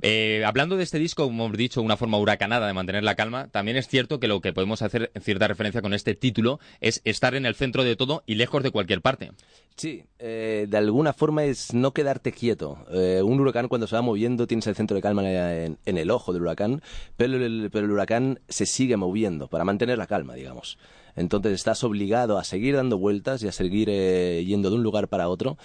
[0.00, 3.48] Eh, hablando de este disco, como hemos dicho, una forma huracanada de mantener la calma,
[3.48, 7.02] también es cierto que lo que podemos hacer en cierta referencia con este título es
[7.04, 9.32] estar en el centro de todo y lejos de cualquier parte.
[9.76, 12.84] Sí, eh, de alguna forma es no quedarte quieto.
[12.90, 16.32] Eh, un huracán cuando se va moviendo tienes el centro de calma en, el ojo
[16.32, 16.82] del huracán,
[17.16, 20.78] pero el, huracán se sigue moviendo para mantener la calma, digamos.
[21.14, 25.28] Entonces estás obligado a seguir dando vueltas y a seguir yendo de un lugar para
[25.28, 25.58] otro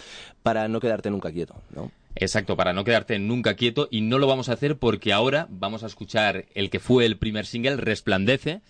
[0.43, 1.89] para no quedarte nunca quieto, ¿no?
[2.19, 5.83] Exacto, para no quedarte nunca quieto y no lo vamos a hacer porque ahora vamos
[5.83, 8.61] a escuchar el que fue el primer single, Resplandece,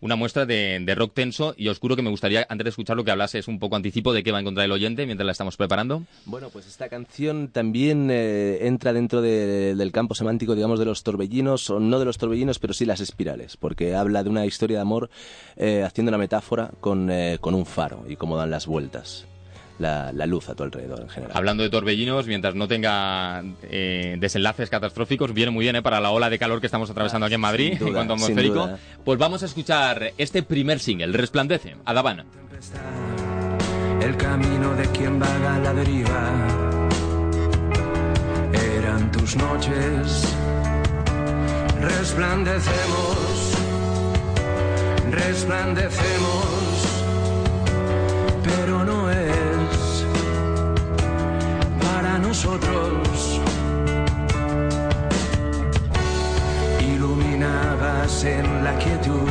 [0.00, 3.10] una muestra de, de rock tenso y oscuro que me gustaría, antes de escucharlo, que
[3.10, 6.02] hablases un poco anticipo de qué va a encontrar el oyente mientras la estamos preparando.
[6.24, 11.02] Bueno, pues esta canción también eh, entra dentro de- del campo semántico, digamos, de los
[11.02, 14.78] torbellinos, o no de los torbellinos, pero sí las espirales, porque habla de una historia
[14.78, 15.10] de amor
[15.56, 19.26] eh, haciendo una metáfora con, eh, con un faro y cómo dan las vueltas,
[19.78, 21.36] la, la luz a tu alrededor en general.
[21.36, 26.10] Hablando de torbellinos, mientras no tenga eh, desenlaces catastróficos, viene muy bien eh, para la
[26.10, 28.54] ola de calor que estamos atravesando aquí en Madrid, duda, en cuanto a sin atmosférico.
[28.66, 28.78] duda.
[29.04, 32.24] Pues vamos a escuchar este primer single, Resplandece, Adabana.
[34.02, 36.30] el camino de quien vaga a la deriva.
[38.78, 40.34] Eran tus noches,
[41.80, 43.54] resplandecemos,
[45.10, 47.04] resplandecemos,
[48.44, 49.23] pero no es
[52.34, 53.40] nosotros.
[56.80, 59.28] Iluminabas en la quietud,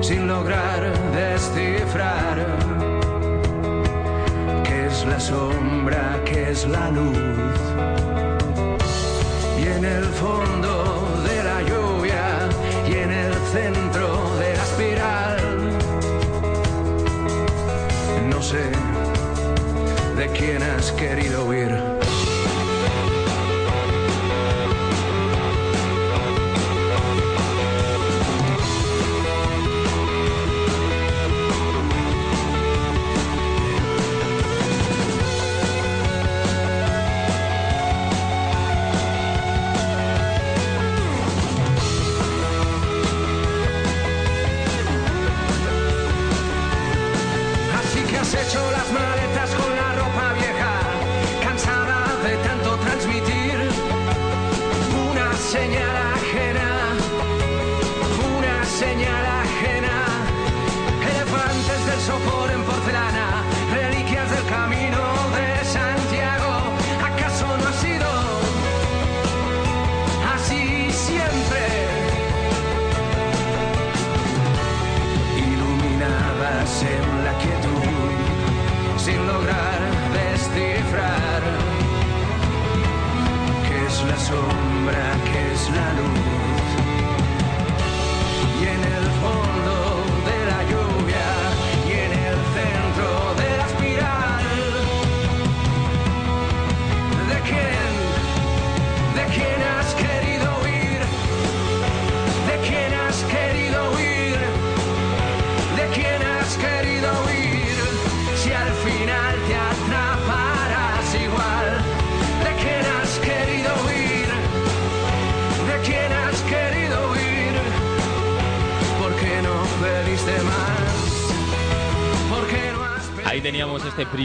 [0.00, 0.80] sin lograr
[1.12, 2.36] descifrar
[4.64, 7.60] qué es la sombra, qué es la luz.
[9.56, 10.74] Y en el fondo
[11.28, 12.26] de la lluvia
[12.88, 13.83] y en el centro
[20.34, 21.93] de quién has querido huir.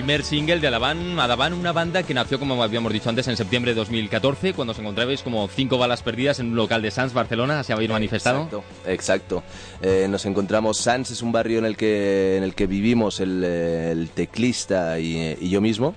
[0.10, 1.20] Primer single de Adaban.
[1.20, 4.80] Adaban, una banda que nació, como habíamos dicho antes, en septiembre de 2014, cuando os
[4.80, 8.46] encontrabais como cinco balas perdidas en un local de Sans, Barcelona, se habéis manifestado.
[8.46, 9.44] Exacto, exacto.
[9.84, 13.44] Eh, nos encontramos, Sans es un barrio en el que, en el que vivimos el,
[13.46, 15.94] eh, teclista y, y yo mismo,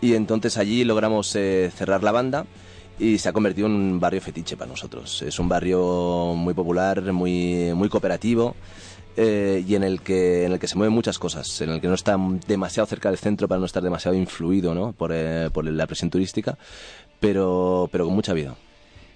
[0.00, 2.46] y entonces allí logramos eh, cerrar la banda
[3.00, 5.22] y se ha convertido en un barrio fetiche para nosotros.
[5.22, 8.54] Es un barrio muy popular, muy, muy cooperativo.
[9.20, 11.88] Eh, y en el que en el que se mueven muchas cosas, en el que
[11.88, 12.16] no está
[12.46, 14.92] demasiado cerca del centro para no estar demasiado influido ¿no?
[14.92, 16.56] por, eh, por la presión turística,
[17.18, 18.54] pero, pero con mucha vida.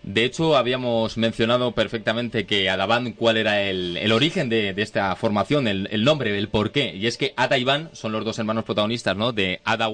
[0.02, 5.68] De hecho, habíamos mencionado perfectamente que Adaban, cuál era el, el origen de, esta formación,
[5.68, 6.96] el, nombre, el porqué.
[6.96, 9.32] Y es que Ada y Iván son los dos hermanos protagonistas, ¿no?
[9.32, 9.86] De Ada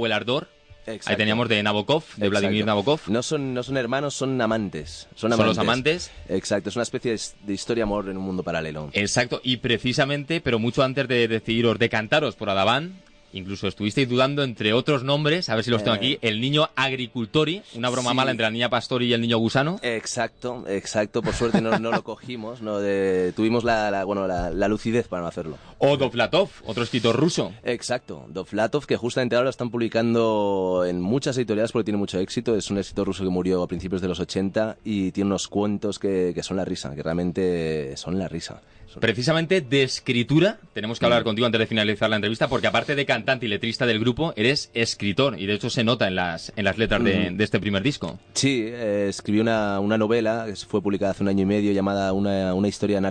[1.06, 2.64] Ahí teníamos de Nabokov, de Vladimir.
[2.64, 3.00] Nabokov.
[3.08, 5.08] No son, no son hermanos, son amantes.
[5.14, 6.10] Son, los amantes.
[6.28, 8.90] Exacto, es una especie de, de historia amor en un mundo paralelo.
[8.92, 12.94] Exacto, y precisamente, pero mucho antes de decidiros decantaros por Adaban,
[13.32, 15.98] incluso estuvisteis dudando entre otros nombres, a ver si los tengo Eh.
[15.98, 18.16] aquí, el niño agricultori, una broma Sí.
[18.16, 19.78] mala entre la niña pastori y el niño gusano.
[19.82, 21.22] Exacto, exacto.
[21.22, 25.08] Por suerte no, no lo cogimos, no de- tuvimos la, la- bueno, la, la lucidez
[25.08, 25.58] para no hacerlo.
[25.78, 27.52] O Dovlatov, otro escritor ruso.
[27.64, 32.56] Exacto, Dovlatov, que justamente ahora lo están publicando en muchas editoriales porque tiene mucho éxito.
[32.56, 35.98] Es un escritor ruso que murió a principios de los 80 y tiene unos cuentos
[35.98, 38.60] que, que son la risa, que realmente son la risa.
[39.00, 43.04] Precisamente de escritura, tenemos que hablar contigo antes de finalizar la entrevista, porque aparte de
[43.06, 46.64] cantante y letrista del grupo, eres escritor, y de hecho se nota en las, en
[46.64, 47.36] las letras de, Mm.
[47.36, 48.18] de este primer disco.
[48.34, 52.12] Sí, eh, escribí una, una novela que fue publicada hace un año y medio llamada
[52.12, 53.08] Una, una historia en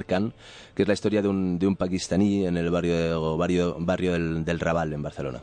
[0.75, 4.45] que es la historia de un, de un pakistaní en el barrio, barrio, barrio del,
[4.45, 5.41] del Raval, en Barcelona.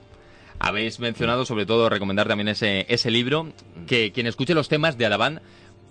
[0.61, 3.53] Habéis mencionado, sobre todo, recomendar también ese, ese libro,
[3.87, 5.41] que quien escuche los temas de Adaban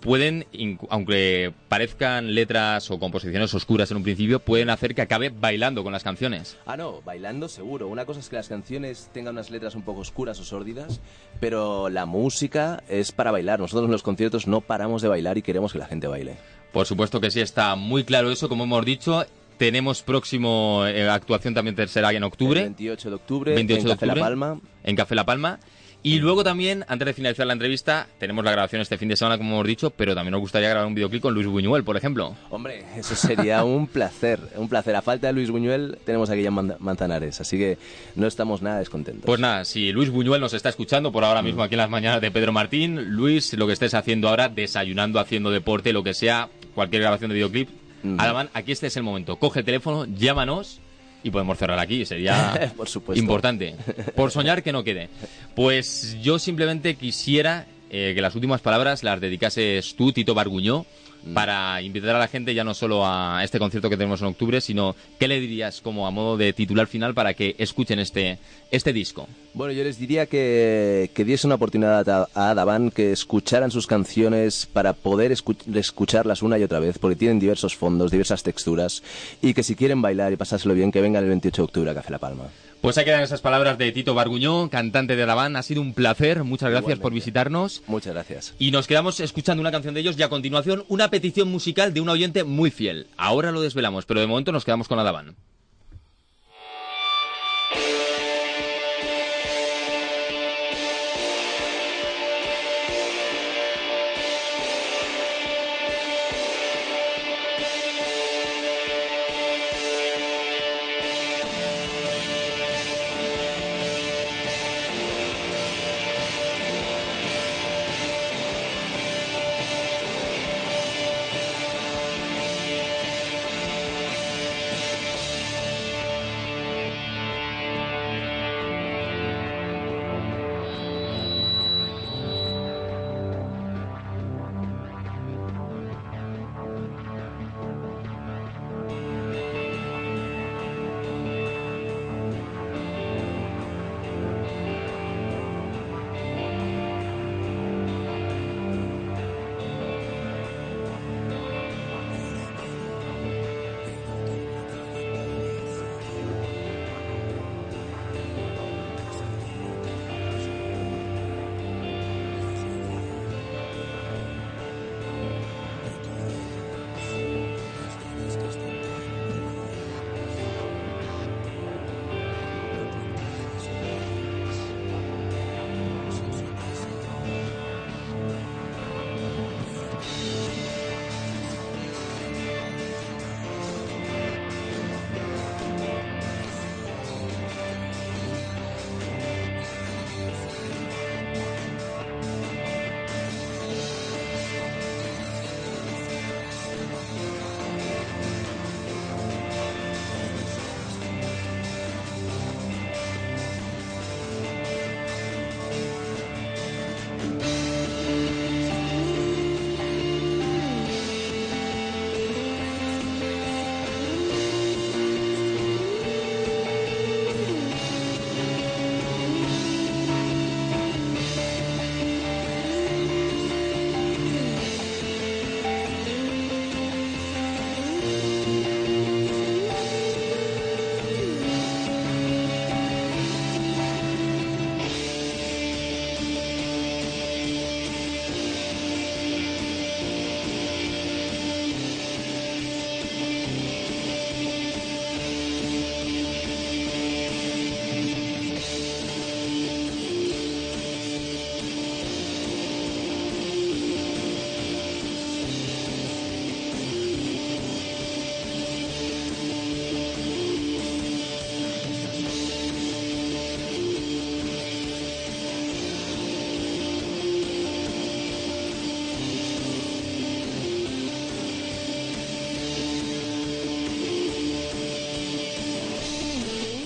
[0.04, 0.46] pueden,
[0.90, 5.94] aunque parezcan letras o composiciones oscuras en un principio, pueden hacer que acabe bailando con
[5.94, 6.58] las canciones.
[6.66, 7.88] Ah, no, bailando seguro.
[7.88, 11.00] Una cosa es que las canciones tengan unas letras un poco oscuras o sórdidas,
[11.40, 13.60] pero la música es para bailar.
[13.60, 16.36] Nosotros en los conciertos no paramos de bailar y queremos que la gente baile.
[16.74, 19.26] Por supuesto que sí, está muy claro eso, como hemos dicho.
[19.58, 22.60] Tenemos próximo eh, actuación también será en octubre.
[22.60, 24.60] El 28 de octubre 28 en de Café La Palma.
[24.84, 25.60] En Café La Palma.
[26.06, 29.38] Y luego también, antes de finalizar la entrevista, tenemos la grabación este fin de semana,
[29.38, 32.36] como hemos dicho, pero también nos gustaría grabar un videoclip con Luis Buñuel, por ejemplo.
[32.50, 34.96] Hombre, eso sería un placer, un placer.
[34.98, 37.78] A falta de Luis Buñuel tenemos aquí a Man- Manzanares, así que
[38.16, 39.26] no estamos nada descontentos.
[39.26, 42.20] Pues nada, si Luis Buñuel nos está escuchando por ahora mismo aquí en las mañanas
[42.20, 46.50] de Pedro Martín, Luis, lo que estés haciendo ahora, desayunando, haciendo deporte, lo que sea,
[46.76, 47.70] cualquier grabación de videoclip,
[48.18, 49.38] Adaman, aquí este es el momento.
[49.38, 50.82] Coge el teléfono, llámanos
[51.24, 52.06] y podemos cerrar aquí.
[52.06, 53.20] Sería Por supuesto.
[53.22, 53.76] importante.
[54.16, 55.10] Por soñar que no quede.
[55.56, 60.86] Pues yo simplemente quisiera eh, que las últimas palabras las dedicases tú, Tito Barguñó,
[61.34, 64.60] para invitar a la gente ya no solo a este concierto que tenemos en octubre,
[64.62, 68.40] sino qué le dirías como a modo de titular final para que escuchen este,
[68.72, 69.28] este disco.
[69.54, 73.88] Bueno, yo les diría que, que diese una oportunidad a, a Adaban, que escucharan sus
[73.88, 79.02] canciones para poder escu- escucharlas una y otra vez, porque tienen diversos fondos, diversas texturas,
[79.42, 81.94] y que si quieren bailar y pasárselo bien, que vengan el 28 de octubre a
[81.94, 82.46] Café La Palma.
[82.84, 85.56] Pues ahí quedan esas palabras de Tito Barguñó, cantante de Laván.
[85.56, 87.82] Ha sido un placer, muchas gracias por visitarnos.
[87.88, 88.56] Muchas gracias.
[88.60, 92.02] Y nos quedamos escuchando una canción de ellos y a continuación una petición musical de
[92.02, 93.08] un oyente muy fiel.
[93.16, 95.34] Ahora lo desvelamos, pero de momento nos quedamos con Adaban.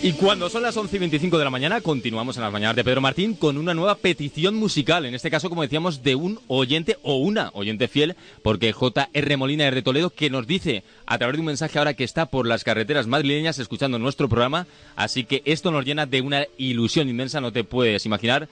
[0.07, 2.85] Y cuando son las 11 y 25 de la mañana, continuamos en las mañanas de
[2.85, 5.05] Pedro Martín con una nueva petición musical.
[5.05, 9.35] En este caso, como decíamos, de un oyente o una oyente fiel, porque J.R.
[9.35, 12.27] Molina es de Toledo, que nos dice a través de un mensaje ahora que está
[12.27, 14.65] por las carreteras madrileñas escuchando nuestro programa.
[14.95, 18.47] Así que esto nos llena de una ilusión inmensa, no te puedes imaginar.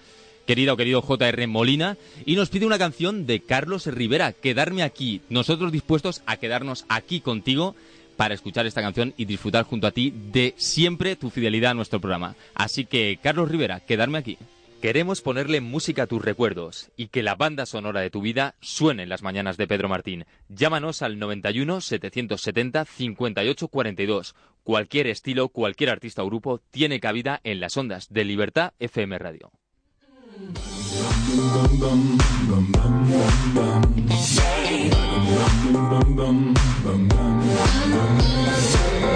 [0.46, 1.48] Querida o querido J.R.
[1.48, 1.96] Molina,
[2.26, 5.22] y nos pide una canción de Carlos Rivera, Quedarme aquí.
[5.30, 7.76] Nosotros dispuestos a quedarnos aquí contigo
[8.16, 12.00] para escuchar esta canción y disfrutar junto a ti de siempre tu fidelidad a nuestro
[12.00, 12.36] programa.
[12.54, 14.38] Así que, Carlos Rivera, quedarme aquí.
[14.82, 19.04] Queremos ponerle música a tus recuerdos y que la banda sonora de tu vida suene
[19.04, 20.26] en las mañanas de Pedro Martín.
[20.48, 24.36] Llámanos al 91 770 58 42.
[24.64, 29.52] Cualquier estilo, cualquier artista o grupo tiene cabida en las ondas de Libertad FM Radio.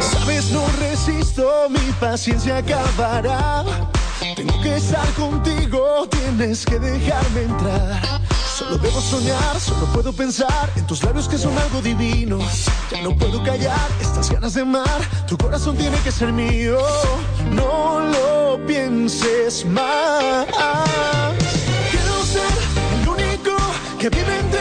[0.01, 3.65] Sabes, no resisto, mi paciencia acabará.
[4.35, 8.19] Tengo que estar contigo, tienes que dejarme entrar.
[8.57, 12.39] Solo debo soñar, solo puedo pensar en tus labios que son algo divino.
[12.91, 16.77] Ya no puedo callar estas ganas de amar, tu corazón tiene que ser mío.
[17.51, 20.45] No lo pienses más.
[23.99, 24.58] Que vive entre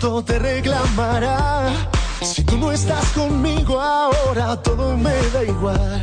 [0.00, 1.68] te reclamará.
[2.22, 6.00] Si tú no estás conmigo ahora, todo me da igual.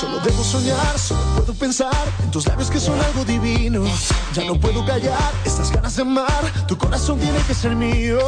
[0.00, 3.84] Solo debo soñar, solo puedo pensar en tus labios que son algo divino.
[4.32, 6.42] Ya no puedo callar estas ganas de amar.
[6.66, 8.18] Tu corazón tiene que ser mío.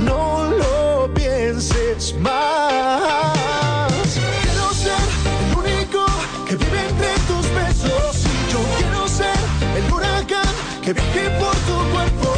[0.00, 3.92] No lo pienses más.
[4.12, 5.08] Quiero ser
[5.42, 6.04] el único
[6.48, 8.24] que vive entre tus besos.
[8.24, 9.38] Y yo quiero ser
[9.76, 12.29] el huracán que viaje por tu cuerpo.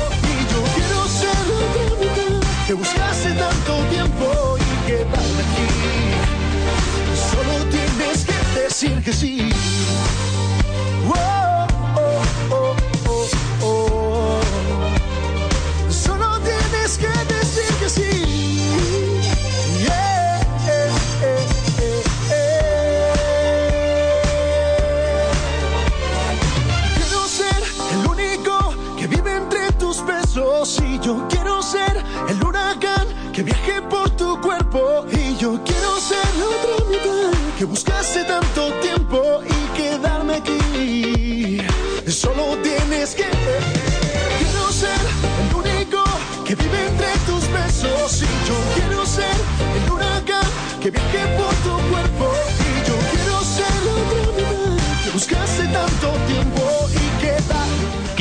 [2.72, 5.66] Que buscaste tanto tiempo y quedarme aquí.
[7.30, 9.71] Solo tienes que decir que sí.
[33.42, 39.40] Viaje por tu cuerpo y yo quiero ser la otra mitad que buscaste tanto tiempo
[39.44, 41.58] y quedarme aquí.
[42.08, 45.00] Solo tienes que quiero ser
[45.40, 46.04] el único
[46.44, 49.36] que vive entre tus besos y yo quiero ser
[49.76, 50.46] el huracán
[50.80, 51.51] que viaje por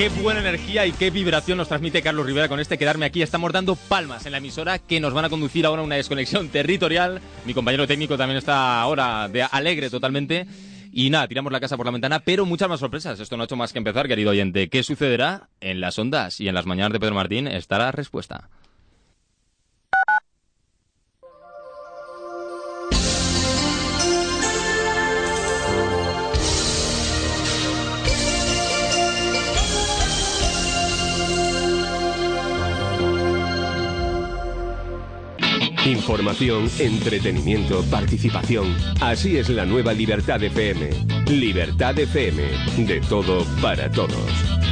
[0.01, 3.21] Qué buena energía y qué vibración nos transmite Carlos Rivera con este quedarme aquí.
[3.21, 6.49] Estamos dando palmas en la emisora que nos van a conducir ahora a una desconexión
[6.49, 7.21] territorial.
[7.45, 10.47] Mi compañero técnico también está ahora de alegre totalmente.
[10.91, 13.19] Y nada, tiramos la casa por la ventana, pero muchas más sorpresas.
[13.19, 14.69] Esto no ha hecho más que empezar, querido oyente.
[14.69, 17.45] ¿Qué sucederá en las ondas y en las mañanas de Pedro Martín?
[17.45, 18.49] Está la respuesta.
[35.91, 38.77] Información, entretenimiento, participación.
[39.01, 40.89] Así es la nueva Libertad FM.
[41.27, 42.43] Libertad FM.
[42.87, 44.70] De todo para todos.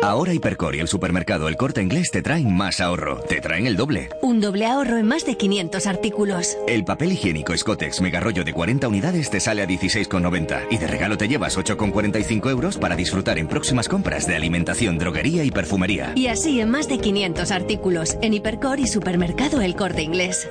[0.00, 3.20] Ahora Hipercor y el supermercado El Corte Inglés te traen más ahorro.
[3.20, 4.10] Te traen el doble.
[4.22, 6.56] Un doble ahorro en más de 500 artículos.
[6.68, 10.86] El papel higiénico Scotex Mega Rollo de 40 unidades te sale a 16,90 y de
[10.86, 16.12] regalo te llevas 8,45 euros para disfrutar en próximas compras de alimentación, droguería y perfumería.
[16.14, 20.48] Y así en más de 500 artículos en Hipercor y supermercado El Corte Inglés.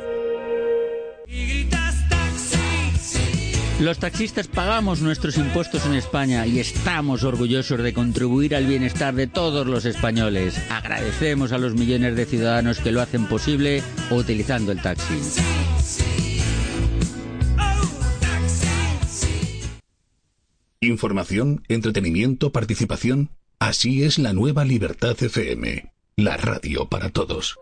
[3.79, 9.27] Los taxistas pagamos nuestros impuestos en España y estamos orgullosos de contribuir al bienestar de
[9.27, 10.59] todos los españoles.
[10.71, 15.13] Agradecemos a los millones de ciudadanos que lo hacen posible utilizando el taxi.
[20.79, 23.29] Información, entretenimiento, participación.
[23.59, 25.91] Así es la nueva Libertad FM.
[26.15, 27.59] La radio para todos.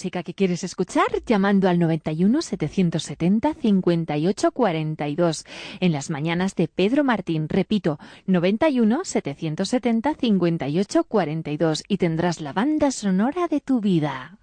[0.00, 5.44] Música que quieres escuchar llamando al 91 770 58 42
[5.80, 7.50] en las mañanas de Pedro Martín.
[7.50, 14.38] Repito, 91 770 58 42 y tendrás la banda sonora de tu vida.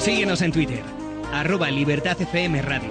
[0.00, 0.82] Síguenos en Twitter,
[1.32, 2.90] arroba Libertad FM Radio.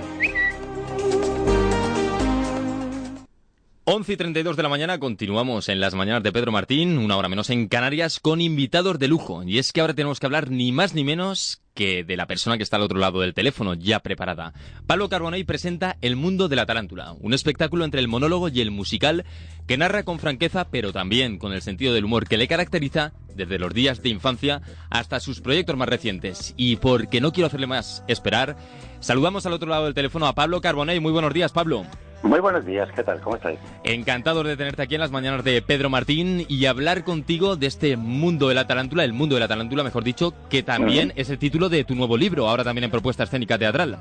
[3.89, 7.29] 11 y 32 de la mañana continuamos en las mañanas de Pedro Martín, una hora
[7.29, 9.43] menos en Canarias, con invitados de lujo.
[9.43, 12.57] Y es que ahora tenemos que hablar ni más ni menos que de la persona
[12.57, 14.51] que está al otro lado del teléfono, ya preparada.
[14.87, 18.71] Pablo Carbonell presenta El mundo de la tarántula, un espectáculo entre el monólogo y el
[18.71, 19.25] musical
[19.67, 23.59] que narra con franqueza, pero también con el sentido del humor que le caracteriza desde
[23.59, 26.55] los días de infancia hasta sus proyectos más recientes.
[26.57, 28.57] Y porque no quiero hacerle más esperar,
[28.99, 30.99] saludamos al otro lado del teléfono a Pablo Carbonell.
[30.99, 31.85] Muy buenos días, Pablo.
[32.23, 33.21] Muy buenos días, ¿qué tal?
[33.21, 33.59] ¿Cómo estáis?
[33.83, 37.95] Encantado de tenerte aquí en las mañanas de Pedro Martín y hablar contigo de este
[37.95, 41.37] mundo de la tarántula, el mundo de la tarántula, mejor dicho, que también es el
[41.37, 43.97] título de tu nuevo libro, ahora también en propuesta escénica teatral.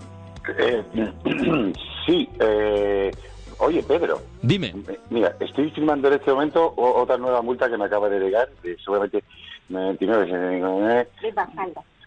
[0.59, 0.83] Eh,
[2.07, 3.11] sí, eh,
[3.59, 4.23] oye Pedro.
[4.43, 4.75] Dime.
[5.11, 8.77] Mira, estoy firmando en este momento otra nueva multa que me acaba de llegar, de
[8.79, 9.23] seguramente
[9.69, 11.09] 99, 69.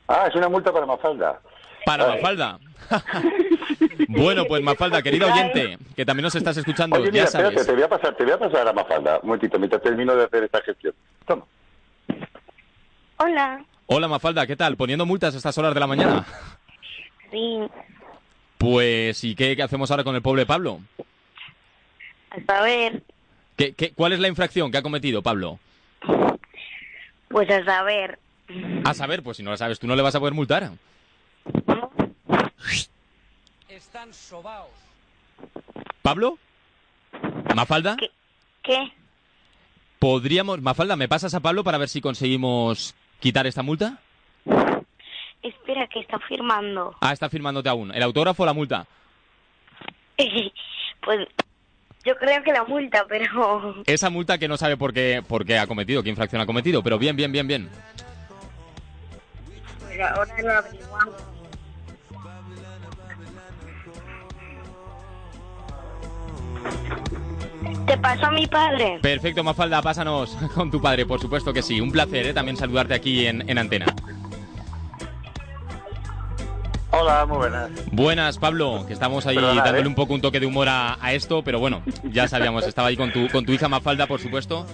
[0.07, 1.39] Ah, es una multa para Mafalda.
[1.85, 2.15] Para Ay.
[2.15, 2.59] Mafalda.
[4.07, 7.47] bueno, pues Mafalda, querido oyente, que también nos estás escuchando, Oye, mira, ya sabes.
[7.49, 10.15] espérate, te voy a pasar, te voy a pasar a Mafalda, un momentito, mientras termino
[10.15, 10.93] de hacer esta gestión.
[11.25, 11.43] Toma.
[13.17, 13.63] Hola.
[13.91, 14.77] Hola Mafalda, ¿qué tal?
[14.77, 16.23] Poniendo multas a estas horas de la mañana.
[17.31, 17.59] Sí,
[18.59, 20.79] Pues, ¿y qué, qué hacemos ahora con el pobre Pablo?
[22.29, 23.01] a saber,
[23.57, 25.59] ¿Qué, qué, cuál es la infracción que ha cometido Pablo?
[27.29, 28.19] pues a saber.
[28.85, 30.71] A saber, pues si no la sabes, tú no le vas a poder multar.
[33.69, 34.69] Están sobaos.
[36.03, 36.37] ¿Pablo?
[37.55, 37.97] ¿Mafalda?
[38.61, 38.91] ¿Qué?
[39.97, 40.61] ¿Podríamos...
[40.61, 43.99] Mafalda, ¿me pasas a Pablo para ver si conseguimos quitar esta multa?
[45.41, 46.95] Espera, que está firmando.
[47.01, 47.93] Ah, está firmándote aún.
[47.93, 48.85] ¿El autógrafo o la multa?
[50.17, 51.27] pues
[52.05, 53.83] yo creo que la multa, pero...
[53.85, 56.81] Esa multa que no sabe por qué, por qué ha cometido, qué infracción ha cometido,
[56.81, 57.69] pero bien, bien, bien, bien.
[59.79, 61.15] pues ahora lo averiguamos.
[67.89, 68.99] ¿Te pasó a mi padre?
[69.01, 71.81] Perfecto, Mafalda, pásanos con tu padre, por supuesto que sí.
[71.81, 72.33] Un placer, ¿eh?
[72.33, 73.87] También saludarte aquí en, en antena.
[76.91, 77.71] Hola, muy buenas.
[77.91, 79.87] Buenas, Pablo, que estamos ahí dándole ¿eh?
[79.87, 82.97] un poco un toque de humor a, a esto, pero bueno, ya sabíamos, estaba ahí
[82.97, 84.67] con tu, con tu hija Mafalda, por supuesto.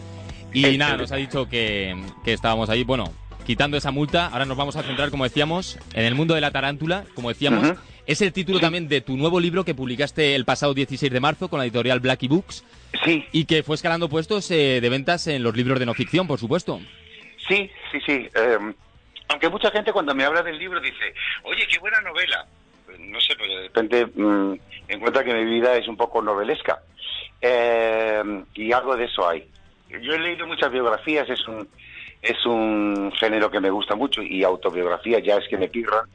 [0.51, 3.05] Y nada, nos ha dicho que, que estábamos ahí, bueno,
[3.45, 4.27] quitando esa multa.
[4.27, 7.77] Ahora nos vamos a centrar, como decíamos, en el mundo de la tarántula, como decíamos.
[8.05, 11.47] Es el título también de tu nuevo libro que publicaste el pasado 16 de marzo
[11.49, 12.63] con la editorial Blacky Books.
[13.03, 13.25] Sí.
[13.31, 16.39] Y que fue escalando puestos eh, de ventas en los libros de no ficción, por
[16.39, 16.79] supuesto.
[17.47, 18.29] Sí, sí, sí.
[18.35, 18.57] eh,
[19.27, 21.13] aunque mucha gente cuando me habla del libro dice,
[21.43, 22.45] oye, qué buena novela.
[22.85, 24.53] Pues, no sé, pero de repente mm,
[24.87, 26.79] encuentra que mi vida es un poco novelesca.
[27.41, 29.47] Eh, y algo de eso hay.
[29.89, 31.67] Yo he leído muchas biografías, es un,
[32.21, 36.05] es un género que me gusta mucho y autobiografías ya es que me pirran.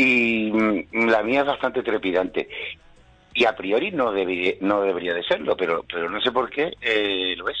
[0.00, 2.48] Y mm, la mía es bastante trepidante.
[3.34, 6.72] Y a priori no debería, no debería de serlo, pero, pero no sé por qué
[6.80, 7.58] eh, lo es.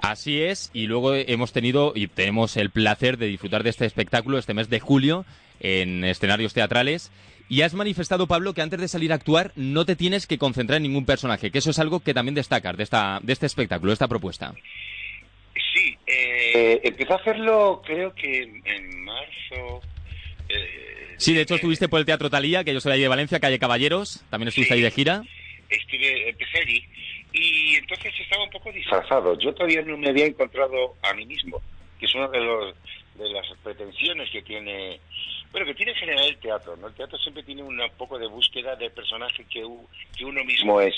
[0.00, 4.38] Así es, y luego hemos tenido y tenemos el placer de disfrutar de este espectáculo
[4.38, 5.26] este mes de julio
[5.60, 7.12] en escenarios teatrales.
[7.50, 10.78] Y has manifestado, Pablo, que antes de salir a actuar no te tienes que concentrar
[10.78, 13.90] en ningún personaje, que eso es algo que también destacas de, esta, de este espectáculo,
[13.90, 14.54] de esta propuesta.
[15.74, 19.82] Sí, eh, empecé a hacerlo creo que en, en marzo.
[20.48, 23.38] eh, Sí, de hecho estuviste por el Teatro Talía, que yo soy ahí de Valencia,
[23.38, 25.22] calle Caballeros, también estuviste ahí de gira.
[25.70, 26.84] estuve, empecé allí
[27.32, 29.38] y entonces estaba un poco disfrazado.
[29.38, 31.62] Yo todavía no me había encontrado a mí mismo,
[31.98, 32.74] que es una de, los,
[33.14, 34.98] de las pretensiones que tiene,
[35.52, 36.88] bueno, que tiene en general el teatro, ¿no?
[36.88, 39.64] El teatro siempre tiene un poco de búsqueda del personaje que,
[40.16, 40.94] que uno mismo es.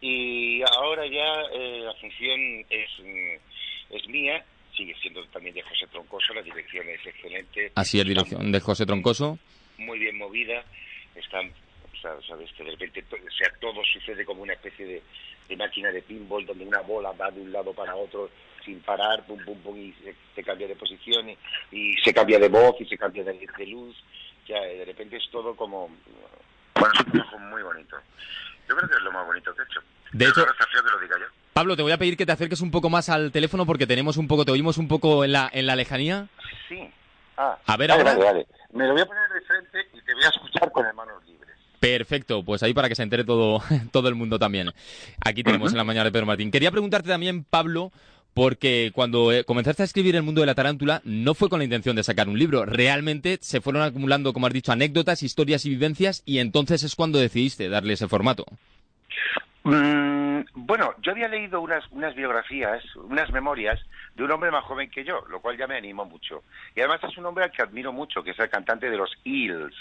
[0.00, 4.44] Y ahora ya eh, la función es, mm, es mía,
[4.76, 7.72] sigue siendo también de José Troncoso, la dirección es excelente.
[7.74, 9.38] Así es, dirección de José Troncoso.
[9.78, 10.64] muy bien movida,
[11.14, 11.50] están,
[11.92, 15.02] o sea, sabes que de repente o sea, todo sucede como una especie de,
[15.48, 18.30] de máquina de pinball donde una bola va de un lado para otro
[18.64, 21.36] sin parar, pum, pum, pum, y se, se cambia de posición y,
[21.70, 23.96] y se cambia de voz y se cambia de, de luz,
[24.48, 25.88] ya de repente es todo como,
[26.74, 27.96] bueno, es un trabajo muy bonito.
[28.68, 29.80] Yo creo que es lo más bonito que he hecho.
[30.12, 31.26] De hecho- que lo diga yo.
[31.54, 34.16] Pablo, te voy a pedir que te acerques un poco más al teléfono porque tenemos
[34.16, 36.26] un poco, te oímos un poco en la, en la lejanía.
[36.68, 36.80] Sí.
[37.36, 38.14] Ah, A ver vale, ahora.
[38.16, 38.46] Vale, vale.
[38.72, 41.54] Me lo voy a poner de frente y escuchar con hermanos libres.
[41.78, 43.62] Perfecto, pues ahí para que se entere todo,
[43.92, 44.72] todo el mundo también.
[45.24, 46.50] Aquí tenemos en la mañana de Pedro Martín.
[46.50, 47.92] Quería preguntarte también, Pablo,
[48.34, 51.64] porque cuando eh, comenzaste a escribir El mundo de la tarántula no fue con la
[51.64, 55.70] intención de sacar un libro, realmente se fueron acumulando, como has dicho, anécdotas, historias y
[55.70, 58.44] vivencias y entonces es cuando decidiste darle ese formato.
[59.64, 63.80] Mm, bueno, yo había leído unas, unas biografías, unas memorias
[64.14, 66.44] de un hombre más joven que yo, lo cual ya me animó mucho.
[66.76, 69.10] Y además es un hombre al que admiro mucho, que es el cantante de los
[69.24, 69.74] Eels.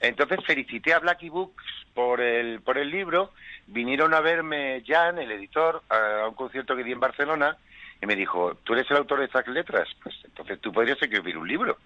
[0.00, 1.64] Entonces felicité a Blackie Books
[1.94, 3.32] por el, por el libro,
[3.66, 7.56] vinieron a verme Jan, el editor, a un concierto que di en Barcelona,
[8.02, 9.88] y me dijo, ¿tú eres el autor de estas letras?
[10.02, 11.78] Pues entonces tú podrías escribir un libro,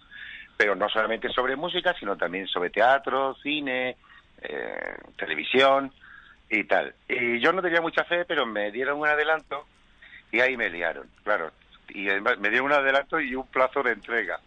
[0.56, 3.96] pero no solamente sobre música, sino también sobre teatro, cine,
[4.42, 5.92] eh, televisión
[6.50, 6.94] y tal.
[7.08, 9.66] Y yo no tenía mucha fe, pero me dieron un adelanto
[10.32, 11.52] y ahí me liaron, claro.
[11.88, 14.40] Y además me dieron un adelanto y un plazo de entrega.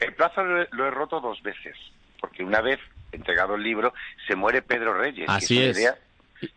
[0.00, 1.76] El plazo lo he, lo he roto dos veces,
[2.20, 2.78] porque una vez
[3.12, 3.92] entregado el libro
[4.26, 5.28] se muere Pedro Reyes.
[5.28, 5.78] Así es.
[5.78, 5.98] idea-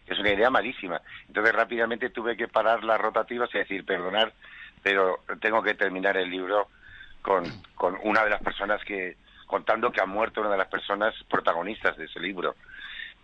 [0.05, 1.01] es una idea malísima.
[1.27, 4.31] Entonces rápidamente tuve que parar las rotativas y decir, perdonar,
[4.84, 6.68] pero tengo que terminar el libro
[7.23, 7.45] con,
[7.76, 11.97] con una de las personas que, contando que ha muerto una de las personas protagonistas
[11.97, 12.55] de ese libro.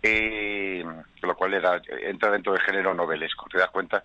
[0.02, 0.84] Eh,
[1.22, 4.04] lo cual era, entra dentro del género novelesco, ¿te das cuenta?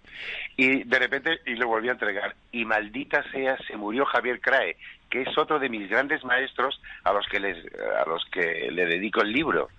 [0.57, 2.36] Y de repente, y lo volví a entregar.
[2.52, 4.76] Y maldita sea, se murió Javier Crae,
[5.10, 8.86] que es otro de mis grandes maestros a los que les, a los que le
[8.86, 9.70] dedico el libro.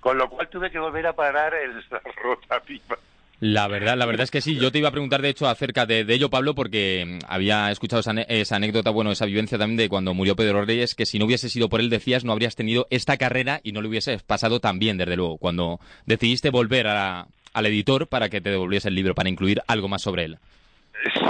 [0.00, 2.96] Con lo cual tuve que volver a parar el, la rotativa.
[3.40, 4.58] La verdad, la verdad es que sí.
[4.58, 8.00] Yo te iba a preguntar, de hecho, acerca de, ello, Pablo, porque mm, había escuchado
[8.00, 11.48] esa, anécdota, bueno, esa vivencia también de cuando murió Pedro Reyes, que si no hubiese
[11.48, 14.80] sido por él, decías, no habrías tenido esta carrera y no le hubieses pasado tan
[14.80, 19.14] bien, desde luego, cuando decidiste volver a- al editor para que te devolviese el libro,
[19.14, 20.38] para incluir algo más sobre él.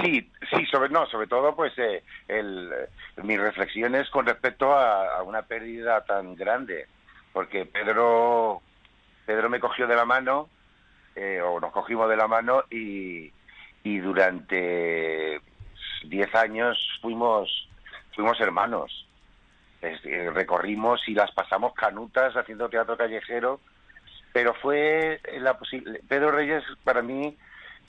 [0.02, 2.89] Sí, sí, sobre no, sobre todo pues eh, eh,
[3.22, 6.86] mis reflexiones con respecto a, a una pérdida tan grande,
[7.35, 8.62] porque Pedro
[9.26, 10.48] Pedro me cogió de la mano
[11.18, 13.32] eh, o nos cogimos de la mano y,
[13.82, 15.40] durante
[16.04, 17.68] 10 años fuimos
[18.14, 19.06] fuimos hermanos.
[19.80, 23.60] Recorrimos y las pasamos canutas haciendo teatro callejero,
[24.32, 25.58] pero fue la
[26.06, 27.36] Pedro Reyes para mí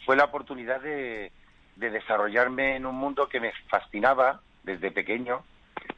[0.05, 1.33] fue la oportunidad de,
[1.75, 5.43] de desarrollarme en un mundo que me fascinaba desde pequeño,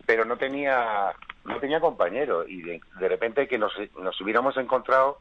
[0.07, 1.13] pero no tenía
[1.45, 5.19] no tenía compañero y de, de repente que nos, nos hubiéramos encontrado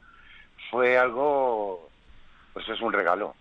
[0.70, 1.89] fue algo
[2.52, 3.34] pues es un regalo.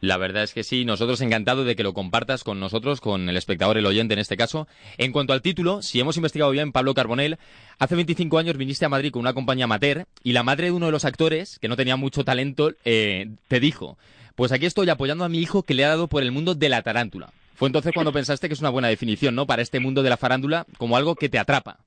[0.00, 3.36] La verdad es que sí, nosotros encantados de que lo compartas con nosotros, con el
[3.36, 4.68] espectador, el oyente en este caso.
[4.98, 7.38] En cuanto al título, si hemos investigado bien, Pablo Carbonell,
[7.78, 10.86] hace 25 años viniste a Madrid con una compañía amateur y la madre de uno
[10.86, 13.96] de los actores, que no tenía mucho talento, eh, te dijo,
[14.34, 16.68] pues aquí estoy apoyando a mi hijo que le ha dado por el mundo de
[16.68, 17.30] la tarántula.
[17.54, 19.46] Fue entonces cuando pensaste que es una buena definición, ¿no?
[19.46, 21.78] Para este mundo de la farándula como algo que te atrapa.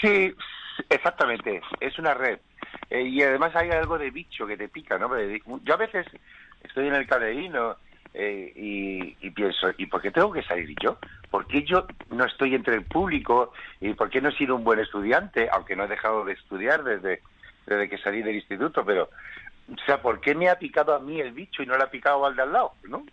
[0.00, 0.34] Sí,
[0.90, 2.40] exactamente, es una red.
[2.90, 5.08] Eh, y además hay algo de bicho que te pica, ¿no?
[5.08, 6.06] Porque Yo a veces
[6.62, 7.76] estoy en el camerino
[8.14, 10.98] eh, y, y pienso, ¿y por qué tengo que salir yo?
[11.30, 13.52] ¿Por qué yo no estoy entre el público?
[13.80, 15.48] ¿Y por qué no he sido un buen estudiante?
[15.50, 17.22] Aunque no he dejado de estudiar desde,
[17.66, 19.08] desde que salí del instituto, pero,
[19.72, 21.90] o sea, ¿por qué me ha picado a mí el bicho y no le ha
[21.90, 22.72] picado al de al lado?
[22.84, 23.04] ¿No?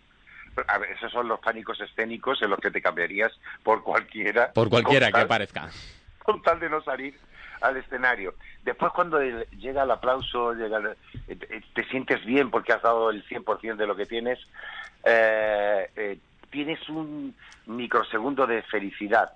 [0.66, 3.32] A ver, esos son los pánicos escénicos en los que te cambiarías
[3.62, 4.52] por cualquiera.
[4.52, 5.70] Por cualquiera que parezca.
[6.18, 7.18] con tal de no salir
[7.60, 8.34] al escenario.
[8.64, 10.80] Después cuando llega el aplauso, llega
[11.28, 14.38] eh, te sientes bien porque has dado el 100% de lo que tienes,
[15.04, 16.18] eh, eh,
[16.50, 17.34] tienes un
[17.66, 19.32] microsegundo de felicidad.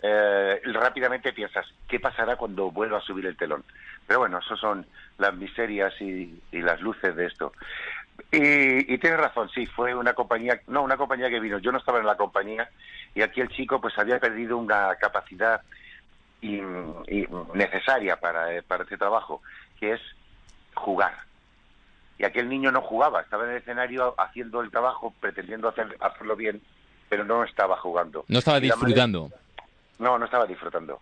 [0.00, 3.64] Eh, rápidamente piensas, ¿qué pasará cuando vuelva a subir el telón?
[4.06, 4.86] Pero bueno, eso son
[5.18, 7.52] las miserias y, y las luces de esto.
[8.30, 11.78] Y, y tienes razón, sí, fue una compañía, no, una compañía que vino, yo no
[11.78, 12.68] estaba en la compañía
[13.14, 15.62] y aquí el chico pues había perdido una capacidad
[16.40, 19.42] y, y necesaria para, eh, para este trabajo,
[19.78, 20.00] que es
[20.74, 21.14] jugar.
[22.18, 26.34] Y aquel niño no jugaba, estaba en el escenario haciendo el trabajo, pretendiendo hacer, hacerlo
[26.36, 26.60] bien,
[27.08, 28.24] pero no estaba jugando.
[28.28, 29.30] No estaba manera- disfrutando.
[29.98, 31.00] no, no estaba disfrutando.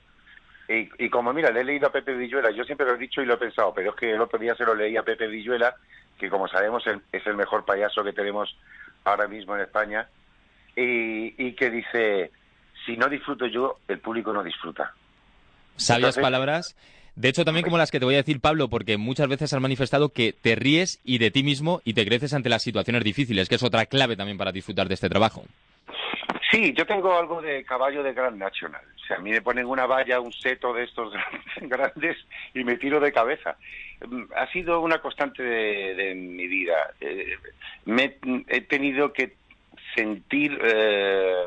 [0.68, 3.22] Y, y como mira, le he leído a Pepe Villuela, yo siempre lo he dicho
[3.22, 5.26] y lo he pensado, pero es que el otro día se lo leí a Pepe
[5.28, 5.76] Villuela,
[6.18, 8.56] que como sabemos es el mejor payaso que tenemos
[9.04, 10.08] ahora mismo en España,
[10.74, 12.32] y, y que dice,
[12.84, 14.92] si no disfruto yo, el público no disfruta.
[15.76, 16.76] Sabias palabras.
[17.14, 19.60] De hecho, también como las que te voy a decir, Pablo, porque muchas veces has
[19.60, 23.48] manifestado que te ríes y de ti mismo y te creces ante las situaciones difíciles,
[23.48, 25.44] que es otra clave también para disfrutar de este trabajo.
[26.50, 28.82] Sí, yo tengo algo de caballo de Grand National.
[29.02, 31.12] O sea, a mí me ponen una valla, un seto de estos
[31.62, 32.18] grandes
[32.54, 33.56] y me tiro de cabeza.
[34.06, 36.92] Mm, Ha sido una constante de, de mi vida.
[37.00, 37.34] Eh,
[37.86, 38.16] me,
[38.48, 39.34] he tenido que
[39.94, 41.44] sentir eh,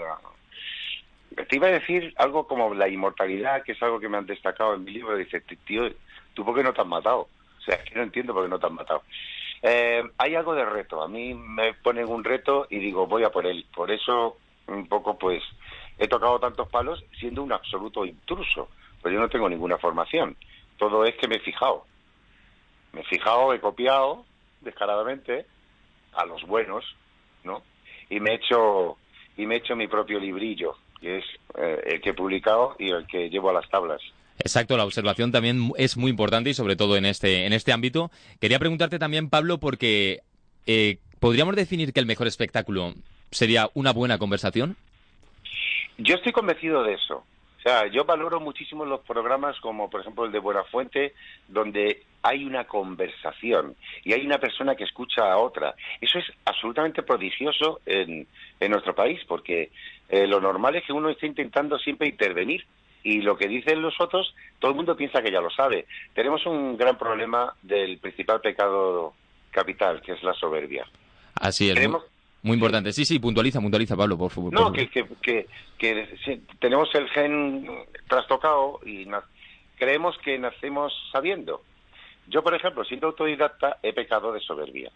[1.35, 4.73] te iba a decir algo como la inmortalidad, que es algo que me han destacado
[4.75, 5.15] en mi libro.
[5.15, 5.89] Dice, tío,
[6.33, 7.27] ¿tú por qué no te has matado?
[7.57, 9.03] O sea, es que no entiendo por qué no te has matado.
[9.61, 11.01] Eh, hay algo de reto.
[11.01, 13.65] A mí me ponen un reto y digo, voy a por él.
[13.73, 14.37] Por eso,
[14.67, 15.43] un poco, pues,
[15.97, 18.69] he tocado tantos palos siendo un absoluto intruso.
[19.01, 20.35] Pues yo no tengo ninguna formación.
[20.77, 21.85] Todo es que me he fijado.
[22.93, 24.25] Me he fijado, he copiado
[24.61, 25.45] descaradamente
[26.13, 26.95] a los buenos,
[27.43, 27.63] ¿no?
[28.09, 28.97] Y me he hecho,
[29.37, 31.25] y me he hecho mi propio librillo, que es
[31.57, 34.01] eh, el que he publicado y el que llevo a las tablas.
[34.39, 38.09] Exacto, la observación también es muy importante y sobre todo en este, en este ámbito.
[38.39, 40.21] Quería preguntarte también, Pablo, porque
[40.65, 42.93] eh, ¿podríamos definir que el mejor espectáculo
[43.31, 44.77] sería una buena conversación?
[45.97, 47.25] Yo estoy convencido de eso.
[47.59, 51.13] O sea, yo valoro muchísimo los programas como, por ejemplo, el de Buenafuente,
[51.49, 55.75] donde hay una conversación y hay una persona que escucha a otra.
[55.99, 58.25] Eso es absolutamente prodigioso en,
[58.61, 59.71] en nuestro país, porque
[60.09, 62.65] eh, lo normal es que uno esté intentando siempre intervenir
[63.03, 65.85] y lo que dicen los otros, todo el mundo piensa que ya lo sabe.
[66.13, 69.13] Tenemos un gran problema del principal pecado
[69.51, 70.85] capital, que es la soberbia.
[71.35, 71.75] Así es.
[71.75, 72.03] Creemos-
[72.43, 72.91] Muy importante.
[72.91, 74.51] Sí, sí, puntualiza, puntualiza, Pablo, por favor.
[74.53, 77.69] No, por que, que, que, que sí, tenemos el gen
[78.07, 79.07] trastocado y
[79.77, 81.61] creemos que nacemos sabiendo.
[82.27, 84.91] Yo, por ejemplo, siendo autodidacta, he pecado de soberbia.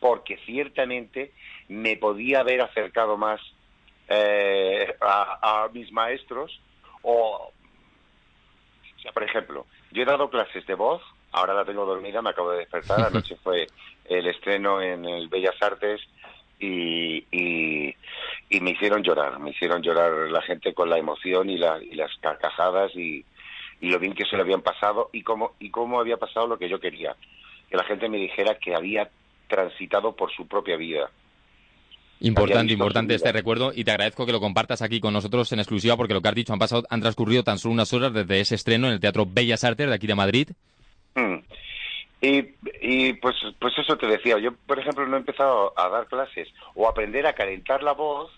[0.00, 1.32] Porque ciertamente
[1.68, 3.40] me podía haber acercado más
[4.14, 6.60] eh, a, a mis maestros
[7.02, 7.50] o,
[8.96, 11.02] o sea, por ejemplo, yo he dado clases de voz,
[11.32, 13.66] ahora la tengo dormida, me acabo de despertar, anoche fue
[14.04, 16.00] el estreno en el Bellas Artes
[16.58, 17.94] y, y,
[18.50, 21.94] y me hicieron llorar, me hicieron llorar la gente con la emoción y, la, y
[21.94, 23.24] las carcajadas y,
[23.80, 26.58] y lo bien que se le habían pasado y cómo, y cómo había pasado lo
[26.58, 27.16] que yo quería,
[27.70, 29.10] que la gente me dijera que había
[29.48, 31.10] transitado por su propia vida.
[32.24, 35.96] Importante, importante este recuerdo y te agradezco que lo compartas aquí con nosotros en exclusiva
[35.96, 38.54] porque lo que has dicho han pasado, han transcurrido tan solo unas horas desde ese
[38.54, 40.48] estreno en el Teatro Bellas Artes de aquí de Madrid.
[41.16, 41.38] Mm.
[42.20, 46.06] Y, y pues, pues eso te decía, yo por ejemplo no he empezado a dar
[46.06, 48.30] clases o aprender a calentar la voz,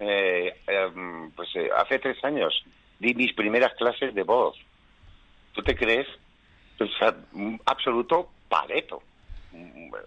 [0.00, 2.62] eh, em, pues eh, hace tres años
[2.98, 4.54] di mis primeras clases de voz.
[5.54, 6.06] ¿Tú te crees?
[6.78, 9.02] O sea, un absoluto paleto,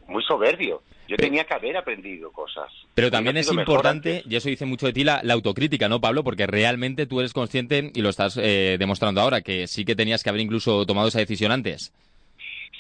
[0.07, 0.81] muy soberbio.
[1.07, 2.72] Yo tenía que haber aprendido cosas.
[2.93, 6.23] Pero también es importante, y eso dice mucho de ti, la, la autocrítica, ¿no, Pablo?
[6.23, 10.23] Porque realmente tú eres consciente, y lo estás eh, demostrando ahora, que sí que tenías
[10.23, 11.93] que haber incluso tomado esa decisión antes.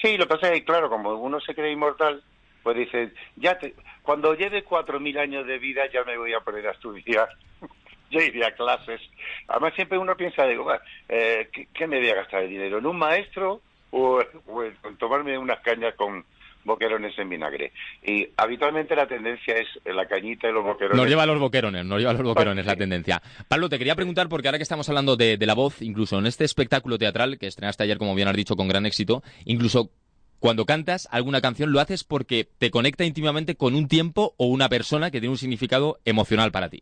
[0.01, 2.23] Sí, lo que pasa es que, claro, como uno se cree inmortal,
[2.63, 6.39] pues dice, ya te, cuando lleve cuatro mil años de vida ya me voy a
[6.39, 7.29] poner a estudiar.
[8.11, 9.01] Yo iré a clases.
[9.47, 12.79] Además, siempre uno piensa, digo, "Bueno, eh, ¿qué, qué me voy a gastar el dinero?
[12.79, 13.61] ¿En un maestro
[13.91, 16.25] o, en tomarme unas cañas con
[16.63, 17.71] boquerones en vinagre?
[18.03, 20.97] Y habitualmente la tendencia es la cañita y los boquerones.
[20.97, 23.21] Nos lleva a los boquerones, nos lleva a los boquerones la tendencia.
[23.47, 26.25] Pablo, te quería preguntar, porque ahora que estamos hablando de, de la voz, incluso en
[26.25, 29.91] este espectáculo teatral que estrenaste ayer, como bien has dicho, con gran éxito, incluso
[30.41, 34.69] cuando cantas alguna canción lo haces porque te conecta íntimamente con un tiempo o una
[34.69, 36.81] persona que tiene un significado emocional para ti.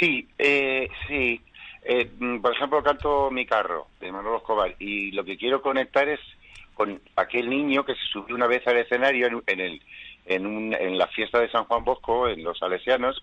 [0.00, 1.40] Sí, eh, sí.
[1.82, 6.08] Eh, mm, por ejemplo, canto Mi carro, de Manolo Escobar, y lo que quiero conectar
[6.08, 6.18] es
[6.80, 9.82] con aquel niño que se subió una vez al escenario en, en el,
[10.24, 13.22] en, un- en la fiesta de San Juan Bosco, en los Salesianos,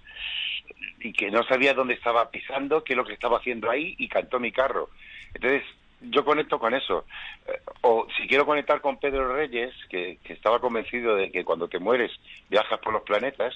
[1.00, 4.08] y que no sabía dónde estaba pisando, qué es lo que estaba haciendo ahí, y
[4.10, 4.92] cantó Mi carro.
[5.34, 5.64] Entonces,
[6.02, 7.06] yo conecto con eso.
[7.48, 11.68] Eh, o si quiero conectar con Pedro Reyes, que, que estaba convencido de que cuando
[11.68, 12.12] te mueres
[12.50, 13.56] viajas por los planetas,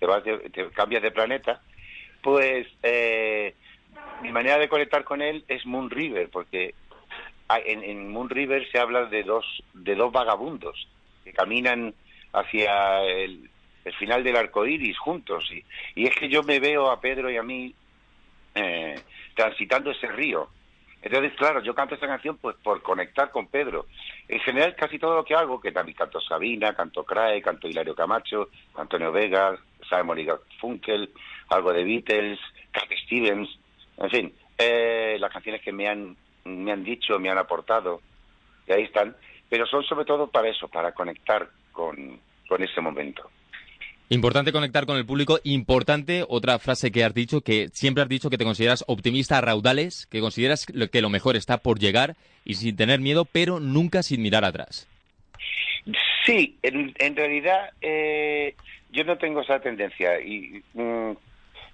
[0.00, 1.60] te, vas de- te cambias de planeta,
[2.22, 3.54] pues eh,
[4.22, 6.74] mi manera de conectar con él es Moon River, porque
[7.48, 10.88] en, en Moon River se habla de dos, de dos vagabundos
[11.24, 11.94] que caminan
[12.32, 13.50] hacia el,
[13.98, 15.48] final del arco iris juntos.
[15.52, 15.64] Y,
[15.94, 17.74] y es que yo me veo a Pedro y a mí
[18.54, 19.00] eh,
[19.34, 20.48] transitando ese río.
[21.02, 23.86] Entonces, claro, yo canto esta canción pues por conectar con Pedro.
[24.26, 27.94] En general, casi todo lo que hago, que también canto Sabina, canto Crae, canto Hilario
[27.94, 29.56] Camacho, Antonio Vega,
[29.88, 31.10] Simon y Garfunkel,
[31.50, 32.40] algo de Beatles,
[32.72, 33.48] Cat Stevens,
[33.98, 36.16] en fin, eh, las canciones que me han,
[36.46, 38.00] me han dicho, me han aportado,
[38.66, 39.16] y ahí están,
[39.48, 42.18] pero son sobre todo para eso, para conectar con,
[42.48, 43.30] con ese momento.
[44.08, 45.40] Importante conectar con el público.
[45.42, 49.40] Importante otra frase que has dicho, que siempre has dicho que te consideras optimista a
[49.40, 52.14] raudales, que consideras que lo mejor está por llegar
[52.44, 54.88] y sin tener miedo, pero nunca sin mirar atrás.
[56.24, 58.54] Sí, en, en realidad eh,
[58.90, 60.20] yo no tengo esa tendencia.
[60.20, 61.12] Y, mm,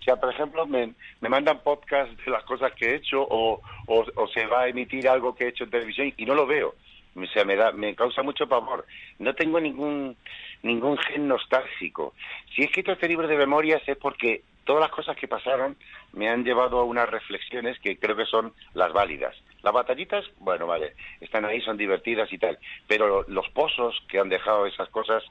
[0.03, 3.63] o sea, por ejemplo, me, me mandan podcasts de las cosas que he hecho o,
[3.87, 6.75] o, se va a emitir algo que he hecho en televisión y no lo veo.
[7.15, 8.85] O sea, me, da, me causa mucho pavor.
[9.21, 10.17] No tengo ningún,
[10.65, 12.15] ningún gen nostálgico.
[12.53, 15.77] Si he escrito este libro de memorias es porque todas las cosas que pasaron
[16.15, 19.37] me han llevado a unas reflexiones que creo que son las válidas.
[19.63, 22.59] Las batallitas, bueno, vale, están ahí, son divertidas y tal,
[22.89, 25.23] pero los pozos que han dejado esas cosas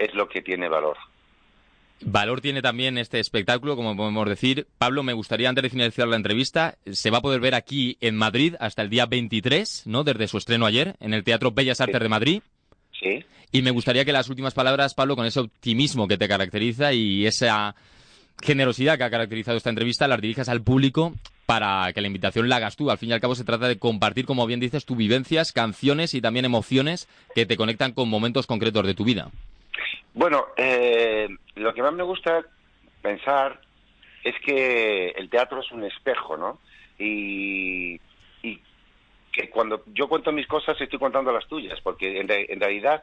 [0.00, 0.96] es lo que tiene valor.
[2.02, 4.66] Valor tiene también este espectáculo, como podemos decir.
[4.78, 8.16] Pablo, me gustaría antes de finalizar la entrevista, se va a poder ver aquí en
[8.16, 10.04] Madrid hasta el día 23, ¿no?
[10.04, 12.42] Desde su estreno ayer, en el Teatro Bellas Artes de Madrid.
[13.00, 13.24] Sí.
[13.50, 17.26] Y me gustaría que las últimas palabras, Pablo, con ese optimismo que te caracteriza y
[17.26, 17.74] esa
[18.42, 21.14] generosidad que ha caracterizado esta entrevista, las dirijas al público
[21.46, 22.90] para que la invitación la hagas tú.
[22.90, 26.12] Al fin y al cabo se trata de compartir, como bien dices, tus vivencias, canciones
[26.12, 29.30] y también emociones que te conectan con momentos concretos de tu vida.
[30.14, 32.44] Bueno, eh, lo que más me gusta
[33.02, 33.60] pensar
[34.24, 36.58] es que el teatro es un espejo, ¿no?
[36.98, 38.00] Y,
[38.42, 38.60] y
[39.30, 43.02] que cuando yo cuento mis cosas estoy contando las tuyas, porque en, en realidad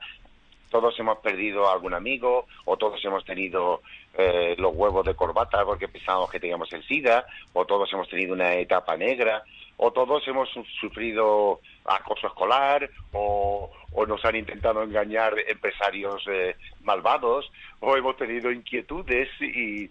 [0.71, 3.83] todos hemos perdido a algún amigo o todos hemos tenido
[4.17, 8.33] eh, los huevos de corbata porque pensábamos que teníamos el SIDA o todos hemos tenido
[8.33, 9.43] una etapa negra
[9.77, 16.55] o todos hemos su- sufrido acoso escolar o, o nos han intentado engañar empresarios eh,
[16.83, 19.89] malvados o hemos tenido inquietudes y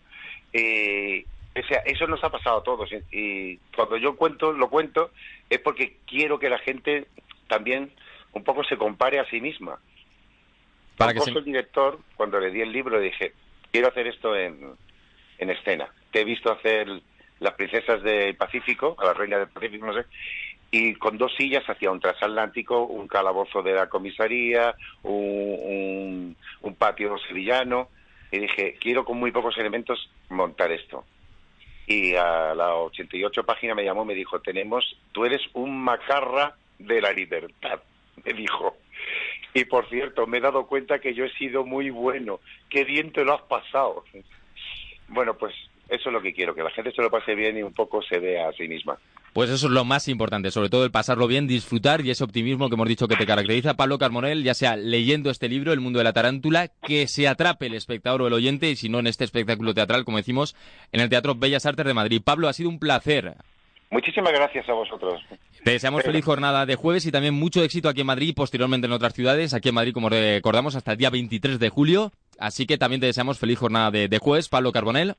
[1.55, 5.11] o sea, eso nos ha pasado a todos y, y cuando yo cuento lo cuento
[5.51, 7.07] es porque quiero que la gente
[7.47, 7.91] también
[8.33, 9.79] un poco se compare a sí misma
[10.97, 13.33] Para que se- el director, cuando le di el libro, le dije,
[13.70, 14.73] quiero hacer esto en,
[15.39, 15.89] en escena.
[16.11, 16.89] Te he visto hacer
[17.41, 20.05] las princesas del Pacífico, a la reina del Pacífico, no sé,
[20.74, 27.19] y con dos sillas hacía un transatlántico, un calabozo de la comisaría, un, un, patio
[27.19, 27.90] sevillano,
[28.31, 31.05] y dije, quiero con muy pocos elementos montar esto.
[31.86, 36.57] Y a la 88 página me llamó y me dijo, tenemos, tú eres un macarra
[36.78, 37.82] de la libertad,
[38.24, 38.74] me dijo.
[39.53, 42.40] Y por cierto, me he dado cuenta que yo he sido muy bueno.
[42.70, 44.05] Qué bien te lo has pasado.
[45.09, 45.55] Bueno, pues
[45.90, 48.01] eso es lo que quiero, que la gente se lo pase bien y un poco
[48.01, 48.99] se vea a sí misma.
[49.33, 52.69] Pues eso es lo más importante, sobre todo el pasarlo bien, disfrutar y ese optimismo
[52.69, 55.99] que hemos dicho que te caracteriza, Pablo Carmonel, ya sea leyendo este libro, El mundo
[55.99, 59.07] de la tarántula, que se atrape el espectador o el oyente, y si no en
[59.07, 60.55] este espectáculo teatral, como decimos,
[60.93, 62.21] en el Teatro Bellas Artes de Madrid.
[62.23, 63.35] Pablo, ha sido un placer.
[63.91, 65.23] Muchísimas gracias a vosotros.
[65.65, 68.87] Te deseamos feliz jornada de jueves y también mucho éxito aquí en Madrid y posteriormente
[68.87, 69.55] en otras ciudades.
[69.55, 72.13] Aquí en Madrid, como recordamos, hasta el día 23 de julio.
[72.39, 75.15] Así que también te deseamos feliz jornada de, de jueves, Pablo Carbonel.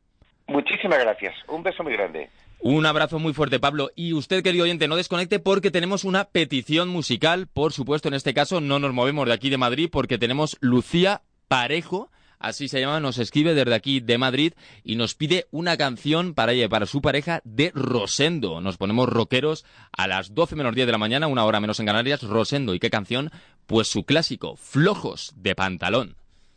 [0.48, 1.34] Muchísimas gracias.
[1.48, 2.30] Un beso muy grande.
[2.66, 3.92] Un abrazo muy fuerte, Pablo.
[3.94, 7.48] Y usted, querido oyente, no desconecte porque tenemos una petición musical.
[7.48, 11.24] Por supuesto, en este caso no nos movemos de aquí de Madrid porque tenemos Lucía
[11.50, 12.10] Parejo,
[12.40, 16.54] así se llama, nos escribe desde aquí de Madrid y nos pide una canción para
[16.54, 18.62] ella y para su pareja de Rosendo.
[18.62, 21.88] Nos ponemos rockeros a las 12 menos 10 de la mañana, una hora menos en
[21.88, 22.74] Canarias, Rosendo.
[22.74, 23.30] ¿Y qué canción?
[23.68, 26.16] Pues su clásico, Flojos de Pantalón.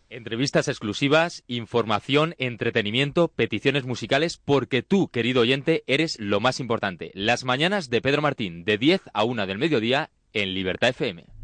[0.09, 7.11] Entrevistas exclusivas, información, entretenimiento, peticiones musicales, porque tú, querido oyente, eres lo más importante.
[7.15, 11.36] Las mañanas de Pedro Martín, de 10 a 1 del mediodía, en Libertad FM.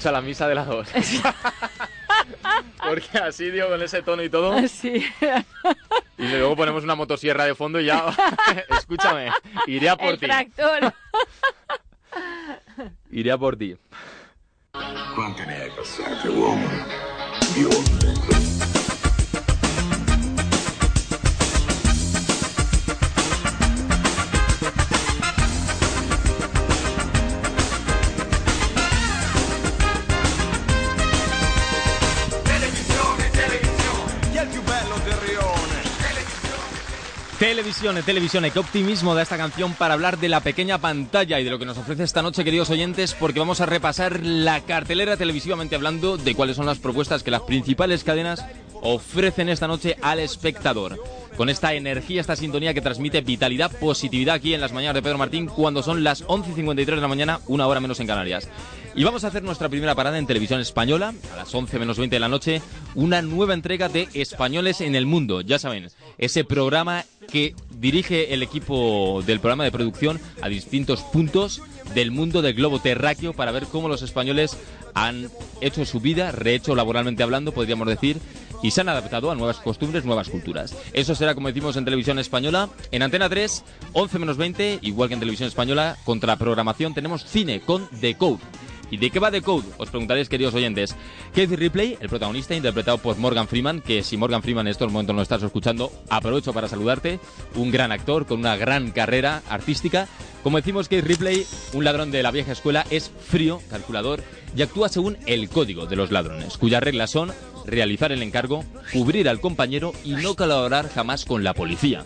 [0.00, 0.88] Escucha la misa de las dos.
[2.82, 4.66] Porque así, digo, con ese tono y todo.
[4.66, 5.04] Sí.
[6.16, 8.06] Y luego ponemos una motosierra de fondo y ya.
[8.78, 9.30] Escúchame,
[9.66, 10.24] iré a por ti.
[10.24, 10.94] tractor.
[13.10, 13.76] Iré a por ti.
[37.80, 41.50] Televisión, televisión, qué optimismo da esta canción para hablar de la pequeña pantalla y de
[41.50, 45.76] lo que nos ofrece esta noche, queridos oyentes, porque vamos a repasar la cartelera televisivamente
[45.76, 48.44] hablando de cuáles son las propuestas que las principales cadenas
[48.82, 51.02] ofrecen esta noche al espectador.
[51.38, 55.16] Con esta energía, esta sintonía que transmite vitalidad, positividad aquí en las mañanas de Pedro
[55.16, 58.46] Martín cuando son las 11.53 de la mañana, una hora menos en Canarias.
[58.94, 62.16] Y vamos a hacer nuestra primera parada en televisión española, a las 11 menos 20
[62.16, 62.60] de la noche,
[62.96, 65.42] una nueva entrega de Españoles en el Mundo.
[65.42, 65.88] Ya saben,
[66.18, 71.62] ese programa que dirige el equipo del programa de producción a distintos puntos
[71.94, 74.56] del mundo del globo terráqueo para ver cómo los españoles
[74.94, 75.30] han
[75.60, 78.18] hecho su vida, rehecho laboralmente hablando, podríamos decir,
[78.60, 80.76] y se han adaptado a nuevas costumbres, nuevas culturas.
[80.92, 82.68] Eso será, como decimos, en televisión española.
[82.90, 87.60] En Antena 3, 11 menos 20, igual que en televisión española, contra programación tenemos cine
[87.60, 88.40] con The Code.
[88.90, 89.66] ¿Y de qué va The Code?
[89.78, 90.96] Os preguntaréis, queridos oyentes.
[91.34, 95.14] Keith Ripley, el protagonista, interpretado por Morgan Freeman, que si Morgan Freeman en estos momentos
[95.14, 97.20] no estás escuchando, aprovecho para saludarte.
[97.54, 100.08] Un gran actor con una gran carrera artística.
[100.42, 104.22] Como decimos, Keith Ripley, un ladrón de la vieja escuela, es frío, calculador
[104.56, 107.32] y actúa según el código de los ladrones, cuyas reglas son
[107.70, 112.04] realizar el encargo, cubrir al compañero y no colaborar jamás con la policía.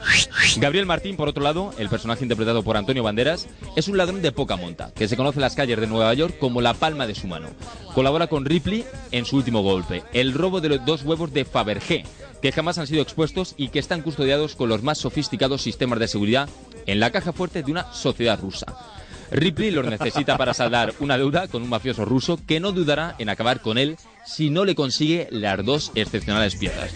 [0.59, 4.33] Gabriel Martín, por otro lado, el personaje interpretado por Antonio Banderas, es un ladrón de
[4.33, 7.15] poca monta, que se conoce en las calles de Nueva York como la palma de
[7.15, 7.49] su mano.
[7.95, 12.05] Colabora con Ripley en su último golpe, el robo de los dos huevos de Fabergé,
[12.43, 16.09] que jamás han sido expuestos y que están custodiados con los más sofisticados sistemas de
[16.09, 16.49] seguridad
[16.87, 18.94] en la caja fuerte de una sociedad rusa.
[19.31, 23.29] Ripley los necesita para saldar una deuda con un mafioso ruso que no dudará en
[23.29, 26.93] acabar con él si no le consigue las dos excepcionales piezas.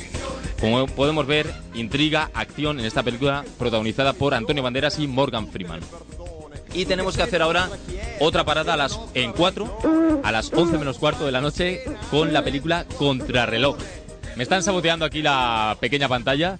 [0.61, 5.81] Como podemos ver, intriga, acción en esta película protagonizada por Antonio Banderas y Morgan Freeman.
[6.75, 7.69] Y tenemos que hacer ahora
[8.21, 12.33] otra parada a las, en 4, a las 11 menos cuarto de la noche, con
[12.33, 13.79] la película Contrarreloj.
[14.37, 16.57] Me están saboteando aquí la pequeña pantalla.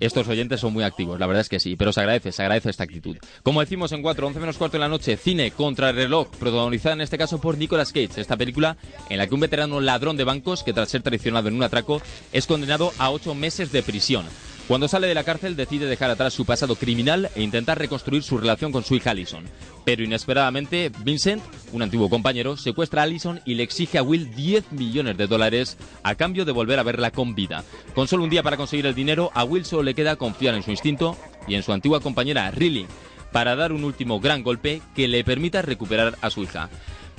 [0.00, 2.70] Estos oyentes son muy activos, la verdad es que sí, pero se agradece, se agradece
[2.70, 3.16] esta actitud.
[3.42, 6.94] Como decimos en 4, 11 menos cuarto de la noche, cine contra el reloj, protagonizada
[6.94, 8.76] en este caso por Nicolas Cage, esta película
[9.08, 12.00] en la que un veterano ladrón de bancos, que tras ser traicionado en un atraco,
[12.32, 14.24] es condenado a 8 meses de prisión.
[14.68, 18.36] Cuando sale de la cárcel decide dejar atrás su pasado criminal e intentar reconstruir su
[18.36, 19.44] relación con su hija Allison.
[19.86, 21.42] Pero inesperadamente, Vincent,
[21.72, 25.78] un antiguo compañero, secuestra a Allison y le exige a Will 10 millones de dólares
[26.02, 27.64] a cambio de volver a verla con vida.
[27.94, 30.62] Con solo un día para conseguir el dinero, a Will solo le queda confiar en
[30.62, 31.16] su instinto
[31.46, 32.86] y en su antigua compañera Riley
[33.32, 36.68] para dar un último gran golpe que le permita recuperar a su hija.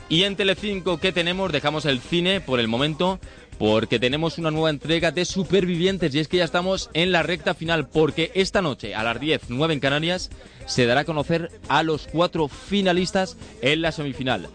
[0.07, 1.51] Y en Telecinco, ¿qué tenemos?
[1.51, 3.19] Dejamos el cine por el momento
[3.60, 7.53] porque tenemos una nueva entrega de Supervivientes y es que ya estamos en la recta
[7.53, 10.31] final porque esta noche a las 10, 9 en Canarias
[10.65, 14.48] se dará a conocer a los cuatro finalistas en la semifinal.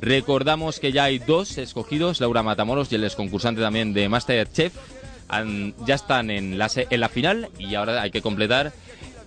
[0.00, 4.74] Recordamos que ya hay dos escogidos, Laura Matamoros y el ex concursante también de Masterchef,
[5.86, 8.72] ya están en la final y ahora hay que completar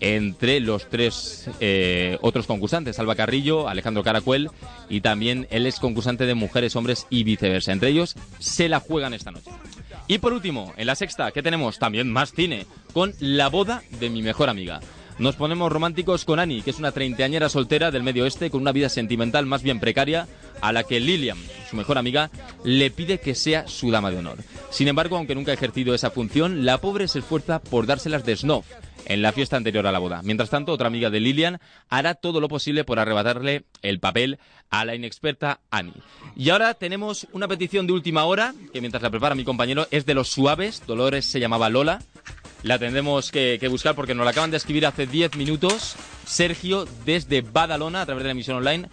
[0.02, 4.50] entre los tres eh, otros concursantes, Alba Carrillo, Alejandro Caracuel
[4.90, 7.72] y también el ex concursante de Mujeres, Hombres y viceversa.
[7.72, 9.52] Entre ellos se la juegan esta noche.
[10.08, 11.80] Y por último, en la sexta, ¿qué tenemos?
[11.80, 14.82] También más cine, con La boda de mi mejor amiga.
[15.20, 18.72] Nos ponemos románticos con Annie, que es una treintañera soltera del medio oeste con una
[18.72, 20.28] vida sentimental más bien precaria,
[20.62, 21.38] a la que Lilian,
[21.70, 22.32] su mejor amiga,
[22.64, 24.40] le pide que sea su dama de honor.
[24.72, 28.36] Sin embargo, aunque nunca ha ejercido esa función, la pobre se esfuerza por dárselas de
[28.36, 28.64] snob
[29.12, 30.22] en la fiesta anterior a la boda.
[30.24, 31.60] Mientras tanto, otra amiga de Lilian
[31.90, 34.40] hará todo lo posible por arrebatarle el papel
[34.70, 35.94] a la inexperta Annie.
[36.38, 40.06] Y ahora tenemos una petición de última hora, que mientras la prepara mi compañero, es
[40.06, 40.84] de los suaves.
[40.88, 42.02] Dolores se llamaba Lola.
[42.64, 45.96] La tendremos que, que buscar porque nos la acaban de escribir hace 10 minutos.
[46.26, 48.88] Sergio, desde Badalona, a través de la emisión online,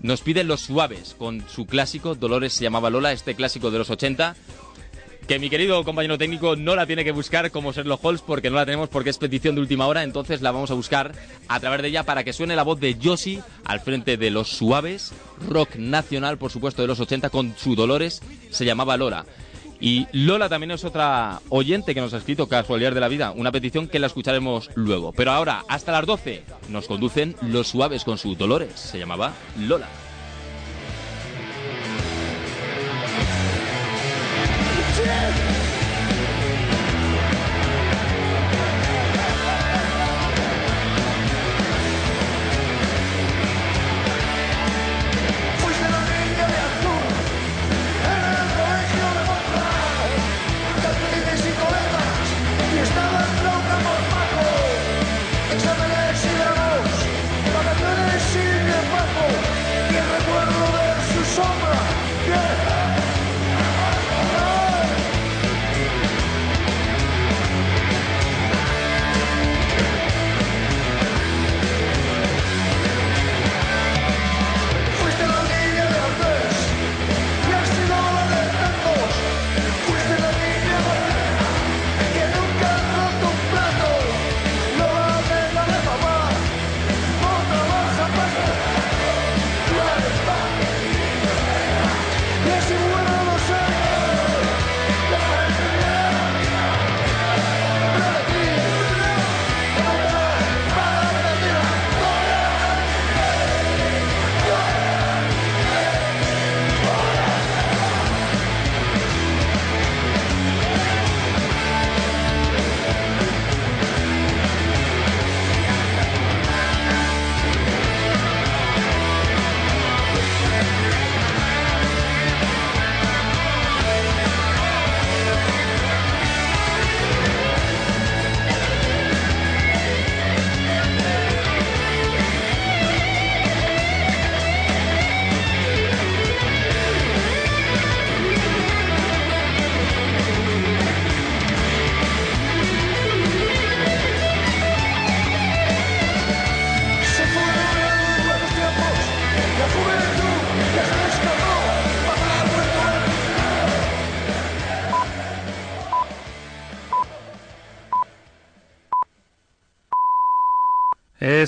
[0.00, 3.90] nos pide Los Suaves, con su clásico Dolores se llamaba Lola, este clásico de los
[3.90, 4.36] 80
[5.26, 8.56] que mi querido compañero técnico no la tiene que buscar como Sherlock Holmes porque no
[8.56, 11.12] la tenemos porque es petición de última hora, entonces la vamos a buscar
[11.48, 14.48] a través de ella para que suene la voz de Yoshi al frente de los
[14.48, 15.12] suaves,
[15.48, 19.26] rock nacional por supuesto de los 80 con su Dolores, se llamaba Lola.
[19.80, 23.52] Y Lola también es otra oyente que nos ha escrito Casualidad de la Vida, una
[23.52, 25.12] petición que la escucharemos luego.
[25.12, 29.88] Pero ahora, hasta las 12, nos conducen los suaves con su Dolores, se llamaba Lola.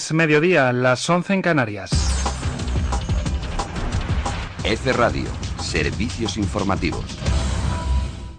[0.08, 1.90] Es mediodía, las 11 en Canarias.
[4.64, 5.28] F Radio,
[5.60, 7.04] servicios informativos.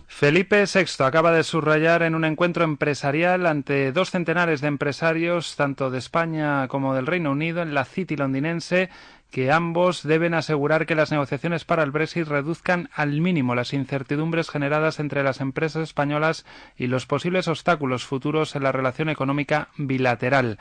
[0.07, 5.91] Felipe VI acaba de subrayar en un encuentro empresarial ante dos centenares de empresarios, tanto
[5.91, 8.89] de España como del Reino Unido, en la City londinense,
[9.31, 14.49] que ambos deben asegurar que las negociaciones para el Brexit reduzcan al mínimo las incertidumbres
[14.49, 20.57] generadas entre las empresas españolas y los posibles obstáculos futuros en la relación económica bilateral.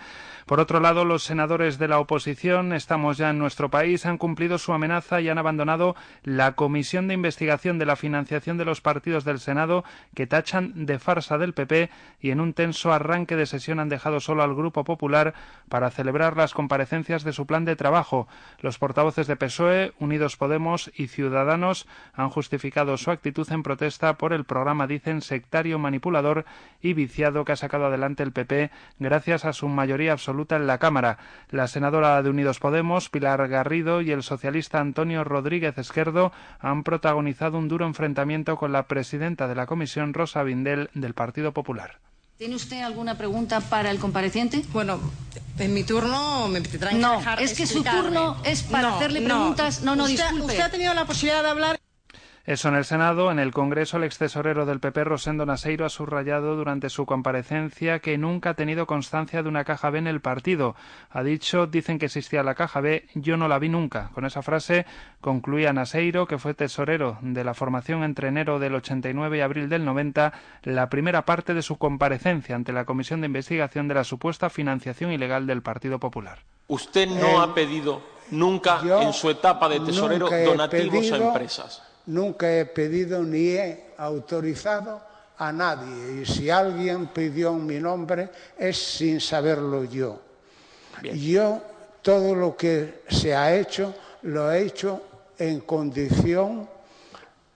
[0.49, 4.57] Por otro lado, los senadores de la oposición, estamos ya en nuestro país, han cumplido
[4.57, 9.27] su amenaza y han abandonado la comisión de investigación de la financiación de los partidos
[9.27, 9.85] del Senado
[10.15, 11.91] que tachan de farsa del PP
[12.23, 15.35] y en un tenso arranque de sesión han dejado solo al Grupo Popular
[15.69, 18.27] para celebrar las comparecencias de su plan de trabajo.
[18.63, 24.33] Los portavoces de PSOE, Unidos Podemos y Ciudadanos han justificado su actitud en protesta por
[24.33, 26.47] el programa, dicen, sectario manipulador
[26.81, 30.79] y viciado que ha sacado adelante el PP gracias a su mayoría absoluta en la
[30.79, 31.19] Cámara.
[31.51, 37.59] La senadora de Unidos Podemos, Pilar Garrido, y el socialista Antonio Rodríguez Esquerdo han protagonizado
[37.59, 41.99] un duro enfrentamiento con la presidenta de la Comisión, Rosa Vindel, del Partido Popular.
[42.37, 44.63] ¿Tiene usted alguna pregunta para el compareciente?
[44.73, 45.01] Bueno,
[45.59, 48.97] en mi turno me tendrán que No, dejar es que su turno es para No,
[48.97, 49.27] hacerle no.
[49.27, 49.83] preguntas.
[49.83, 50.47] No, no, Usted- disculpe.
[50.53, 51.81] Usted ha tenido la posibilidad de hablar
[52.49, 53.31] Eso en el Senado.
[53.31, 57.99] En el Congreso, el ex tesorero del PP, Rosendo Naseiro, ha subrayado durante su comparecencia
[57.99, 60.75] que nunca ha tenido constancia de una caja B en el partido.
[61.11, 64.09] Ha dicho, dicen que existía la caja B, yo no la vi nunca.
[64.15, 64.87] Con esa frase
[65.21, 69.85] concluía Naseiro, que fue tesorero de la formación entre enero del 89 y abril del
[69.85, 74.49] 90, la primera parte de su comparecencia ante la Comisión de Investigación de la supuesta
[74.49, 76.39] financiación ilegal del Partido Popular.
[76.69, 78.01] Usted no ha pedido
[78.31, 81.88] nunca en su etapa de tesorero donativos a empresas.
[82.09, 85.01] Nunca he pedido ni he autorizado
[85.37, 86.23] a nadie.
[86.23, 90.21] Y si alguien pidió mi nombre es sin saberlo yo.
[91.03, 91.63] Yo
[92.03, 95.03] todo lo que se ha hecho lo he hecho
[95.39, 96.69] en condición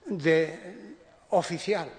[0.05, 0.97] de
[1.31, 1.89] oficial.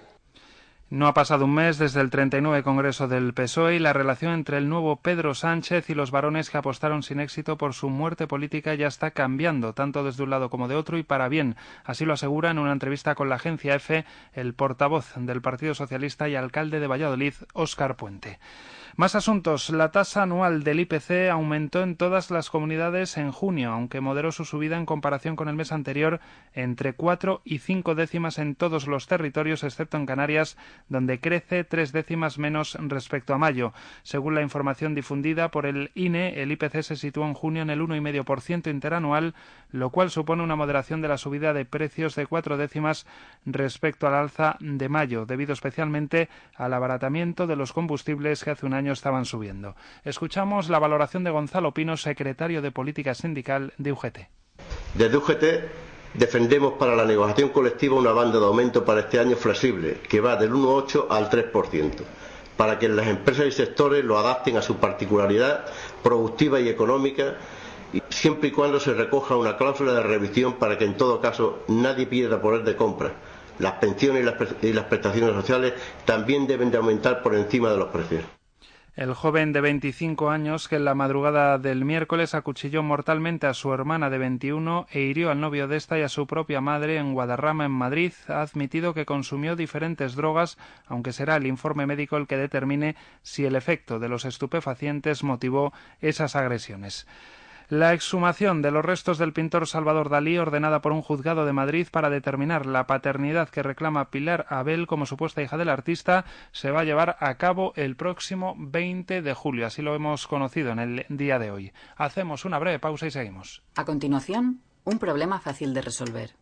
[0.95, 4.59] No ha pasado un mes desde el 39 Congreso del PSOE y la relación entre
[4.59, 8.77] el nuevo Pedro Sánchez y los varones que apostaron sin éxito por su muerte política
[8.77, 11.57] ya está cambiando, tanto desde un lado como de otro y para bien.
[11.83, 14.05] Así lo asegura en una entrevista con la agencia EFE
[14.35, 18.39] el portavoz del Partido Socialista y alcalde de Valladolid, Óscar Puente.
[18.97, 19.71] Más asuntos.
[19.71, 24.45] La tasa anual del IPC aumentó en todas las comunidades en junio, aunque moderó su
[24.45, 26.21] subida en comparación con el mes anterior
[26.53, 30.57] entre cuatro y cinco décimas en todos los territorios, excepto en Canarias,
[30.89, 33.73] donde crece tres décimas menos respecto a mayo.
[34.05, 37.81] Según la información difundida por el INE, el IPC se situó en junio en el
[37.81, 39.35] 1,5% interanual,
[39.73, 43.09] lo cual supone una moderación de la subida de precios de cuatro décimas
[43.45, 48.75] respecto al alza de mayo, debido especialmente al abaratamiento de los combustibles que hace un
[48.75, 48.84] año
[50.05, 54.19] Escuchamos la valoración de Gonzalo Pino, secretario de Política Sindical de UGT.
[54.95, 55.45] Desde UGT
[56.15, 60.37] defendemos para la negociación colectiva una banda de aumento para este año flexible, que va
[60.37, 62.03] del 1,8 al 3%,
[62.57, 65.67] para que las empresas y sectores lo adapten a su particularidad
[66.03, 67.35] productiva y económica,
[68.11, 72.07] siempre y cuando se recoja una cláusula de revisión para que en todo caso nadie
[72.07, 73.13] pierda poder de compra.
[73.59, 74.23] Las pensiones
[74.63, 75.75] y las prestaciones sociales
[76.05, 78.25] también deben de aumentar por encima de los precios.
[78.97, 83.75] El joven de 25 años que en la madrugada del miércoles acuchilló mortalmente a su
[83.75, 87.13] hermana de 21 e hirió al novio de esta y a su propia madre en
[87.13, 92.29] Guadarrama, en Madrid, ha admitido que consumió diferentes drogas, aunque será el informe médico el
[92.29, 97.09] que determine si el efecto de los estupefacientes motivó esas agresiones.
[97.75, 101.89] La exhumación de los restos del pintor Salvador Dalí, ordenada por un juzgado de Madrid
[101.91, 106.83] para determinar la paternidad que reclama Pilar Abel como supuesta hija del artista, se va
[106.83, 109.67] a llevar a cabo el próximo 20 de julio.
[109.67, 111.73] Así lo hemos conocido en el día de hoy.
[111.97, 113.65] Hacemos una breve pausa y seguimos.
[113.75, 116.37] A continuación, un problema fácil de resolver.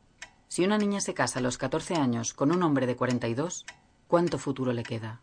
[0.49, 3.65] Si una niña se casa a los 14 años con un hombre de 42,
[4.07, 5.23] ¿cuánto futuro le queda?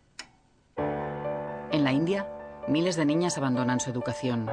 [0.76, 2.27] En la India,
[2.68, 4.49] miles de niñas abandonan su educación.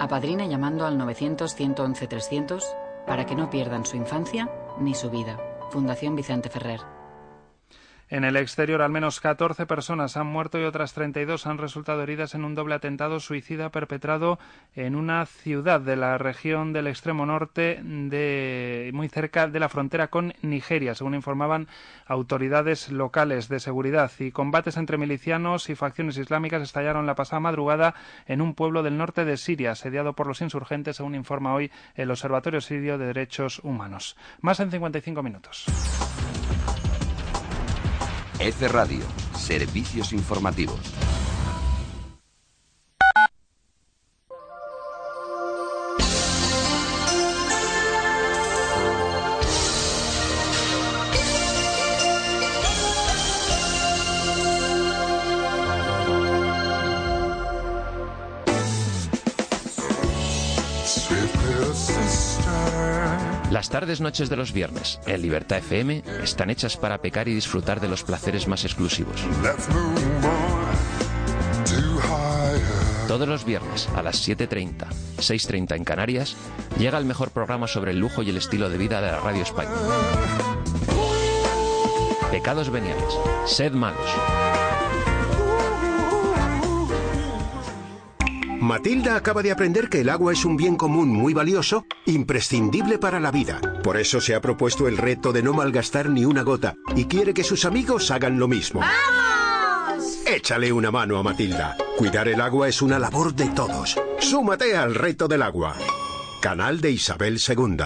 [0.00, 2.64] Apadrina llamando al 900-111-300
[3.06, 5.38] para que no pierdan su infancia ni su vida.
[5.70, 6.80] Fundación Vicente Ferrer.
[8.10, 12.34] En el exterior, al menos 14 personas han muerto y otras 32 han resultado heridas
[12.34, 14.40] en un doble atentado suicida perpetrado
[14.74, 20.08] en una ciudad de la región del extremo norte, de, muy cerca de la frontera
[20.08, 21.68] con Nigeria, según informaban
[22.04, 24.10] autoridades locales de seguridad.
[24.18, 27.94] Y combates entre milicianos y facciones islámicas estallaron la pasada madrugada
[28.26, 32.10] en un pueblo del norte de Siria, asediado por los insurgentes, según informa hoy el
[32.10, 34.16] Observatorio Sirio de Derechos Humanos.
[34.40, 35.66] Más en 55 minutos.
[38.40, 39.04] F Radio,
[39.38, 40.80] servicios informativos.
[63.60, 67.78] Las tardes noches de los viernes en Libertad FM están hechas para pecar y disfrutar
[67.78, 69.20] de los placeres más exclusivos.
[73.06, 74.86] Todos los viernes a las 7.30,
[75.18, 76.36] 6.30 en Canarias,
[76.78, 79.42] llega el mejor programa sobre el lujo y el estilo de vida de la radio
[79.42, 79.76] española.
[82.30, 83.14] Pecados veniales,
[83.44, 84.10] sed malos.
[88.60, 93.18] Matilda acaba de aprender que el agua es un bien común muy valioso, imprescindible para
[93.18, 93.58] la vida.
[93.82, 97.32] Por eso se ha propuesto el reto de no malgastar ni una gota y quiere
[97.32, 98.82] que sus amigos hagan lo mismo.
[100.26, 101.76] Échale una mano a Matilda.
[101.96, 103.98] Cuidar el agua es una labor de todos.
[104.18, 105.74] Súmate al reto del agua.
[106.42, 107.78] Canal de Isabel II.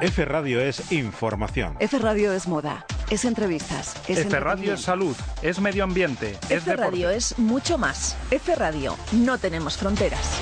[0.00, 1.76] F Radio es información.
[1.80, 6.50] F Radio es moda, es entrevistas, es F Radio es salud, es medio ambiente, es
[6.50, 6.90] F deporte.
[6.90, 8.16] Radio es mucho más.
[8.30, 10.38] F Radio, no tenemos fronteras.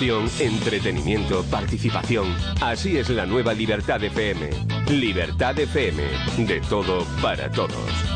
[0.00, 2.34] Entretenimiento, participación.
[2.62, 4.48] Así es la nueva Libertad FM.
[4.88, 6.02] Libertad FM.
[6.38, 8.09] De todo para todos.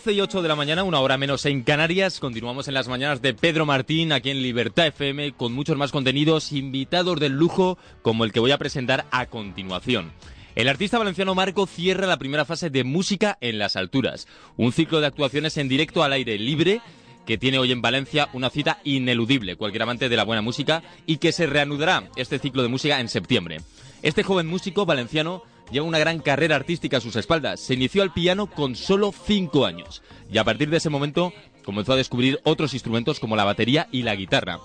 [0.00, 2.20] Doce y 8 de la mañana, una hora menos en Canarias.
[2.20, 6.52] Continuamos en las mañanas de Pedro Martín, aquí en Libertad FM, con muchos más contenidos,
[6.52, 10.10] invitados del lujo, como el que voy a presentar a continuación.
[10.54, 15.02] El artista valenciano Marco cierra la primera fase de Música en las Alturas, un ciclo
[15.02, 16.80] de actuaciones en directo al aire libre
[17.26, 21.18] que tiene hoy en Valencia una cita ineludible, cualquier amante de la buena música, y
[21.18, 23.60] que se reanudará este ciclo de música en septiembre.
[24.00, 27.60] Este joven músico valenciano lleva una gran carrera artística a sus espaldas.
[27.60, 31.32] Se inició al piano con solo cinco años y a partir de ese momento
[31.64, 34.58] comenzó a descubrir otros instrumentos como la batería y la guitarra.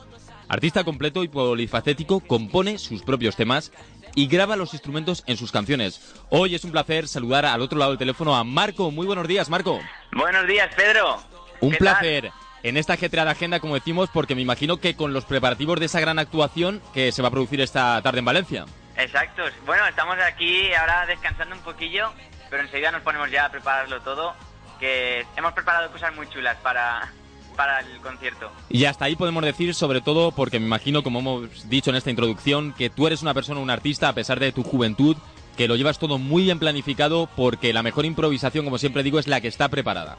[0.47, 3.71] Artista completo y polifacético, compone sus propios temas
[4.13, 6.01] y graba los instrumentos en sus canciones.
[6.29, 8.91] Hoy es un placer saludar al otro lado del teléfono a Marco.
[8.91, 9.79] Muy buenos días, Marco.
[10.13, 11.17] Buenos días, Pedro.
[11.61, 12.31] Un ¿Qué placer.
[12.63, 15.99] En esta ajetreada agenda, como decimos, porque me imagino que con los preparativos de esa
[15.99, 18.65] gran actuación que se va a producir esta tarde en Valencia.
[18.97, 19.43] Exacto.
[19.65, 22.11] Bueno, estamos aquí ahora descansando un poquillo,
[22.49, 24.33] pero enseguida nos ponemos ya a prepararlo todo,
[24.79, 27.11] que hemos preparado cosas muy chulas para,
[27.55, 28.51] para el concierto.
[28.69, 32.09] Y hasta ahí podemos decir, sobre todo, porque me imagino, como hemos dicho en esta
[32.09, 35.17] introducción, que tú eres una persona, un artista, a pesar de tu juventud,
[35.57, 39.27] que lo llevas todo muy bien planificado, porque la mejor improvisación, como siempre digo, es
[39.27, 40.17] la que está preparada.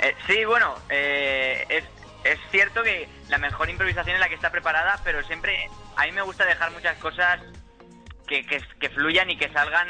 [0.00, 1.84] Eh, sí, bueno, eh, es,
[2.24, 6.12] es cierto que la mejor improvisación es la que está preparada, pero siempre a mí
[6.12, 7.40] me gusta dejar muchas cosas
[8.28, 9.88] que, que, que fluyan y que salgan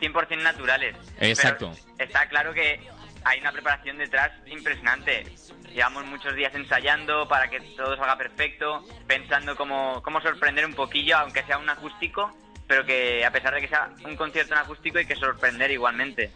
[0.00, 0.96] 100% naturales.
[1.18, 1.72] Exacto.
[1.96, 2.80] Pero está claro que
[3.24, 5.24] hay una preparación detrás impresionante.
[5.72, 11.16] Llevamos muchos días ensayando para que todo salga perfecto, pensando cómo, cómo sorprender un poquillo,
[11.16, 12.32] aunque sea un acústico,
[12.68, 16.30] pero que a pesar de que sea un concierto en acústico hay que sorprender igualmente.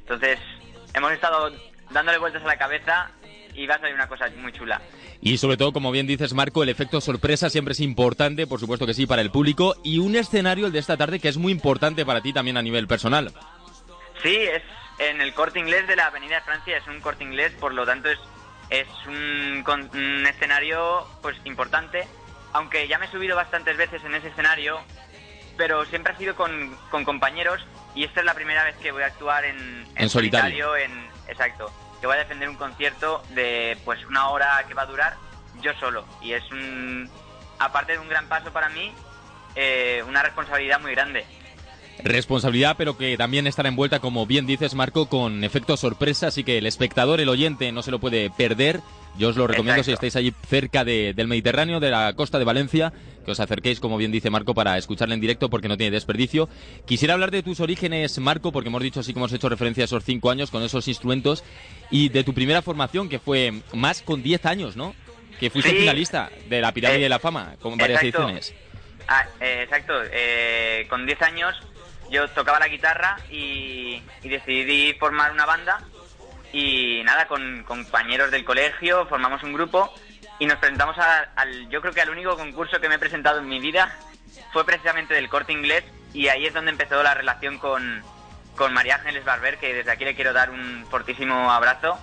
[0.00, 0.38] Entonces,
[0.94, 1.52] hemos estado
[1.90, 3.10] dándole vueltas a la cabeza
[3.54, 4.80] y va a salir una cosa muy chula.
[5.20, 8.86] Y sobre todo, como bien dices, Marco, el efecto sorpresa siempre es importante, por supuesto
[8.86, 9.74] que sí, para el público.
[9.82, 12.62] Y un escenario, el de esta tarde, que es muy importante para ti también a
[12.62, 13.32] nivel personal.
[14.22, 14.62] Sí, es
[14.98, 17.84] en el corte inglés de la Avenida de Francia, es un corte inglés, por lo
[17.84, 18.18] tanto es,
[18.70, 22.06] es un, con- un escenario pues importante,
[22.52, 24.78] aunque ya me he subido bastantes veces en ese escenario,
[25.58, 27.60] pero siempre ha sido con, con compañeros
[27.94, 30.74] y esta es la primera vez que voy a actuar en, En solitario.
[30.76, 30.90] en,
[31.28, 31.70] exacto,
[32.06, 35.16] que voy a defender un concierto de pues una hora que va a durar
[35.60, 37.10] yo solo y es un,
[37.58, 38.92] aparte de un gran paso para mí,
[39.56, 41.26] eh, una responsabilidad muy grande.
[42.04, 46.58] Responsabilidad, pero que también estará envuelta, como bien dices, Marco, con efecto sorpresa, así que
[46.58, 48.80] el espectador, el oyente, no se lo puede perder.
[49.18, 52.44] Yo os lo recomiendo si estáis allí cerca de- del Mediterráneo, de la costa de
[52.44, 52.92] Valencia,
[53.24, 56.50] que os acerquéis, como bien dice Marco, para escucharle en directo, porque no tiene desperdicio.
[56.84, 59.86] Quisiera hablar de tus orígenes, Marco, porque hemos dicho así como hemos hecho referencia a
[59.86, 61.44] esos cinco años con esos instrumentos,
[61.90, 64.94] y de tu primera formación, que fue más con 10 años, ¿no?
[65.40, 65.76] Que fuiste Sí.
[65.78, 68.28] finalista de la Pirámide Eh, de la Fama, con varias exacto.
[68.28, 68.54] ediciones.
[69.08, 69.94] Ah, eh, exacto.
[70.12, 71.54] Eh, con 10 años
[72.10, 75.80] yo tocaba la guitarra y, y decidí formar una banda
[76.52, 79.92] y nada, con, compañeros del colegio formamos un grupo
[80.38, 83.48] y nos presentamos al, yo creo que al único concurso que me he presentado en
[83.48, 83.94] mi vida
[84.52, 88.02] fue precisamente del corte inglés y ahí es donde empezó la relación con,
[88.54, 91.98] con María Ángeles Barber, que desde aquí le quiero dar un fortísimo abrazo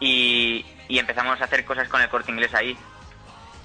[0.00, 2.76] y, y empezamos a hacer cosas con el corte inglés ahí.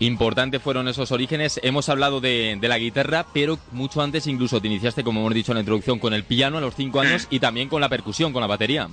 [0.06, 1.60] Importante fueron esos orígenes.
[1.64, 5.52] Hemos hablado de, de la guitarra, pero mucho antes incluso te iniciaste, como hemos dicho
[5.52, 8.34] en la introducción, con el piano a los cinco años y también con la percusión,
[8.34, 8.88] con la batería.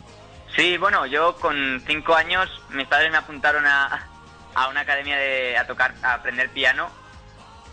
[0.55, 4.07] Sí, bueno, yo con cinco años mis padres me apuntaron a,
[4.55, 6.89] a una academia de, a tocar, a aprender piano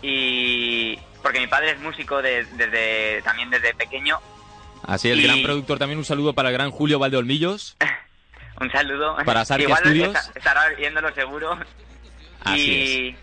[0.02, 4.18] y porque mi padre es músico de- desde también desde pequeño.
[4.84, 7.76] Así el Y- gran productor también un saludo para el gran Julio Valdeolmillos.
[8.58, 9.16] Un saludo.
[9.26, 10.14] Para Igual Studios.
[10.16, 11.58] está- estará viéndolo seguro.
[12.42, 13.16] Así y,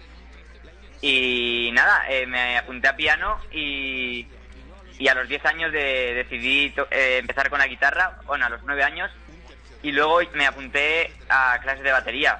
[1.06, 4.26] y nada, eh, me apunté a piano y,
[4.98, 8.50] y a los 10 años de- decidí to- eh, empezar con la guitarra, bueno, a
[8.50, 9.12] los 9 años,
[9.82, 12.40] y luego me apunté a clases de batería.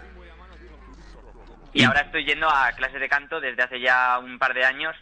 [1.74, 4.96] Y ahora estoy yendo a clases de canto desde hace ya un par de años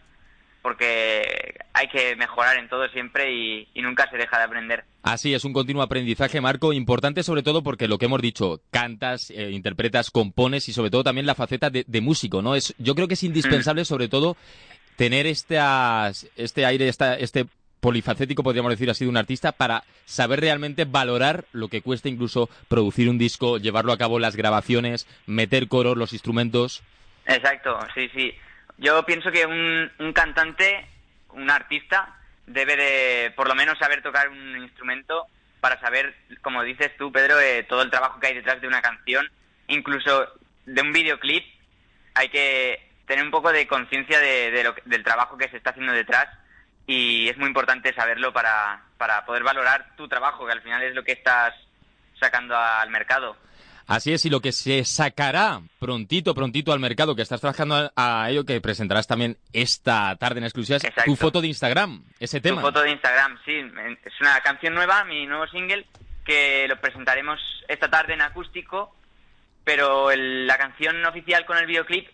[0.62, 4.84] porque hay que mejorar en todo siempre y, y nunca se deja de aprender.
[5.02, 9.30] Así es, un continuo aprendizaje, Marco, importante sobre todo porque lo que hemos dicho, cantas,
[9.30, 12.54] eh, interpretas, compones y sobre todo también la faceta de, de músico, ¿no?
[12.54, 14.36] Es, yo creo que es indispensable sobre todo
[14.96, 17.46] tener estas, este aire, esta, este
[17.80, 22.48] polifacético, podríamos decir así, de un artista para saber realmente valorar lo que cuesta incluso
[22.68, 26.84] producir un disco, llevarlo a cabo las grabaciones, meter coros, los instrumentos.
[27.26, 28.32] Exacto, sí, sí.
[28.78, 30.86] Yo pienso que un, un cantante,
[31.30, 32.16] un artista,
[32.46, 35.26] debe de por lo menos saber tocar un instrumento
[35.60, 38.82] para saber, como dices tú, Pedro, eh, todo el trabajo que hay detrás de una
[38.82, 39.30] canción,
[39.68, 40.26] incluso
[40.66, 41.44] de un videoclip,
[42.14, 45.70] hay que tener un poco de conciencia de, de lo del trabajo que se está
[45.70, 46.28] haciendo detrás
[46.86, 50.94] y es muy importante saberlo para, para poder valorar tu trabajo, que al final es
[50.94, 51.54] lo que estás
[52.18, 53.36] sacando al mercado.
[53.86, 58.22] Así es, y lo que se sacará prontito, prontito al mercado, que estás trabajando a,
[58.24, 62.40] a ello, que presentarás también esta tarde en exclusiva, es tu foto de Instagram, ese
[62.40, 62.60] Tu tema.
[62.62, 63.52] foto de Instagram, sí.
[64.04, 65.86] Es una canción nueva, mi nuevo single,
[66.24, 67.38] que lo presentaremos
[67.68, 68.94] esta tarde en acústico,
[69.64, 72.08] pero el- la canción oficial con el videoclip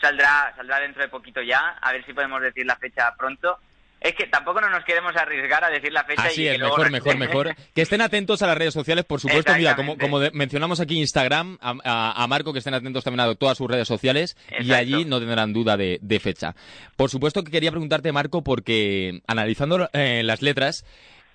[0.00, 3.58] saldrá, saldrá dentro de poquito ya, a ver si podemos decir la fecha pronto.
[4.04, 6.58] Es que tampoco no nos queremos arriesgar a decir la fecha Así y que es,
[6.60, 7.56] luego mejor, no mejor, mejor.
[7.74, 9.52] Que estén atentos a las redes sociales, por supuesto.
[9.56, 13.20] Mira, como, como de- mencionamos aquí Instagram, a, a- a Marco, que estén atentos también
[13.26, 16.54] a todas sus redes sociales y allí no tendrán duda de, de fecha.
[16.96, 20.84] Por supuesto que quería preguntarte, Marco, porque analizando eh, las letras,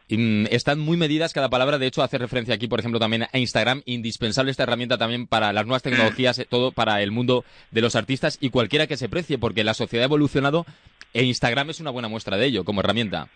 [0.09, 1.79] mm, están muy medidas cada palabra.
[1.79, 3.81] De hecho, hace referencia aquí, por ejemplo, también a Instagram.
[3.85, 7.95] Indispensable esta herramienta también para las nuevas tecnologías, eh, todo para el mundo de los
[7.95, 10.67] artistas y cualquiera que se precie, porque la sociedad ha evolucionado
[11.14, 13.27] e Instagram es una buena muestra de ello como herramienta.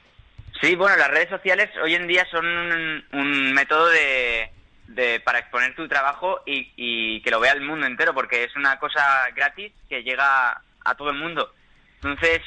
[0.62, 4.50] Sí, bueno, las redes sociales hoy en día son un, un método de,
[4.88, 8.56] de- para exponer tu trabajo y, y que lo vea el mundo entero, porque es
[8.56, 11.54] una cosa gratis que llega a todo el mundo.
[11.96, 12.42] Entonces,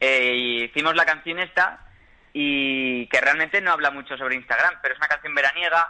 [0.00, 1.80] eh, hicimos la canción esta
[2.32, 5.88] y que realmente no habla mucho sobre Instagram, pero es una canción veraniega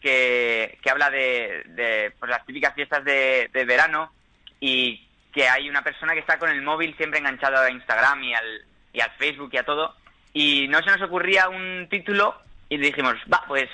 [0.00, 4.12] que, que habla de, de, pues, las típicas fiestas de, de verano
[4.60, 5.05] y
[5.36, 8.64] que hay una persona que está con el móvil siempre enganchado a Instagram y al,
[8.94, 9.94] y al Facebook y a todo
[10.32, 12.34] y no se nos ocurría un título
[12.70, 13.68] y dijimos, va, pues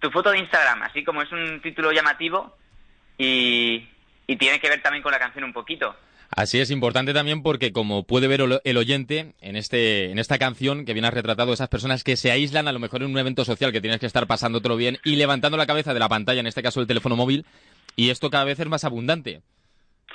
[0.00, 2.56] tu foto de Instagram, así como es un título llamativo
[3.18, 3.88] y,
[4.28, 5.96] y tiene que ver también con la canción un poquito.
[6.30, 10.84] Así es importante también porque como puede ver el oyente en este en esta canción
[10.84, 13.72] que viene retratado esas personas que se aíslan a lo mejor en un evento social
[13.72, 16.62] que tienes que estar pasándotelo bien y levantando la cabeza de la pantalla, en este
[16.62, 17.44] caso el teléfono móvil,
[17.96, 19.40] y esto cada vez es más abundante.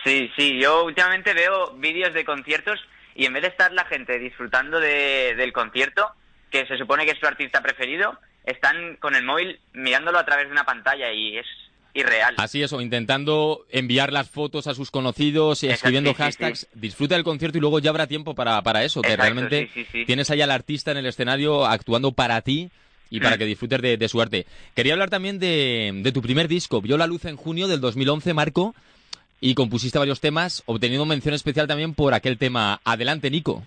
[0.03, 2.79] Sí, sí, yo últimamente veo vídeos de conciertos
[3.15, 6.07] y en vez de estar la gente disfrutando de- del concierto,
[6.49, 10.47] que se supone que es su artista preferido, están con el móvil mirándolo a través
[10.47, 11.45] de una pantalla y es
[11.93, 12.33] irreal.
[12.37, 16.67] Así es, o intentando enviar las fotos a sus conocidos y escribiendo sí, sí, hashtags.
[16.73, 19.69] Disfruta del concierto y luego ya habrá tiempo para, para eso, que realmente
[20.05, 22.69] tienes ahí al artista en el escenario actuando para ti
[23.11, 23.39] y para Mm.
[23.39, 24.47] que disfrutes de, de su arte.
[24.75, 26.81] Quería hablar también de, de tu primer disco.
[26.81, 28.73] Vio la luz en junio del 2011, Marco,
[29.45, 33.63] y compusiste varios temas, obteniendo mención especial también por aquel tema Adelante, Nico.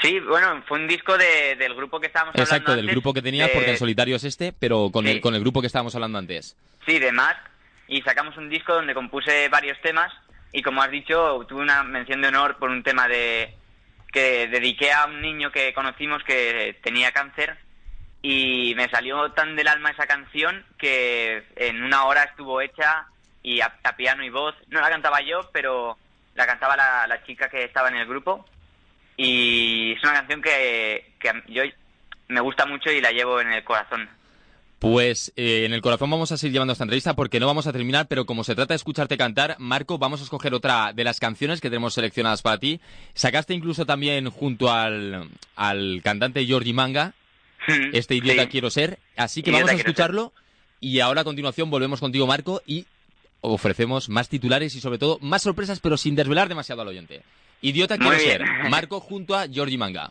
[0.00, 3.12] Sí, bueno, fue un disco de- del grupo que estábamos Exacto, hablando del antes, grupo
[3.12, 5.10] que tenías, de- porque en solitario es este, pero con, Sí.
[5.12, 6.56] el, con el grupo que estábamos hablando antes.
[6.86, 7.38] Sí, de Mask.
[7.88, 10.10] Y sacamos un disco donde compuse varios temas.
[10.50, 13.54] Y como has dicho, tuve una mención de honor por un tema de
[14.10, 17.58] que dediqué a un niño que conocimos que tenía cáncer.
[18.22, 23.06] Y me salió tan del alma esa canción que en una hora estuvo hecha
[23.42, 24.54] y a, a piano y voz.
[24.68, 25.96] No la cantaba yo, pero
[26.34, 28.44] la cantaba la, la chica que estaba en el grupo.
[29.16, 31.62] Y es una canción que, que yo
[32.28, 34.08] me gusta mucho y la llevo en el corazón.
[34.78, 37.72] Pues eh, en el corazón vamos a seguir llevando esta entrevista porque no vamos a
[37.72, 41.20] terminar, pero como se trata de escucharte cantar, Marco, vamos a escoger otra de las
[41.20, 42.80] canciones que tenemos seleccionadas para ti.
[43.14, 47.12] Sacaste incluso también junto al, al cantante Jordi Manga,
[47.92, 48.48] este idiota sí.
[48.48, 50.32] quiero ser, así que Idiota vamos a escucharlo
[50.80, 52.86] y ahora a continuación volvemos contigo, Marco, y
[53.42, 57.22] ofrecemos más titulares y sobre todo más sorpresas, pero sin desvelar demasiado al oyente.
[57.60, 60.10] Idiota quiero ser, Marco junto a Jordi Manga.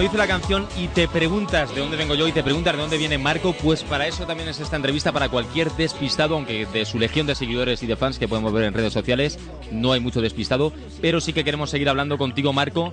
[0.00, 2.98] Dice la canción, y te preguntas de dónde vengo yo y te preguntas de dónde
[2.98, 6.98] viene Marco, pues para eso también es esta entrevista, para cualquier despistado, aunque de su
[6.98, 9.38] legión de seguidores y de fans que podemos ver en redes sociales,
[9.70, 12.92] no hay mucho despistado, pero sí que queremos seguir hablando contigo, Marco,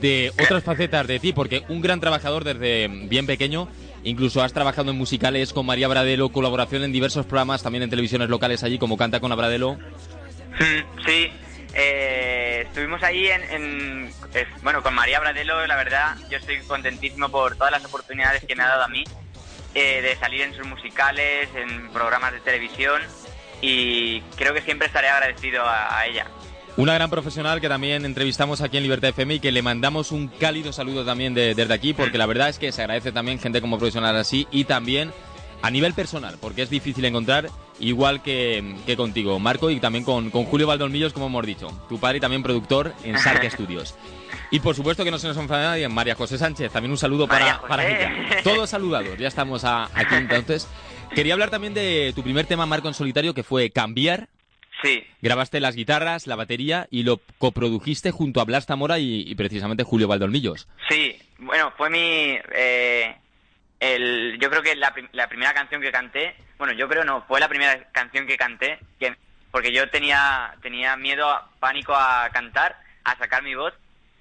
[0.00, 3.68] de otras facetas de ti, porque un gran trabajador desde bien pequeño,
[4.04, 8.28] incluso has trabajado en musicales con María Bradelo, colaboración en diversos programas, también en televisiones
[8.28, 9.74] locales allí, como Canta con la Bradelo.
[9.74, 11.28] Mm, Sí,
[11.74, 17.28] eh, estuvimos ahí en, en- eh, bueno, con María Bradelo, la verdad, yo estoy contentísimo
[17.28, 19.04] por todas las oportunidades que me ha dado a mí
[19.74, 23.00] eh, de salir en sus musicales, en programas de televisión
[23.60, 26.26] y creo que siempre estaré agradecido a, a ella.
[26.76, 30.28] Una gran profesional que también entrevistamos aquí en Libertad FM y que le mandamos un
[30.28, 33.60] cálido saludo también de- desde aquí, porque la verdad es que se agradece también gente
[33.60, 35.12] como profesional así y también
[35.60, 37.48] a nivel personal, porque es difícil encontrar,
[37.82, 41.98] igual que, que contigo, Marco, y también con, con Julio Valdolmillos, como hemos dicho, tu
[42.00, 43.94] padre y también productor en Sarque Studios.
[44.50, 47.26] Y por supuesto que no se nos enfada nadie, María José Sánchez, también un saludo
[47.26, 48.42] María para, para ella.
[48.44, 50.68] Todos saludados, ya estamos a- aquí entonces.
[51.14, 54.28] Quería hablar también de tu primer tema, Marco, en solitario, que fue Cambiar.
[54.82, 59.34] Sí, Grabaste las guitarras, la batería y lo coprodujiste junto a Blas Zamora y, y
[59.36, 60.66] precisamente Julio Valdolmillos.
[60.88, 62.36] sí, bueno, fue mi...
[62.54, 63.14] eh,
[63.80, 64.92] el, yo creo que la
[65.28, 69.16] primera canción que canté, bueno, yo creo no, fue la primera canción que canté, que,
[69.50, 71.28] porque yo tenía, tenía miedo,
[71.58, 73.74] pánico a cantar, a sacar mi voz,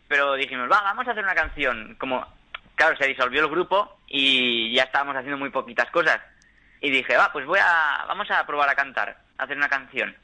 [0.07, 1.95] pero dijimos, va, vamos a hacer una canción.
[1.99, 2.25] Como,
[2.73, 6.19] claro, se disolvió el grupo y ya estábamos haciendo muy poquitas cosas.
[6.81, 10.15] Y dije, va, pues voy a, vamos a probar a cantar, a hacer una canción.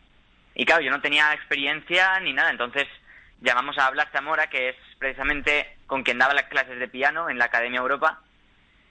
[0.55, 2.87] Y claro, yo no tenía experiencia ni nada, entonces
[3.41, 7.37] llamamos a Blas Zamora, que es precisamente con quien daba las clases de piano en
[7.37, 8.21] la Academia Europa,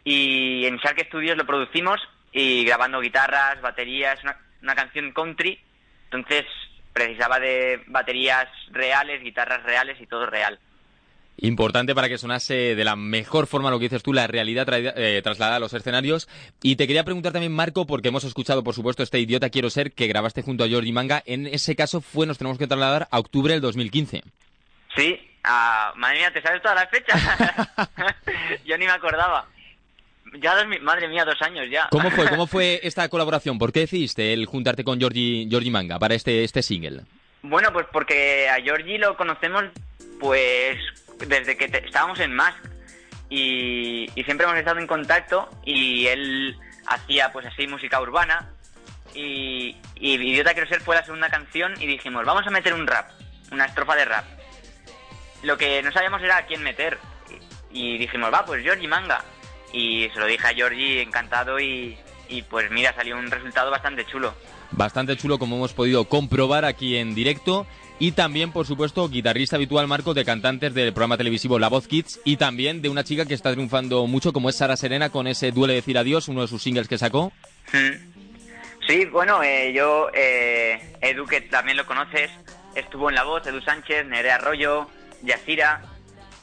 [0.05, 2.01] y en Shark Studios lo producimos
[2.39, 5.59] y grabando guitarras, baterías, una, una canción country,
[6.05, 6.45] entonces
[6.93, 10.59] precisaba de baterías reales, guitarras reales y todo real.
[11.39, 14.93] Importante para que sonase de la mejor forma lo que dices tú, la realidad traída-
[14.97, 16.29] eh, trasladada a los escenarios.
[16.63, 19.93] Y te quería preguntar también, Marco, porque hemos escuchado, por supuesto, este Idiota Quiero Ser
[19.93, 21.23] que grabaste junto a Jordi Manga.
[21.27, 24.23] En ese caso fue, nos tenemos que trasladar a octubre del 2015.
[24.97, 27.21] Sí, ah, madre mía, ¿te sabes todas las fechas?
[28.65, 29.47] Yo ni me acordaba.
[30.41, 31.89] Ya, dos, madre mía, dos años ya.
[31.91, 33.59] ¿Cómo fue, cómo fue esta colaboración?
[33.59, 37.03] ¿Por qué decidiste el juntarte con Jordi, Jordi Manga para este, este single?
[37.43, 39.65] Bueno, pues porque a Georgie lo conocemos
[40.19, 40.79] pues
[41.27, 42.59] desde que te- estábamos en Mask
[43.29, 46.57] y, y siempre hemos estado en contacto y él
[46.87, 48.51] hacía pues así música urbana
[49.15, 52.87] y, y Idiota Quiero Ser fue la segunda canción y dijimos, vamos a meter un
[52.87, 53.11] rap,
[53.53, 54.25] una estrofa de rap.
[55.43, 56.99] Lo que no sabíamos era a quién meter
[57.73, 59.25] y, y dijimos, va, pues Georgie Manga.
[59.73, 61.97] Y se lo dije a Georgie encantado y,
[62.29, 64.35] y pues mira, salió un resultado bastante chulo.
[64.73, 67.67] Bastante chulo, como hemos podido comprobar aquí en directo.
[67.99, 72.21] Y también, por supuesto, guitarrista habitual, Marco, de cantantes del programa televisivo La Voz Kids.
[72.25, 75.51] Y también de una chica que está triunfando mucho, como es Sara Serena, con ese
[75.51, 77.33] Duele decir adiós, uno de sus singles que sacó.
[77.73, 78.17] Mm.
[78.87, 82.31] Sí, bueno, eh, yo, eh, Edu, que también lo conoces,
[82.75, 84.89] estuvo en La Voz, Edu Sánchez, Nerea Arroyo,
[85.23, 85.83] Yasira,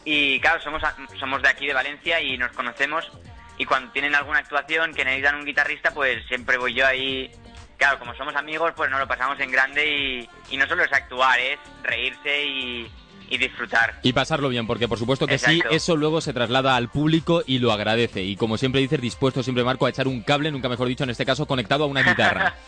[0.05, 0.81] y claro, somos,
[1.19, 3.09] somos de aquí, de Valencia, y nos conocemos,
[3.57, 7.31] y cuando tienen alguna actuación que necesitan un guitarrista, pues siempre voy yo ahí,
[7.77, 10.91] claro, como somos amigos, pues nos lo pasamos en grande y, y no solo es
[10.91, 12.91] actuar, es reírse y,
[13.29, 13.99] y disfrutar.
[14.03, 17.59] Y pasarlo bien, porque por supuesto que sí, eso luego se traslada al público y
[17.59, 18.21] lo agradece.
[18.23, 21.09] Y como siempre dices, dispuesto siempre Marco a echar un cable, nunca mejor dicho, en
[21.09, 22.55] este caso conectado a una guitarra.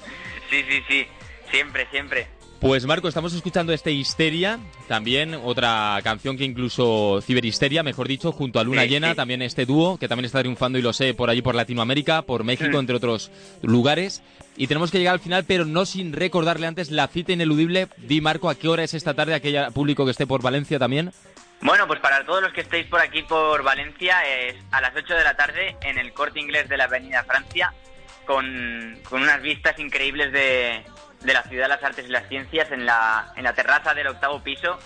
[0.47, 1.07] Sí, sí, sí,
[1.49, 2.27] siempre, siempre.
[2.65, 8.59] Pues Marco, estamos escuchando este Histeria, también otra canción que incluso Ciberhisteria, mejor dicho, junto
[8.59, 9.15] a Luna Sí, Llena, sí.
[9.15, 12.43] también este dúo, que también está triunfando y lo sé por allí por Latinoamérica, por
[12.43, 12.79] México, Mm.
[12.79, 13.31] entre otros
[13.61, 14.23] lugares.
[14.57, 17.87] Y tenemos que llegar al final, pero no sin recordarle antes la cita ineludible.
[17.97, 19.35] Di Marco, ¿a qué hora es esta tarde?
[19.35, 21.11] Aquella público que esté por Valencia también.
[21.61, 25.13] Bueno, pues para todos los que estéis por aquí, por Valencia, es a las 8
[25.13, 27.71] de la tarde en el corte inglés de la Avenida Francia,
[28.25, 30.81] con, con unas vistas increíbles de,
[31.25, 34.07] de la ciudad de las artes y las ciencias en la, en la terraza del
[34.07, 34.77] octavo piso.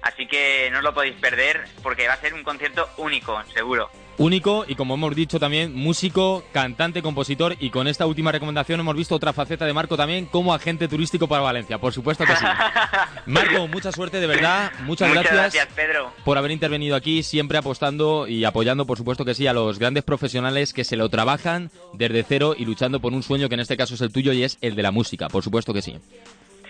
[0.00, 3.90] Así que no os lo podéis perder porque va a ser un concierto único, seguro.
[4.22, 8.94] Único y como hemos dicho también, músico, cantante, compositor y con esta última recomendación hemos
[8.94, 12.44] visto otra faceta de Marco también como agente turístico para Valencia, por supuesto que sí.
[13.26, 16.12] Marco, mucha suerte de verdad, muchas, Muchas gracias, gracias, Pedro.
[16.24, 20.04] por haber intervenido aquí, siempre apostando y apoyando, por supuesto que sí, a los grandes
[20.04, 23.76] profesionales que se lo trabajan desde cero y luchando por un sueño que en este
[23.76, 25.96] caso es el tuyo y es el de la música, por supuesto que sí.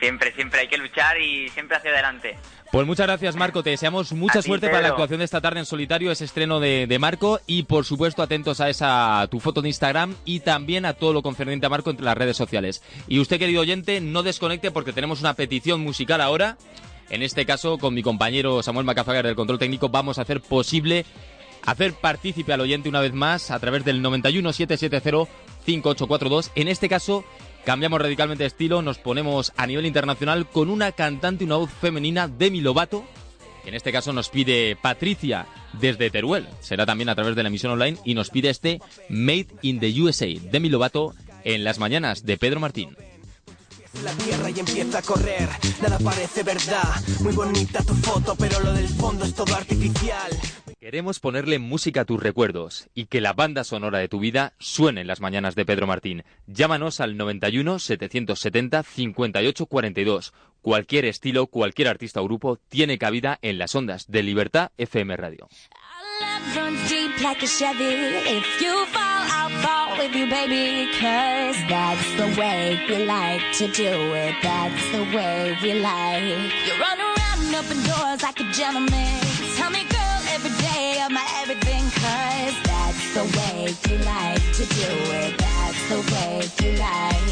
[0.03, 2.37] Siempre, siempre hay que luchar y siempre hacia adelante.
[2.73, 5.41] Pues muchas gracias Marco, te deseamos mucha A ti, suerte para la actuación de esta
[5.41, 9.39] tarde en solitario, ese estreno de, de Marco y por supuesto atentos a esa tu
[9.39, 12.83] foto de Instagram y también a todo lo concerniente a Marco entre las redes sociales.
[13.07, 16.57] Y usted querido oyente, no desconecte porque tenemos una petición musical ahora.
[17.09, 21.07] En este caso, con mi compañero Samuel Macazaga del Control Técnico, vamos a hacer posible
[21.65, 25.31] hacer partícipe al oyente una vez más a través del 91 770
[25.65, 26.51] 5842.
[26.57, 27.24] En este caso,
[27.64, 31.70] cambiamos radicalmente de estilo, nos ponemos a nivel internacional con una cantante y una voz
[31.70, 33.05] femenina, Demi Lovato.
[33.62, 35.47] que En este caso nos pide Patricia
[35.80, 36.48] desde Teruel.
[36.60, 40.01] Será también a través de la emisión online y nos pide este Made in the
[40.01, 41.14] USA, Demi Lovato,
[41.44, 42.97] en las mañanas de Pedro Martín.
[44.02, 45.48] La tierra y empieza a correr,
[45.82, 46.94] nada parece verdad.
[47.20, 50.31] Muy bonita tu foto, pero lo del fondo es todo artificial.
[50.81, 55.02] Queremos ponerle música a tus recuerdos y que la banda sonora de tu vida suene
[55.02, 56.24] en las mañanas de Pedro Martín.
[56.47, 60.32] Llámanos al 91 770 58 42.
[60.62, 65.49] Cualquier estilo, cualquier artista o grupo tiene cabida en las ondas de Libertad FM Radio.
[69.62, 70.91] Fall, with you, baby.
[70.99, 74.34] Cause that's the way we like to do it.
[74.42, 76.52] That's the way we like.
[76.66, 79.20] You run around, open doors like a gentleman.
[79.57, 81.84] Tell me, girl, every day of my everything.
[82.05, 84.92] Cause that's the way you like to do
[85.23, 85.39] it.
[85.39, 86.32] That's the way
[86.62, 87.26] you like.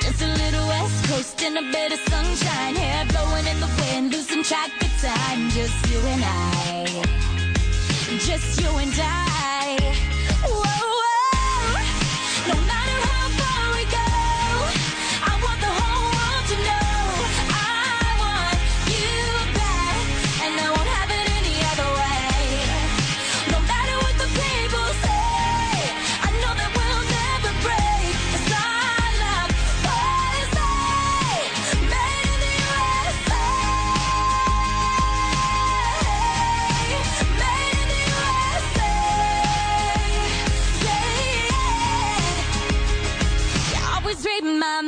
[0.00, 2.74] Just a little west coast and a bit of sunshine.
[2.74, 5.50] Hair blowing in the wind, losing track of time.
[5.50, 7.24] Just you and I
[8.18, 9.76] just you and I.
[10.44, 10.93] Whoa.
[12.46, 12.83] No matter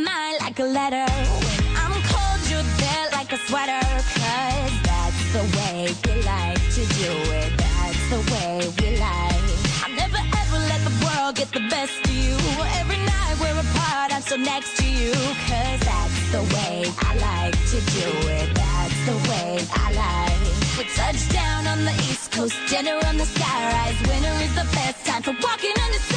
[0.04, 1.06] mind like a letter.
[1.06, 3.80] When I'm cold, you're there like a sweater.
[4.20, 7.50] Cause that's the way we like to do it.
[7.56, 9.44] That's the way we like.
[9.82, 12.36] I'll never ever let the world get the best of you.
[12.80, 15.12] Every night we're apart, I'm still next to you.
[15.48, 18.48] Cause that's the way I like to do it.
[18.54, 20.40] That's the way I like.
[20.76, 23.98] We touch down on the east coast, dinner on the skyrise.
[24.08, 26.15] Winter is the best time for walking on the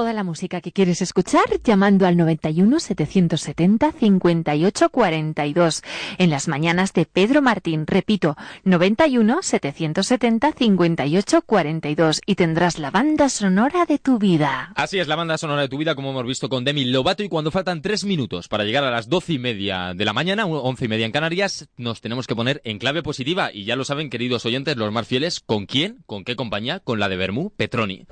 [0.00, 5.82] Toda la música que quieres escuchar llamando al 91 770 58 42
[6.16, 7.86] en las mañanas de Pedro Martín.
[7.86, 14.72] Repito, 91 770 58 42 y tendrás la banda sonora de tu vida.
[14.74, 17.22] Así es, la banda sonora de tu vida, como hemos visto con Demi Lovato.
[17.22, 20.46] Y cuando faltan tres minutos para llegar a las doce y media de la mañana,
[20.46, 23.50] once y media en Canarias, nos tenemos que poner en clave positiva.
[23.52, 25.98] Y ya lo saben, queridos oyentes, los más fieles, ¿con quién?
[26.06, 26.80] ¿Con qué compañía?
[26.80, 28.06] Con la de Bermú Petroni.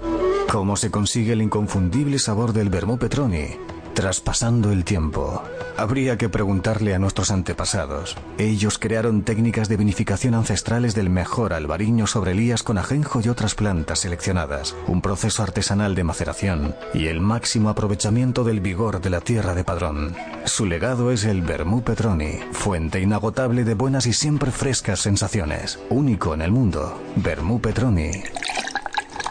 [0.50, 3.48] ¿Cómo se consigue el inconfundible sabor del Vermú Petroni?
[3.92, 5.42] Traspasando el tiempo.
[5.76, 8.16] Habría que preguntarle a nuestros antepasados.
[8.38, 13.54] Ellos crearon técnicas de vinificación ancestrales del mejor albariño sobre elías con ajenjo y otras
[13.54, 19.20] plantas seleccionadas, un proceso artesanal de maceración y el máximo aprovechamiento del vigor de la
[19.20, 20.16] tierra de Padrón.
[20.46, 26.32] Su legado es el Vermú Petroni, fuente inagotable de buenas y siempre frescas sensaciones, único
[26.32, 26.98] en el mundo.
[27.16, 28.12] Vermú Petroni.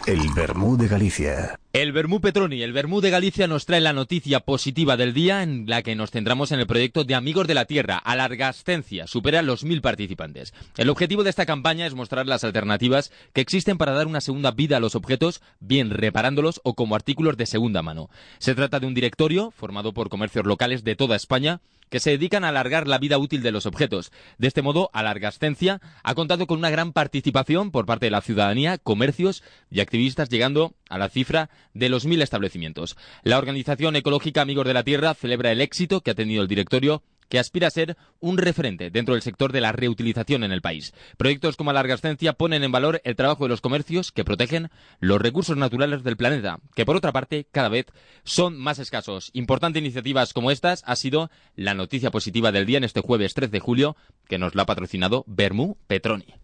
[0.08, 1.60] El Bermú de Galicia.
[1.74, 5.66] El Bermú Petroni, el Bermú de Galicia nos trae la noticia positiva del día en
[5.66, 9.06] la que nos centramos en el proyecto de Amigos de la Tierra, a larga ascencia,
[9.06, 10.54] supera los mil participantes.
[10.78, 14.50] El objetivo de esta campaña es mostrar las alternativas que existen para dar una segunda
[14.50, 18.08] vida a los objetos, bien reparándolos o como artículos de segunda mano.
[18.38, 22.44] Se trata de un directorio formado por comercios locales de toda España que se dedican
[22.44, 24.12] a alargar la vida útil de los objetos.
[24.38, 28.78] De este modo, Alargascencia ha contado con una gran participación por parte de la ciudadanía,
[28.78, 32.96] comercios y activistas, llegando a la cifra de los mil establecimientos.
[33.22, 37.02] La organización ecológica Amigos de la Tierra celebra el éxito que ha tenido el directorio
[37.28, 40.92] que aspira a ser un referente dentro del sector de la reutilización en el país.
[41.16, 45.56] Proyectos como Alargascencia ponen en valor el trabajo de los comercios que protegen los recursos
[45.56, 47.86] naturales del planeta, que por otra parte cada vez
[48.24, 49.30] son más escasos.
[49.32, 53.50] Importantes iniciativas como estas ha sido la noticia positiva del día en este jueves 3
[53.50, 53.96] de julio
[54.28, 56.34] que nos la ha patrocinado Bermú Petroni.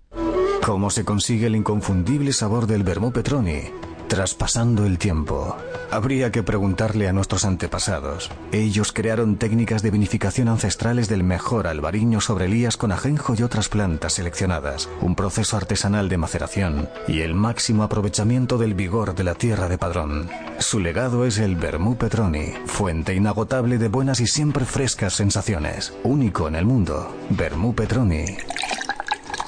[0.64, 3.93] ¿Cómo se consigue el inconfundible sabor del Bermú Petroni?
[4.08, 5.56] Traspasando el tiempo.
[5.90, 8.30] Habría que preguntarle a nuestros antepasados.
[8.52, 13.68] Ellos crearon técnicas de vinificación ancestrales del mejor albariño sobre elías con ajenjo y otras
[13.68, 19.34] plantas seleccionadas, un proceso artesanal de maceración y el máximo aprovechamiento del vigor de la
[19.34, 20.28] tierra de Padrón.
[20.58, 26.46] Su legado es el Bermú Petroni, fuente inagotable de buenas y siempre frescas sensaciones, único
[26.46, 27.14] en el mundo.
[27.30, 28.24] Bermú Petroni.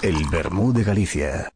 [0.03, 1.49] El Bermú de Galicia.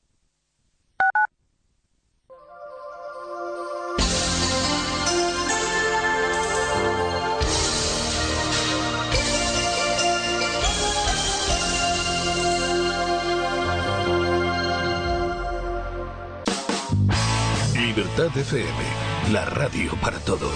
[18.21, 20.53] Libertad FM, la radio para todos.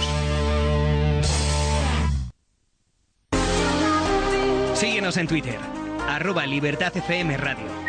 [4.75, 5.57] Síguenos en Twitter,
[6.07, 7.84] arroba Libertad FM Radio.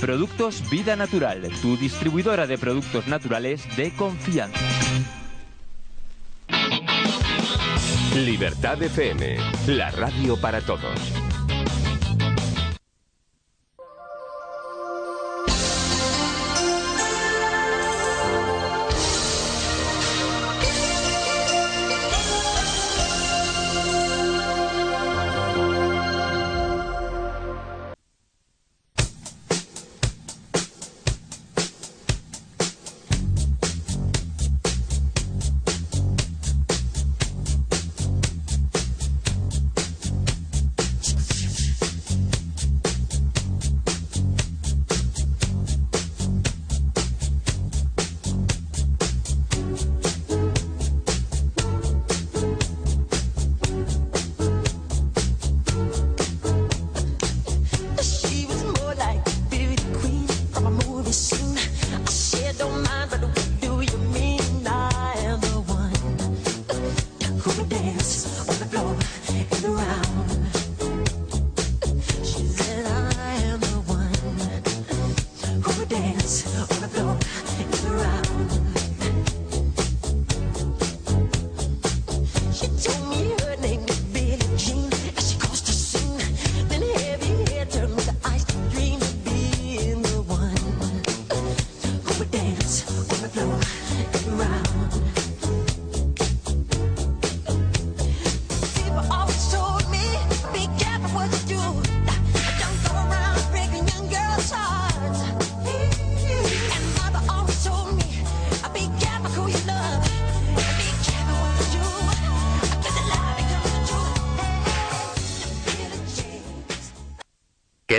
[0.00, 4.58] Productos Vida Natural, tu distribuidora de productos naturales de confianza.
[8.14, 9.36] Libertad FM,
[9.68, 11.29] la radio para todos.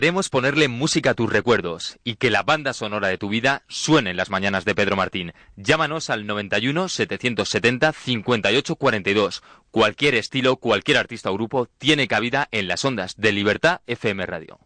[0.02, 4.10] Queremos ponerle música a tus recuerdos y que la banda sonora de tu vida suene
[4.10, 5.34] en las mañanas de Pedro Martín.
[5.58, 9.44] Llámanos al 91 770 58 42.
[9.70, 14.60] Cualquier estilo, cualquier artista o grupo tiene cabida en las ondas de Libertad FM Radio.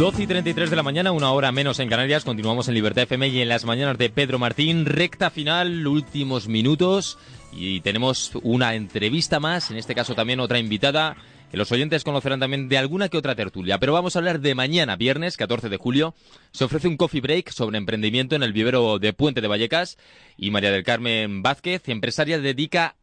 [0.00, 2.24] Doce y 33 de la mañana, una hora menos en Canarias.
[2.24, 4.86] Continuamos en Libertad FM y en las mañanas de Pedro Martín.
[4.86, 7.18] Recta final, últimos minutos.
[7.52, 11.18] Y tenemos una entrevista más, en este caso también otra invitada.
[11.50, 13.76] que Los oyentes conocerán también de alguna que otra tertulia.
[13.76, 16.14] Pero vamos a hablar de mañana, viernes 14 de julio.
[16.50, 19.98] Se ofrece un coffee break sobre emprendimiento en el vivero de Puente de Vallecas.
[20.38, 22.96] Y María del Carmen Vázquez, empresaria, dedica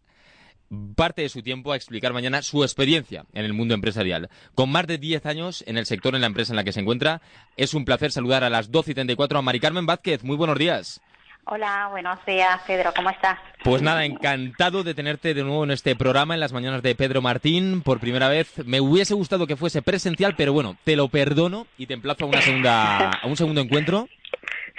[0.95, 4.29] parte de su tiempo a explicar mañana su experiencia en el mundo empresarial.
[4.55, 6.79] Con más de 10 años en el sector, en la empresa en la que se
[6.79, 7.21] encuentra,
[7.55, 10.23] es un placer saludar a las 12 y 34 a Mari Carmen Vázquez.
[10.23, 11.01] Muy buenos días.
[11.49, 13.39] Hola, buenos días, Pedro, ¿cómo estás?
[13.63, 17.21] Pues nada, encantado de tenerte de nuevo en este programa, en las mañanas de Pedro
[17.21, 18.65] Martín, por primera vez.
[18.65, 22.27] Me hubiese gustado que fuese presencial, pero bueno, te lo perdono y te emplazo a
[22.27, 24.09] una segunda, a un segundo encuentro.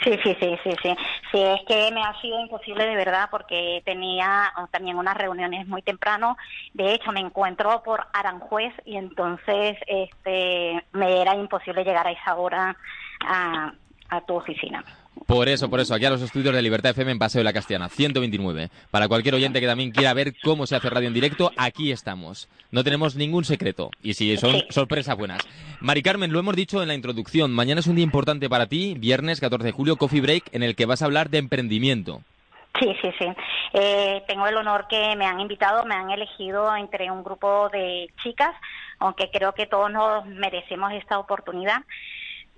[0.02, 0.94] Sí, sí, sí, sí, sí.
[1.32, 5.82] Sí, es que me ha sido imposible de verdad porque tenía también unas reuniones muy
[5.82, 6.36] temprano.
[6.72, 12.36] De hecho, me encuentro por Aranjuez y entonces este, me era imposible llegar a esa
[12.36, 12.76] hora
[13.20, 14.84] a tu oficina.
[15.26, 17.52] Por eso, por eso, aquí a los estudios de Libertad FM en Paseo de la
[17.52, 18.70] Castellana, 129.
[18.90, 22.48] Para cualquier oyente que también quiera ver cómo se hace radio en directo, aquí estamos.
[22.70, 23.90] No tenemos ningún secreto.
[24.02, 24.66] Y si son Sí.
[24.70, 25.46] sorpresas buenas.
[25.80, 28.94] Mari Carmen, lo hemos dicho en la introducción, mañana es un día importante para ti,
[28.98, 32.22] viernes 14 de julio, Coffee Break, en el que vas a hablar de emprendimiento.
[32.78, 33.26] Sí, sí, sí.
[33.72, 38.08] Eh, tengo el honor que me han invitado, me han elegido entre un grupo de
[38.22, 38.54] chicas,
[39.00, 41.82] aunque creo que todos nos merecemos esta oportunidad,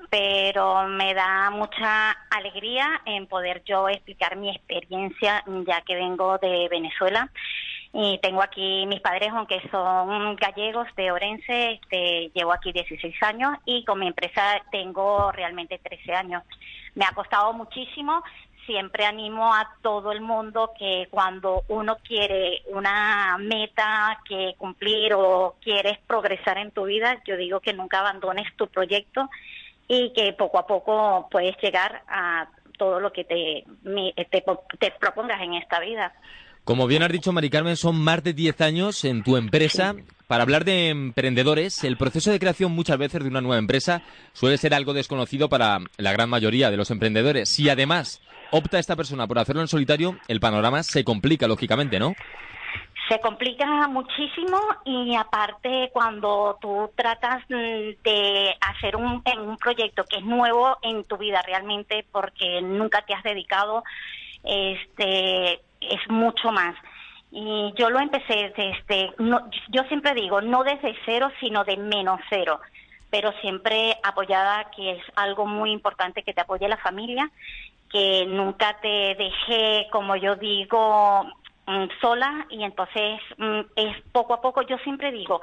[0.08, 6.68] pero me da mucha alegría en poder yo explicar mi experiencia, ya que vengo de
[6.70, 7.30] Venezuela.
[7.92, 13.58] Y tengo aquí mis padres, aunque son gallegos de Orense, este, llevo aquí 16 años
[13.64, 16.44] y con mi empresa tengo realmente 13 años.
[16.94, 18.22] Me ha costado muchísimo,
[18.64, 25.56] siempre animo a todo el mundo que cuando uno quiere una meta que cumplir o
[25.60, 29.28] quieres progresar en tu vida, yo digo que nunca abandones tu proyecto
[29.92, 33.64] y que poco a poco puedes llegar a todo lo que te,
[34.30, 34.44] te,
[34.78, 36.12] te propongas en esta vida.
[36.62, 39.96] Como bien has dicho, Mari Carmen, son más de 10 años en tu empresa.
[40.28, 44.02] Para hablar de emprendedores, el proceso de creación muchas veces de una nueva empresa
[44.32, 47.48] suele ser algo desconocido para la gran mayoría de los emprendedores.
[47.48, 52.14] Si además opta esta persona por hacerlo en solitario, el panorama se complica, lógicamente, ¿no?
[53.10, 60.04] Se complica muchísimo y aparte cuando tú tratas mm, de hacer un, en un proyecto
[60.04, 63.82] que es nuevo en tu vida realmente porque nunca te has dedicado,
[64.44, 66.76] este, es mucho más.
[67.32, 72.20] Y yo lo empecé desde, no, yo siempre digo, no desde cero, sino de menos
[72.28, 72.60] cero,
[73.10, 77.28] pero siempre apoyada, que es algo muy importante que te apoye la familia,
[77.90, 81.26] que nunca te dejé, como yo digo,
[81.70, 85.40] mm, sola y entonces mm, es poco a poco, yo siempre digo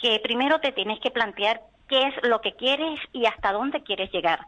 [0.00, 4.10] que primero te tienes que plantear qué es lo que quieres y hasta dónde quieres
[4.12, 4.40] llegar.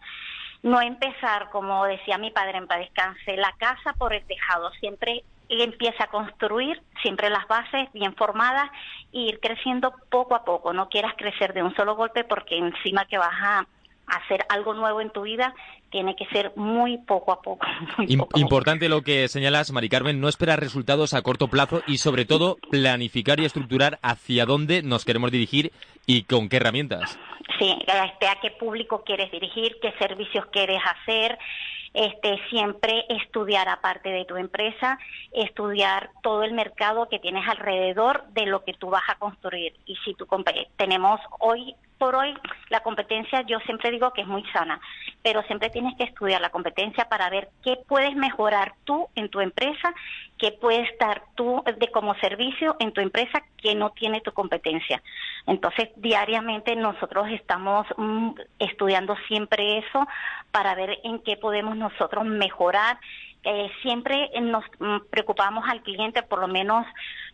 [0.62, 5.22] No empezar, como decía mi padre en paz descanse, la casa por el tejado, siempre
[5.48, 8.70] empieza a construir siempre las bases bien formadas
[9.12, 10.72] e ir creciendo poco a poco.
[10.72, 13.66] No quieras crecer de un solo golpe porque encima que vas a
[14.06, 15.54] hacer algo nuevo en tu vida
[15.94, 17.64] tiene que ser muy poco a poco.
[17.98, 18.40] muy poco a poco.
[18.40, 22.56] importante lo que señalas, Mari Carmen, no esperar resultados a corto plazo y sobre todo
[22.68, 25.70] planificar y estructurar hacia dónde nos queremos dirigir
[26.04, 27.16] y con qué herramientas.
[27.60, 31.38] Sí, este, a qué público quieres dirigir, qué servicios quieres hacer,
[31.92, 34.98] este, siempre estudiar aparte de tu empresa,
[35.30, 39.74] estudiar todo el mercado que tienes alrededor de lo que tú vas a construir.
[39.86, 40.26] Y si tú
[40.76, 42.34] tenemos hoy por hoy
[42.68, 44.78] la competencia, yo siempre digo que es muy sana,
[45.22, 49.40] pero siempre tienes que estudiar la competencia para ver qué puedes mejorar tú en tu
[49.40, 49.94] empresa,
[50.36, 55.02] qué puedes dar tú de como servicio en tu empresa que no tiene tu competencia.
[55.46, 60.06] Entonces, diariamente nosotros estamos mm, estudiando siempre eso
[60.50, 62.98] para ver en qué podemos nosotros mejorar
[63.44, 66.86] que siempre nos mm, preocupamos al cliente, por lo menos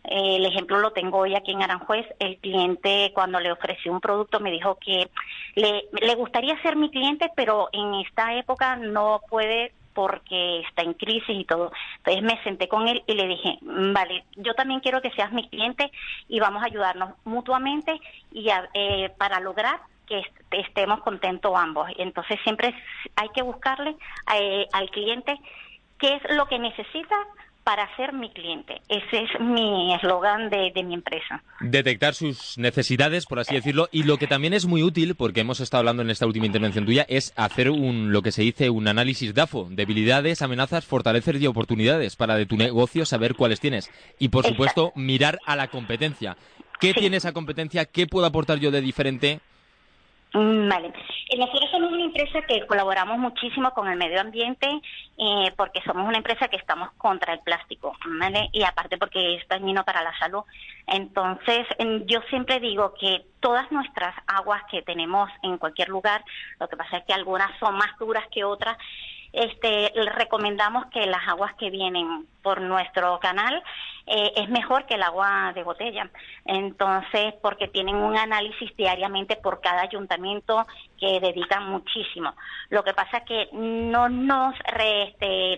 [0.03, 4.01] eh, el ejemplo lo tengo hoy aquí en Aranjuez, el cliente cuando le ofrecí un
[4.01, 5.09] producto me dijo que
[5.55, 11.29] le, gustaría ser mi cliente, pero en esta época no puede porque está en crisis
[11.37, 11.71] y todo.
[11.97, 15.31] Entonces me senté con él y le dije, "Mm, vale, yo también quiero que seas
[15.33, 15.91] mi cliente
[16.29, 17.99] y vamos a ayudarnos mutuamente
[18.31, 21.89] y a- eh, para lograr que est- estemos contentos ambos.
[21.97, 22.73] Entonces siempre
[23.15, 23.95] hay que buscarle
[24.33, 25.37] eh, al cliente
[26.01, 27.15] qué es lo que necesita
[27.63, 28.81] para ser mi cliente.
[28.89, 31.43] Ese es mi eslogan de, de mi empresa.
[31.59, 35.59] Detectar sus necesidades, por así decirlo, y lo que también es muy útil, porque hemos
[35.59, 38.87] estado hablando en esta última intervención tuya, es hacer un lo que se dice un
[38.87, 43.91] análisis DAFO, debilidades, amenazas, fortalezas y oportunidades, para de tu negocio saber cuáles tienes.
[44.17, 46.35] Y por supuesto, mirar a la competencia.
[46.79, 47.85] ¿Qué tiene esa competencia?
[47.85, 49.39] ¿Qué puedo aportar yo de diferente?
[50.33, 50.93] Mm, Vale.
[51.29, 54.65] Eh, Nosotros somos una empresa que colaboramos muchísimo con el medio ambiente
[55.17, 58.49] eh, porque somos una empresa que estamos contra el plástico, ¿vale?
[58.53, 60.43] Y aparte porque es dañino para la salud.
[60.87, 66.23] Entonces, en- yo siempre digo que todas nuestras aguas que tenemos en cualquier lugar,
[66.59, 68.77] lo que pasa es que algunas son más duras que otras,
[69.33, 73.63] este, recomendamos que las aguas que vienen por nuestro canal
[74.07, 76.09] eh, es mejor que el agua de botella.
[76.45, 80.65] Entonces, porque tienen un análisis diariamente por cada ayuntamiento
[80.99, 82.33] que dedican muchísimo.
[82.69, 85.57] Lo que pasa que no nos re- este,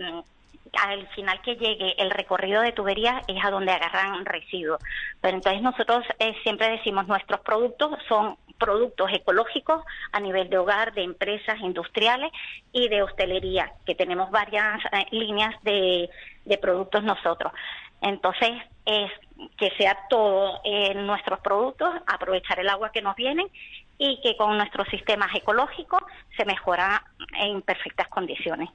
[0.82, 4.82] al final que llegue el recorrido de tubería es a donde agarran residuos.
[5.22, 10.93] Pero entonces nosotros eh, siempre decimos nuestros productos son productos ecológicos a nivel de hogar,
[10.93, 12.32] de empresas industriales
[12.72, 16.10] y de hostelería, que tenemos varias eh, líneas de,
[16.61, 17.52] productos nosotros.
[18.02, 18.52] Entonces,
[18.85, 19.11] es
[19.58, 23.45] que sea todo en nuestros productos, aprovechar el agua que nos viene
[23.98, 26.02] y que con nuestros sistemas ecológicos
[26.38, 27.03] se mejora
[27.40, 28.69] en perfectas condiciones.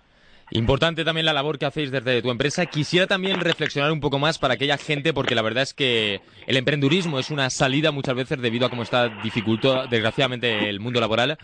[0.51, 2.65] Importante también la labor que hacéis desde tu empresa.
[2.67, 6.57] Quisiera también reflexionar un poco más para aquella gente, porque la verdad es que el
[6.57, 11.39] emprendurismo es una salida muchas veces debido a cómo está dificultó desgraciadamente el mundo laboral.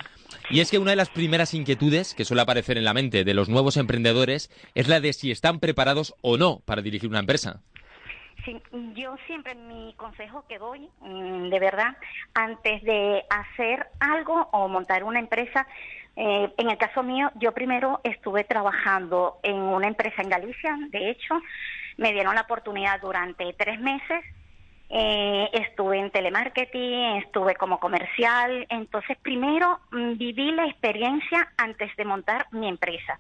[0.49, 3.35] Y es que una de las primeras inquietudes que suele aparecer en la mente de
[3.35, 7.61] los nuevos emprendedores es la de si están preparados o no para dirigir una empresa.
[8.45, 8.61] Sí,
[8.95, 11.97] yo siempre mi consejo que doy, mm, de verdad,
[12.35, 15.67] antes de hacer algo o montar una empresa,
[16.17, 21.11] eh, en el caso mío, yo primero estuve trabajando en una empresa en Galicia, de
[21.11, 21.41] hecho,
[21.97, 24.25] me dieron la oportunidad durante tres meses.
[24.91, 32.05] eh, estuve en telemarketing, estuve como comercial, entonces primero mm, viví la experiencia antes de
[32.05, 33.19] montar mi empresa.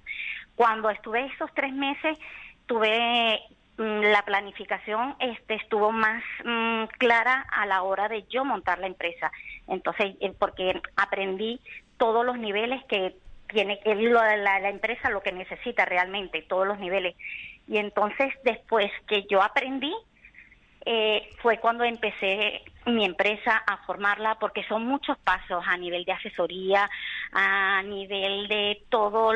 [0.55, 2.19] Cuando estuve esos tres meses,
[2.67, 3.41] tuve
[3.79, 8.87] mm, la planificación este estuvo más mm, clara a la hora de yo montar la
[8.87, 9.33] empresa
[9.67, 11.61] entonces eh, porque aprendí
[11.97, 13.17] todos los niveles que
[13.49, 17.15] tiene que la, la empresa lo que necesita realmente todos los niveles.
[17.69, 19.95] Y entonces después que yo aprendí
[20.87, 26.13] eh, fue cuando empecé mi empresa a formarla porque son muchos pasos a nivel de
[26.13, 26.91] asesoría,
[27.33, 29.33] a nivel de todo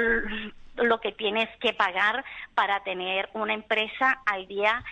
[0.77, 4.85] lo que tienes que pagar para tener una empresa al día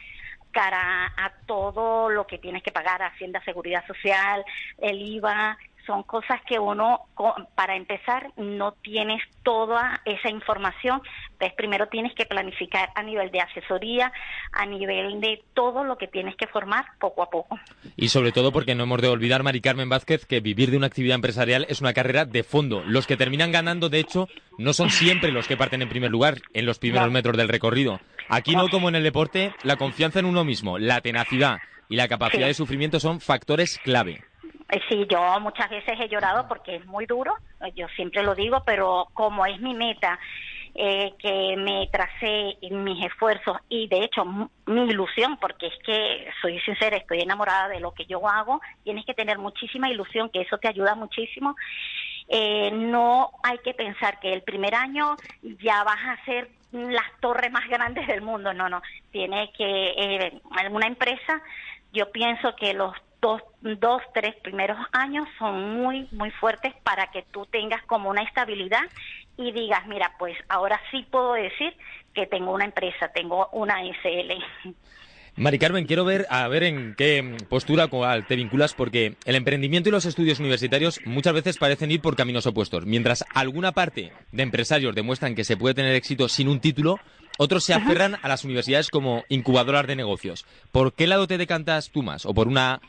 [0.51, 4.43] cara a todo lo que tienes que pagar, Hacienda, Seguridad Social,
[4.79, 7.01] el IVA, son cosas que uno,
[7.55, 11.01] para empezar, no tienes toda esa información.
[11.33, 14.13] Entonces, primero tienes que planificar a nivel de asesoría,
[14.53, 17.59] a nivel de todo lo que tienes que formar poco a poco.
[17.97, 20.87] Y sobre todo porque no hemos de olvidar, Mari Carmen Vázquez, que vivir de una
[20.89, 22.83] actividad empresarial es una carrera de fondo.
[22.87, 26.39] Los que terminan ganando, de hecho, no son siempre los que parten en primer lugar
[26.53, 27.13] en los primeros No.
[27.13, 28.01] metros del recorrido.
[28.29, 31.59] Aquí no como en el deporte, la confianza en uno mismo, la tenacidad
[31.89, 32.49] y la capacidad Sí.
[32.49, 34.25] de sufrimiento son factores clave.
[34.69, 38.35] Eh, Sí, yo muchas veces he llorado porque es muy duro, eh, yo siempre lo
[38.35, 40.19] digo, pero como es mi meta,
[40.79, 44.25] eh, que me tracé en mis esfuerzos y de hecho
[44.67, 49.07] mi ilusión, porque es que soy sincera, estoy enamorada de lo que yo hago, tienes
[49.07, 51.57] que tener muchísima ilusión, que eso te ayuda muchísimo.
[52.29, 55.17] Eh, no hay que pensar que el primer año
[55.63, 60.41] ya vas a ser las torres más grandes del mundo, no, no, tiene que, eh,
[60.59, 61.41] alguna empresa,
[61.93, 67.23] yo pienso que los dos, dos, tres primeros años son muy, muy fuertes para que
[67.31, 68.83] tú tengas como una estabilidad
[69.37, 71.77] y digas, mira, pues ahora sí puedo decir
[72.15, 74.71] que tengo una empresa, tengo una SL.
[75.39, 77.91] Mari Carmen, quiero ver a ver en qué postura
[78.27, 82.47] te vinculas, porque el emprendimiento y los estudios universitarios muchas veces parecen ir por caminos
[82.47, 82.87] opuestos.
[82.87, 86.99] Mientras alguna parte de empresarios demuestran que se puede tener éxito sin un título,
[87.37, 90.47] otros se aferran a las universidades como incubadoras de negocios.
[90.73, 92.25] ¿Por qué lado te decantas tú más?
[92.25, 92.81] ¿O por una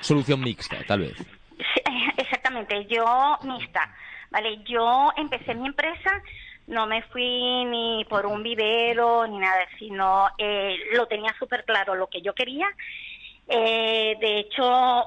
[0.00, 1.16] solución mixta, tal vez?
[1.16, 1.82] Sí,
[2.16, 3.94] Exactamente, yo mixta,
[4.30, 4.58] ¿vale?
[4.64, 6.10] Yo empecé mi empresa
[6.66, 11.94] no me fui ni por un vivero ni nada, sino eh, lo tenía súper claro
[11.94, 12.68] lo que yo quería.
[13.48, 15.06] Eh, de hecho,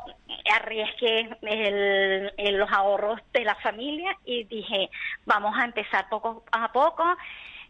[0.52, 4.90] arriesgué el- los ahorros de la familia y dije,
[5.26, 7.04] vamos a empezar poco a poco.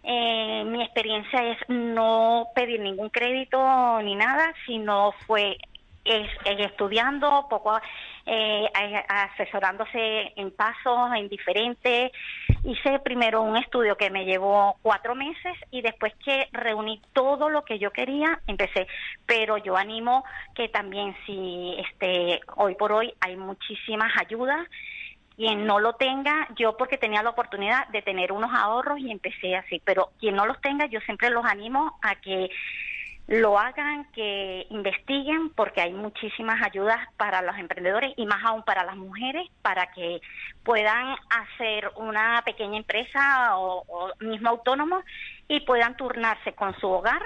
[0.03, 5.57] Eh, mi experiencia es no pedir ningún crédito ni nada, sino fue
[6.03, 7.79] es, es estudiando, poco
[8.25, 12.11] eh, a- asesorándose en pasos, en diferentes.
[12.63, 17.63] Hice primero un estudio que me llevó cuatro meses y después que reuní todo lo
[17.63, 18.87] que yo quería, empecé.
[19.25, 20.23] Pero yo animo
[20.55, 24.67] que también si este hoy por hoy hay muchísimas ayudas
[25.35, 29.55] quien no lo tenga, yo porque tenía la oportunidad de tener unos ahorros y empecé
[29.55, 32.49] así, pero quien no los tenga, yo siempre los animo a que
[33.27, 38.83] lo hagan, que investiguen, porque hay muchísimas ayudas para los emprendedores y más aún para
[38.83, 40.21] las mujeres, para que
[40.63, 45.01] puedan hacer una pequeña empresa o, mismo autónomo
[45.47, 47.21] y puedan turnarse con su hogar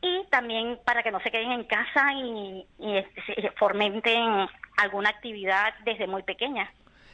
[0.00, 5.74] y también para que no se queden en casa y, y este, fomenten alguna actividad
[5.84, 6.70] desde muy pequeña.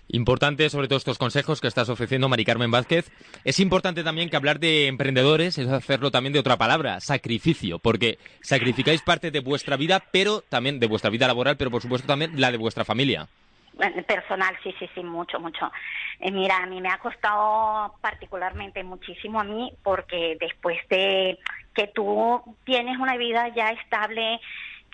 [0.08, 3.10] Importante sobre todo estos consejos que estás ofreciendo, Mari Carmen Vázquez.
[3.44, 8.18] Es importante también que hablar de emprendedores es hacerlo también de otra palabra, sacrificio, porque
[8.40, 12.40] sacrificáis parte de vuestra vida, pero también de vuestra vida laboral, pero por supuesto también
[12.40, 13.26] la de vuestra familia.
[14.06, 15.72] Personal, sí, sí, sí, mucho, mucho.
[16.20, 21.38] Eh, mira, a mí me ha costado particularmente muchísimo a mí porque después de
[21.74, 24.40] que tú tienes una vida ya estable,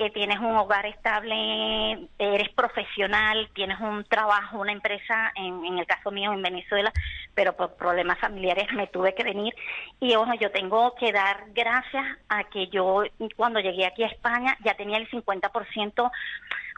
[0.00, 5.84] que tienes un hogar estable, eres profesional, tienes un trabajo, una empresa, en, en el
[5.84, 6.90] caso mío en Venezuela,
[7.34, 9.54] pero por problemas familiares me tuve que venir.
[10.00, 13.02] Y bueno, yo tengo que dar gracias a que yo
[13.36, 16.10] cuando llegué aquí a España ya tenía el 50%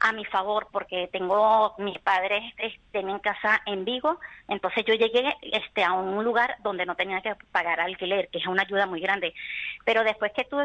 [0.02, 2.42] a mi favor porque tengo mis padres
[2.90, 4.18] tienen casa en Vigo
[4.48, 8.46] entonces yo llegué este a un lugar donde no tenía que pagar alquiler que es
[8.48, 9.32] una ayuda muy grande
[9.84, 10.58] pero después que tú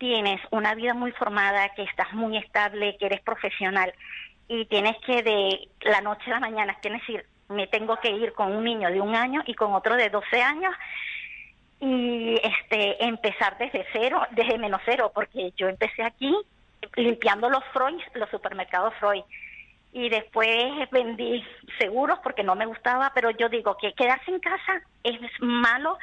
[0.00, 3.92] tienes una vida muy formada que estás muy estable que eres profesional
[4.48, 8.32] y tienes que de la noche a la mañana es decir me tengo que ir
[8.32, 10.74] con un niño de un año y con otro de 12 años
[11.80, 16.34] y este empezar desde cero, desde menos cero, porque yo empecé aquí
[16.96, 19.22] limpiando los Freud, los supermercados Freud.
[19.92, 21.44] Y después vendí
[21.78, 25.98] seguros porque no me gustaba, pero yo digo que quedarse en casa es malo,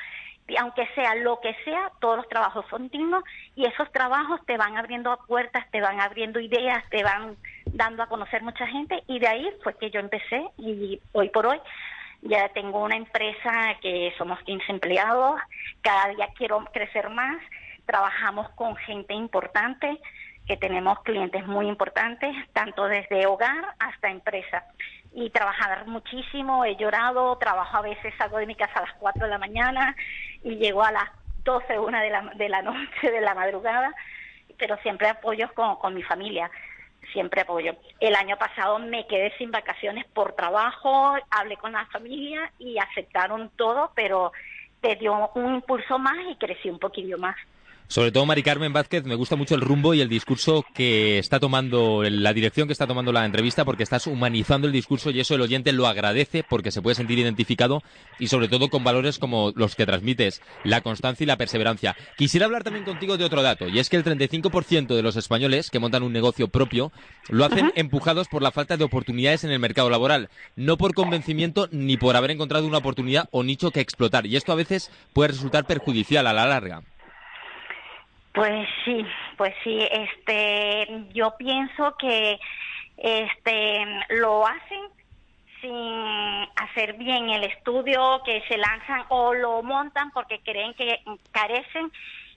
[0.55, 3.23] aunque sea lo que sea, todos los trabajos son dignos
[3.55, 7.35] y esos trabajos te van abriendo puertas, te van abriendo ideas, te van
[7.65, 11.47] dando a conocer mucha gente y de ahí fue que yo empecé y hoy por
[11.47, 11.59] hoy
[12.21, 15.39] ya tengo una empresa que somos 15 empleados,
[15.81, 17.37] cada día quiero crecer más,
[17.85, 19.99] trabajamos con gente importante,
[20.45, 24.63] que tenemos clientes muy importantes, tanto desde hogar hasta empresa.
[25.13, 29.23] Y trabajar muchísimo, he llorado, trabajo a veces, salgo de mi casa a las 4
[29.23, 29.95] de la mañana
[30.43, 31.09] y llego a las
[31.43, 33.93] 12, una de la, de la noche, de la madrugada,
[34.57, 36.51] pero siempre apoyo con, con mi familia
[37.13, 37.75] siempre apoyo.
[37.99, 43.49] El año pasado me quedé sin vacaciones por trabajo, hablé con la familia y aceptaron
[43.55, 44.31] todo, pero
[44.81, 47.35] te dio un impulso más y crecí un poquillo más.
[47.89, 51.39] Sobre todo, Mari Carmen Vázquez, me gusta mucho el rumbo y el discurso que está
[51.39, 55.35] tomando, la dirección que está tomando la entrevista, porque estás humanizando el discurso y eso
[55.35, 57.81] el oyente lo agradece porque se puede sentir identificado
[58.19, 61.95] y sobre todo con valores como los que transmites, la constancia y la perseverancia.
[62.17, 65.69] Quisiera hablar también contigo de otro dato, y es que el 35% de los españoles
[65.69, 66.91] que montan un negocio propio
[67.29, 71.69] lo hacen empujados por la falta de oportunidades en el mercado laboral, no por convencimiento
[71.71, 74.25] ni por haber encontrado una oportunidad o nicho que explotar.
[74.25, 76.83] Y esto a veces puede resultar perjudicial a la larga.
[78.33, 82.39] Pues sí, pues sí, este, yo pienso que
[82.97, 84.81] este lo hacen
[85.61, 90.99] sin hacer bien el estudio, que se lanzan o lo montan porque creen que
[91.31, 91.91] carecen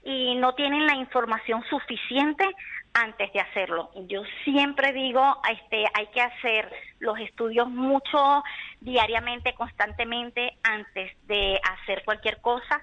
[0.05, 2.49] y no tienen la información suficiente
[2.95, 3.91] antes de hacerlo.
[4.09, 8.43] Yo siempre digo, este, hay que hacer los estudios mucho
[8.81, 12.81] diariamente, constantemente, antes de hacer cualquier cosa.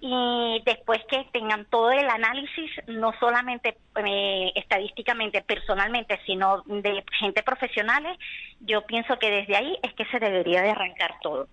[0.00, 7.42] Y después que tengan todo el análisis, no solamente eh, estadísticamente, personalmente, sino de gente
[7.42, 8.18] profesionales,
[8.60, 11.48] yo pienso que desde ahí es que se debería de arrancar todo.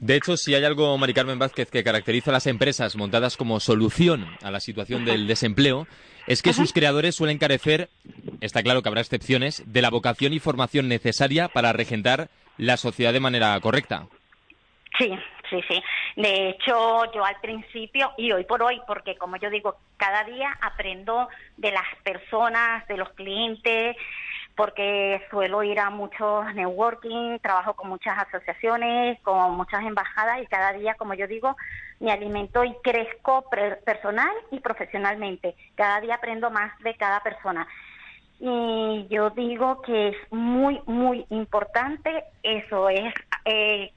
[0.00, 3.60] De hecho, si hay algo, Mari Carmen Vázquez, que caracteriza a las empresas montadas como
[3.60, 5.86] solución a la situación del desempleo,
[6.26, 7.90] es que sus creadores suelen carecer,
[8.40, 13.12] está claro que habrá excepciones, de la vocación y formación necesaria para regentar la sociedad
[13.12, 14.06] de manera correcta.
[14.98, 15.12] Sí,
[15.50, 15.82] sí, sí.
[16.16, 20.56] De hecho, yo al principio y hoy por hoy, porque como yo digo, cada día
[20.60, 23.96] aprendo de las personas, de los clientes,
[24.56, 30.72] porque suelo ir a muchos networking, trabajo con muchas asociaciones, con muchas embajadas y cada
[30.72, 31.56] día, como yo digo,
[31.98, 33.48] me alimento y crezco
[33.84, 35.56] personal y profesionalmente.
[35.74, 37.66] Cada día aprendo más de cada persona.
[38.40, 43.14] Y yo digo que es muy, muy importante eso, es
[43.44, 43.92] eh,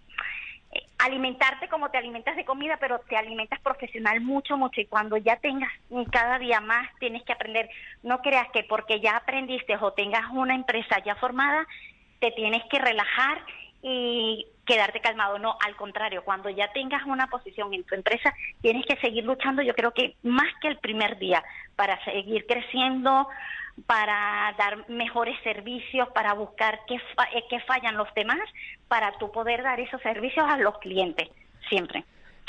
[0.99, 4.81] alimentarte como te alimentas de comida, pero te alimentas profesional mucho, mucho.
[4.81, 5.71] Y cuando ya tengas
[6.11, 7.69] cada día más, tienes que aprender.
[8.03, 11.67] No creas que porque ya aprendiste o tengas una empresa ya formada,
[12.19, 13.43] te tienes que relajar
[13.81, 15.39] y quedarte calmado.
[15.39, 18.31] No, al contrario, cuando ya tengas una posición en tu empresa,
[18.61, 21.43] tienes que seguir luchando, yo creo que más que el primer día,
[21.75, 23.27] para seguir creciendo,
[23.87, 28.39] para dar mejores servicios, para buscar qué, eh, qué fallan los demás,
[28.87, 31.29] para tú poder dar esos servicios a los clientes,
[31.69, 32.03] siempre.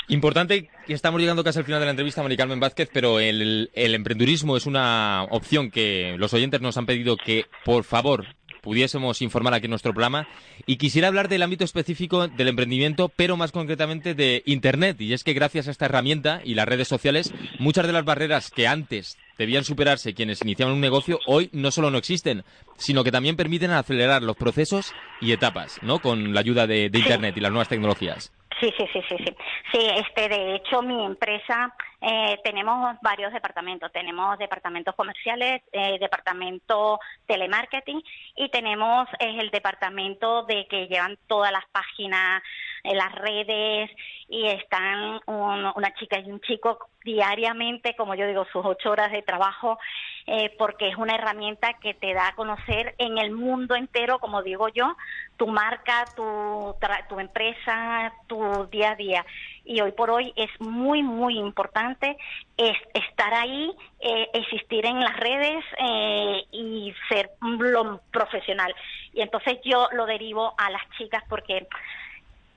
[0.07, 3.69] Importante que estamos llegando casi al final de la entrevista, Mari Carmen Vázquez, pero el,
[3.73, 8.25] el emprendurismo es una opción que los oyentes nos han pedido que, por favor,
[8.69, 10.27] pudiésemos informar aquí en nuestro programa.
[10.67, 15.01] Y quisiera hablar del ámbito específico del emprendimiento, pero más concretamente de Internet.
[15.01, 18.51] Y es que gracias a esta herramienta y las redes sociales, muchas de las barreras
[18.51, 22.43] que antes debían superarse quienes iniciaban un negocio, hoy no solo no existen,
[22.77, 25.99] sino que también permiten acelerar los procesos y etapas, ¿no?
[25.99, 28.31] Con la ayuda de, Internet y las nuevas tecnologías.
[28.59, 29.35] Sí, sí, sí, sí, sí.
[29.71, 33.91] Sí, este, de hecho, mi empresa eh, tenemos varios departamentos.
[33.91, 38.01] Tenemos departamentos comerciales, eh, departamento telemarketing
[38.35, 42.41] y tenemos eh, el departamento de que llevan todas las páginas,
[42.83, 43.89] en las redes
[44.27, 49.21] y están una chica y un chico diariamente, como yo digo, sus ocho horas de
[49.21, 49.79] trabajo,
[50.27, 54.43] eh, porque es una herramienta que te da a conocer en el mundo entero, como
[54.43, 54.95] digo yo,
[55.37, 56.75] tu marca, tu,
[57.07, 59.25] tu empresa, tu día a día.
[59.65, 62.17] Y hoy por hoy es muy, muy importante
[62.57, 67.31] es estar ahí, eh, existir en las redes eh, y ser
[68.11, 68.75] profesional.
[69.13, 71.67] Y entonces yo lo derivo a las chicas porque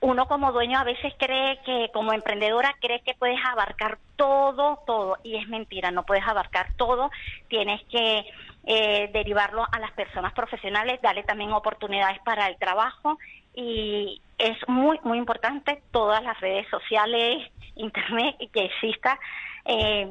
[0.03, 5.17] uno como dueño a veces cree que, como emprendedora, cree que puedes abarcar todo, todo,
[5.23, 7.09] y es mentira, no puedes abarcar todo,
[7.47, 8.25] tienes que
[8.65, 13.17] eh, derivarlo a las personas profesionales, darle también oportunidades para el trabajo
[13.55, 19.17] y es muy, muy importante todas las redes sociales, internet, que exista,
[19.63, 20.05] eh,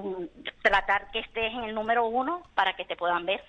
[0.63, 3.45] tratar que estés en el número uno para que te puedan ver.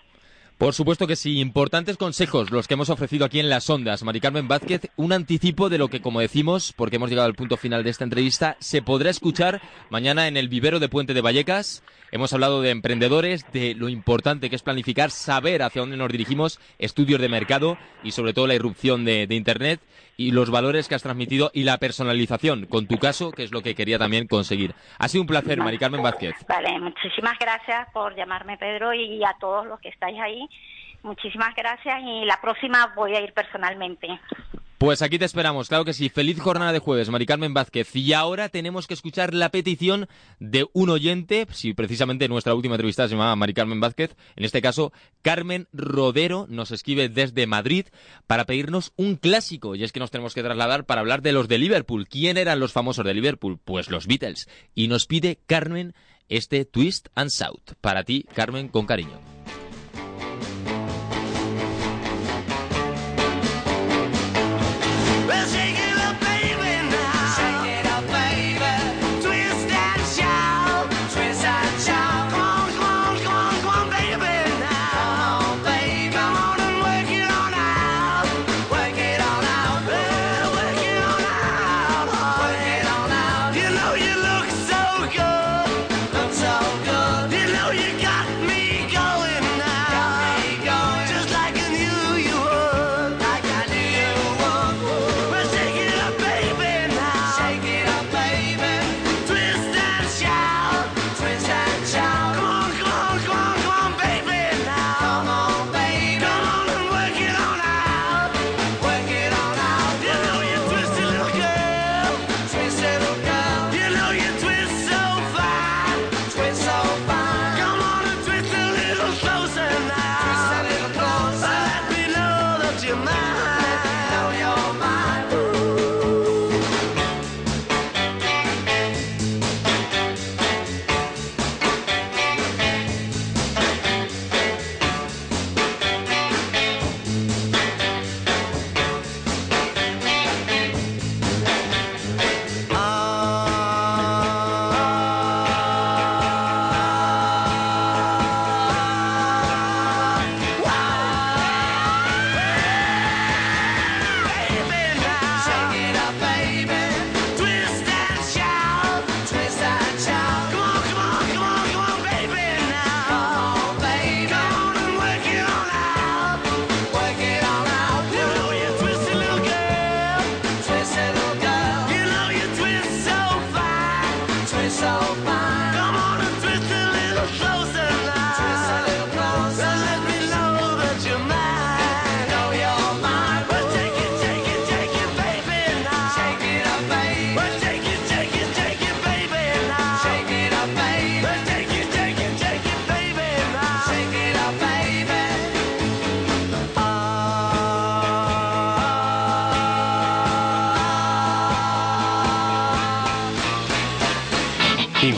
[0.58, 4.04] Por supuesto que sí, importantes consejos los que hemos ofrecido aquí en las ondas.
[4.04, 7.58] Mari Carmen Vázquez, un anticipo de lo que, como decimos, porque hemos llegado al punto
[7.58, 11.84] final de esta entrevista, se podrá escuchar mañana en el vivero de Puente de Vallecas.
[12.12, 16.60] Hemos hablado de emprendedores, de lo importante que es planificar, saber hacia dónde nos dirigimos,
[16.78, 19.82] estudios de mercado y sobre todo la irrupción de, Internet
[20.18, 23.62] y los valores que has transmitido y la personalización, con tu caso, que es lo
[23.62, 24.74] que quería también conseguir.
[25.00, 26.36] Ha sido un placer, Mari Carmen Vázquez.
[26.48, 30.48] Vale, muchísimas gracias por llamarme, Pedro, y a todos los que estáis ahí.
[31.04, 34.08] Muchísimas gracias y la próxima voy a ir personalmente.
[34.84, 36.10] Pues aquí te esperamos, claro que sí.
[36.10, 37.96] Feliz jornada de jueves, Mari Carmen Vázquez.
[37.96, 40.10] Y ahora tenemos que escuchar la petición
[40.42, 44.62] de un oyente, si precisamente nuestra última entrevista se llamaba Mari Carmen Vázquez, en este
[44.62, 47.86] caso Carmen Rodero nos escribe desde Madrid
[48.28, 49.76] para pedirnos un clásico.
[49.76, 52.10] Y es que nos tenemos que trasladar para hablar de los de Liverpool.
[52.10, 53.60] ¿Quién eran los famosos de Liverpool?
[53.64, 54.50] Pues los Beatles.
[54.76, 55.94] Y nos pide Carmen
[56.28, 57.76] este Twist and Shout.
[57.80, 59.33] Para ti, Carmen, con cariño.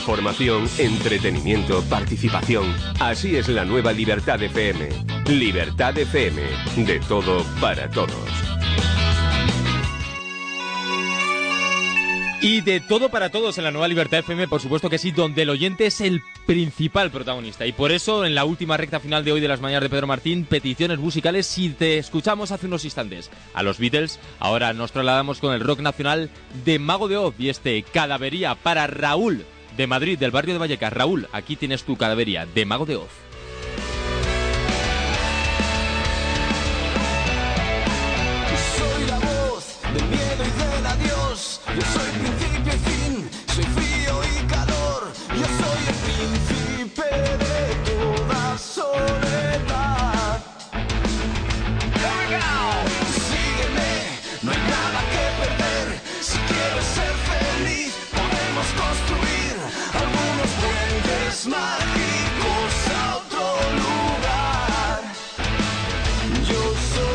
[0.06, 2.76] Información, entretenimiento, participación.
[3.00, 4.88] Así es la nueva Libertad FM.
[5.30, 6.44] Libertad FM.
[6.86, 8.14] De todo para todos.
[12.40, 15.42] Y de todo para todos en la nueva Libertad FM, por supuesto que sí, donde
[15.42, 17.66] el oyente es el principal protagonista.
[17.66, 20.06] Y por eso, en la última recta final de hoy de las mañanas de Pedro
[20.06, 25.40] Martín, peticiones musicales, si te escuchamos hace unos instantes a los Beatles, ahora nos trasladamos
[25.40, 26.30] con el rock nacional
[26.64, 29.44] de Mago de Oz y este Cadavería para Raúl
[29.76, 30.94] de Madrid, del barrio de Vallecas.
[30.94, 33.10] Raúl, aquí tienes tu Cadavería de Mago de Oz.
[38.78, 41.62] Soy la voz del miedo y del adiós.
[41.76, 43.30] Yo soy principio y fin.
[43.54, 45.14] Soy frío y calor.
[45.30, 49.25] Yo soy el príncipe de toda soledad.
[61.48, 63.46] Mágicos a otro
[63.82, 65.02] lugar.
[66.50, 66.62] Yo
[66.94, 67.15] soy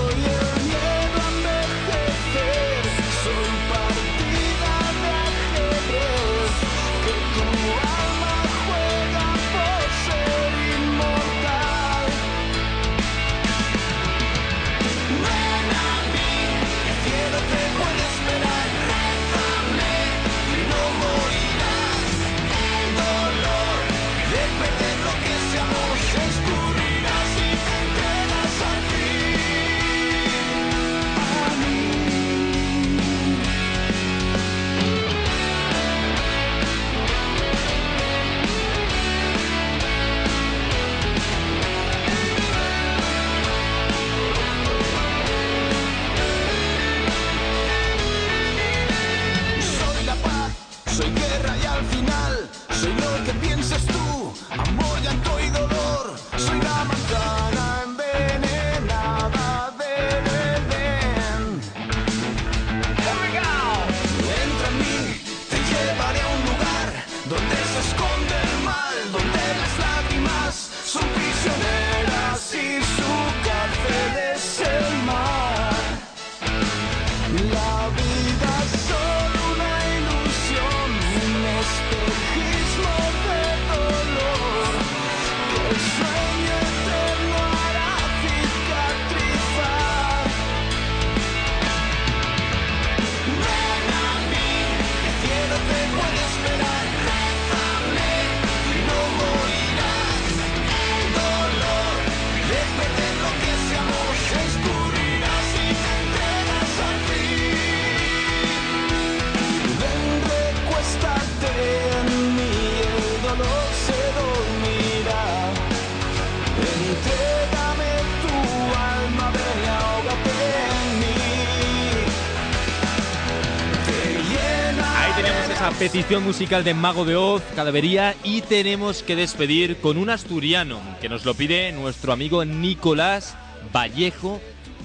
[126.20, 131.24] musical de Mago de Oz, Cadavería, y tenemos que despedir con un asturiano que nos
[131.24, 133.36] lo pide nuestro amigo Nicolás
[133.74, 134.40] Vallejo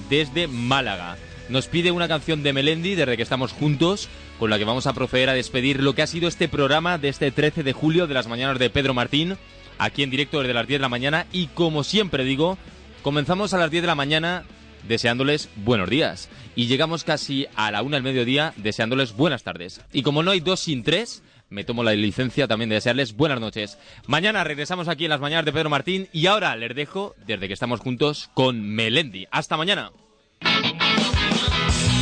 [0.10, 1.18] desde Málaga.
[1.48, 4.10] Nos pide una canción de Melendi desde que estamos juntos,
[4.40, 7.10] con la que vamos a proceder a despedir lo que ha sido este programa de
[7.10, 9.38] este 13 de julio de las mañanas de Pedro Martín,
[9.78, 11.28] aquí en directo desde las 10 de la mañana.
[11.32, 12.58] Y como siempre digo,
[13.04, 14.44] comenzamos a las 10 de la mañana
[14.88, 16.30] deseándoles buenos días.
[16.56, 19.82] Y llegamos casi a la una del mediodía deseándoles buenas tardes.
[19.92, 23.40] Y como no hay dos sin tres, me tomo la licencia también de desearles buenas
[23.40, 23.78] noches.
[24.08, 27.54] Mañana regresamos aquí en las mañanas de Pedro Martín y ahora les dejo, desde que
[27.54, 29.28] estamos juntos, con Melendi.
[29.32, 29.92] Hasta mañana.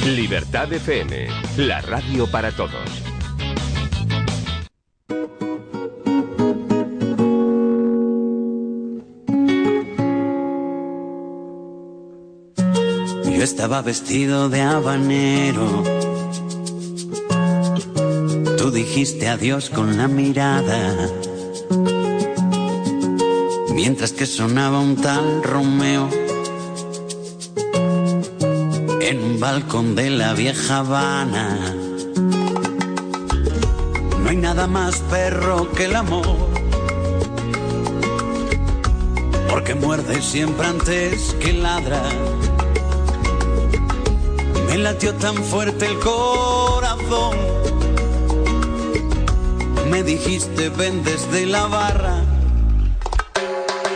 [0.05, 3.03] Libertad FM, la radio para todos.
[13.43, 15.83] Estaba vestido de habanero.
[18.57, 21.09] Tú dijiste adiós con la mirada.
[23.73, 26.09] Mientras que sonaba un tal Romeo
[29.01, 31.75] en un balcón de la vieja Habana.
[34.21, 36.37] No hay nada más perro que el amor.
[39.49, 42.01] Porque muerde siempre antes que ladra.
[44.73, 47.37] Me latió tan fuerte el corazón.
[49.91, 52.23] Me dijiste ven desde la barra.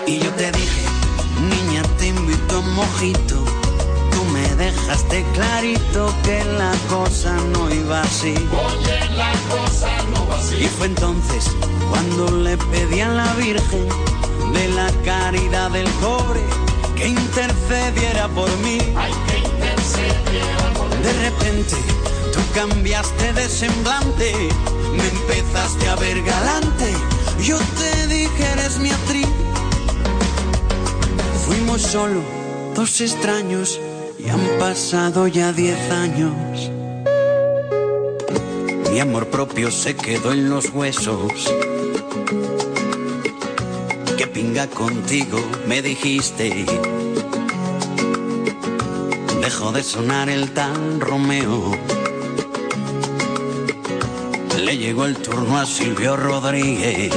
[0.05, 0.85] Y yo te dije,
[1.49, 3.43] niña, te invito a un mojito.
[4.11, 8.35] Tú me dejaste clarito que la cosa no iba así.
[8.35, 10.57] Oye, la cosa no va así.
[10.63, 11.49] Y fue entonces
[11.89, 13.89] cuando le pedí a la Virgen
[14.53, 16.41] de la caridad del cobre
[16.95, 18.77] que intercediera por mí.
[18.95, 19.11] Ay,
[21.03, 21.75] De repente
[22.33, 24.33] tú cambiaste de semblante,
[24.95, 26.93] me empezaste a ver galante.
[27.41, 29.27] Yo te dije eres mi actriz.
[31.45, 32.21] Fuimos solo
[32.75, 33.79] dos extraños
[34.19, 36.71] y han pasado ya diez años.
[38.91, 41.31] Mi amor propio se quedó en los huesos.
[44.17, 46.65] Que pinga contigo, me dijiste.
[49.57, 51.71] Dejó de sonar el tan Romeo.
[54.63, 57.11] Le llegó el turno a Silvio Rodríguez.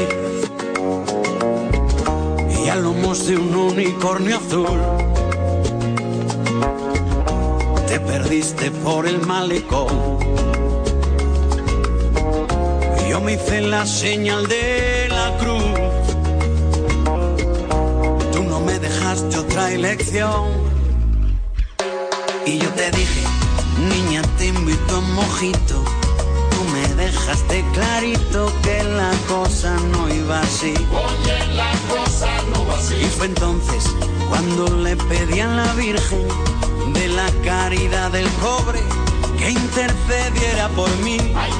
[2.64, 4.80] Y a lomos de un unicornio azul.
[7.86, 10.18] Te perdiste por el malecón.
[13.06, 15.62] Yo me hice la señal de la cruz.
[18.32, 20.59] Tú no me dejaste otra elección.
[22.46, 23.22] Y yo te dije,
[23.78, 25.84] niña, te invito a mojito.
[26.50, 30.74] Tú me dejaste clarito que la cosa no iba así.
[30.90, 32.94] Oye, la cosa no va así.
[32.94, 33.84] Y fue entonces
[34.28, 36.26] cuando le pedí a la Virgen
[36.94, 38.80] de la caridad del cobre
[39.38, 41.18] que intercediera por mí.
[41.36, 41.50] Ay,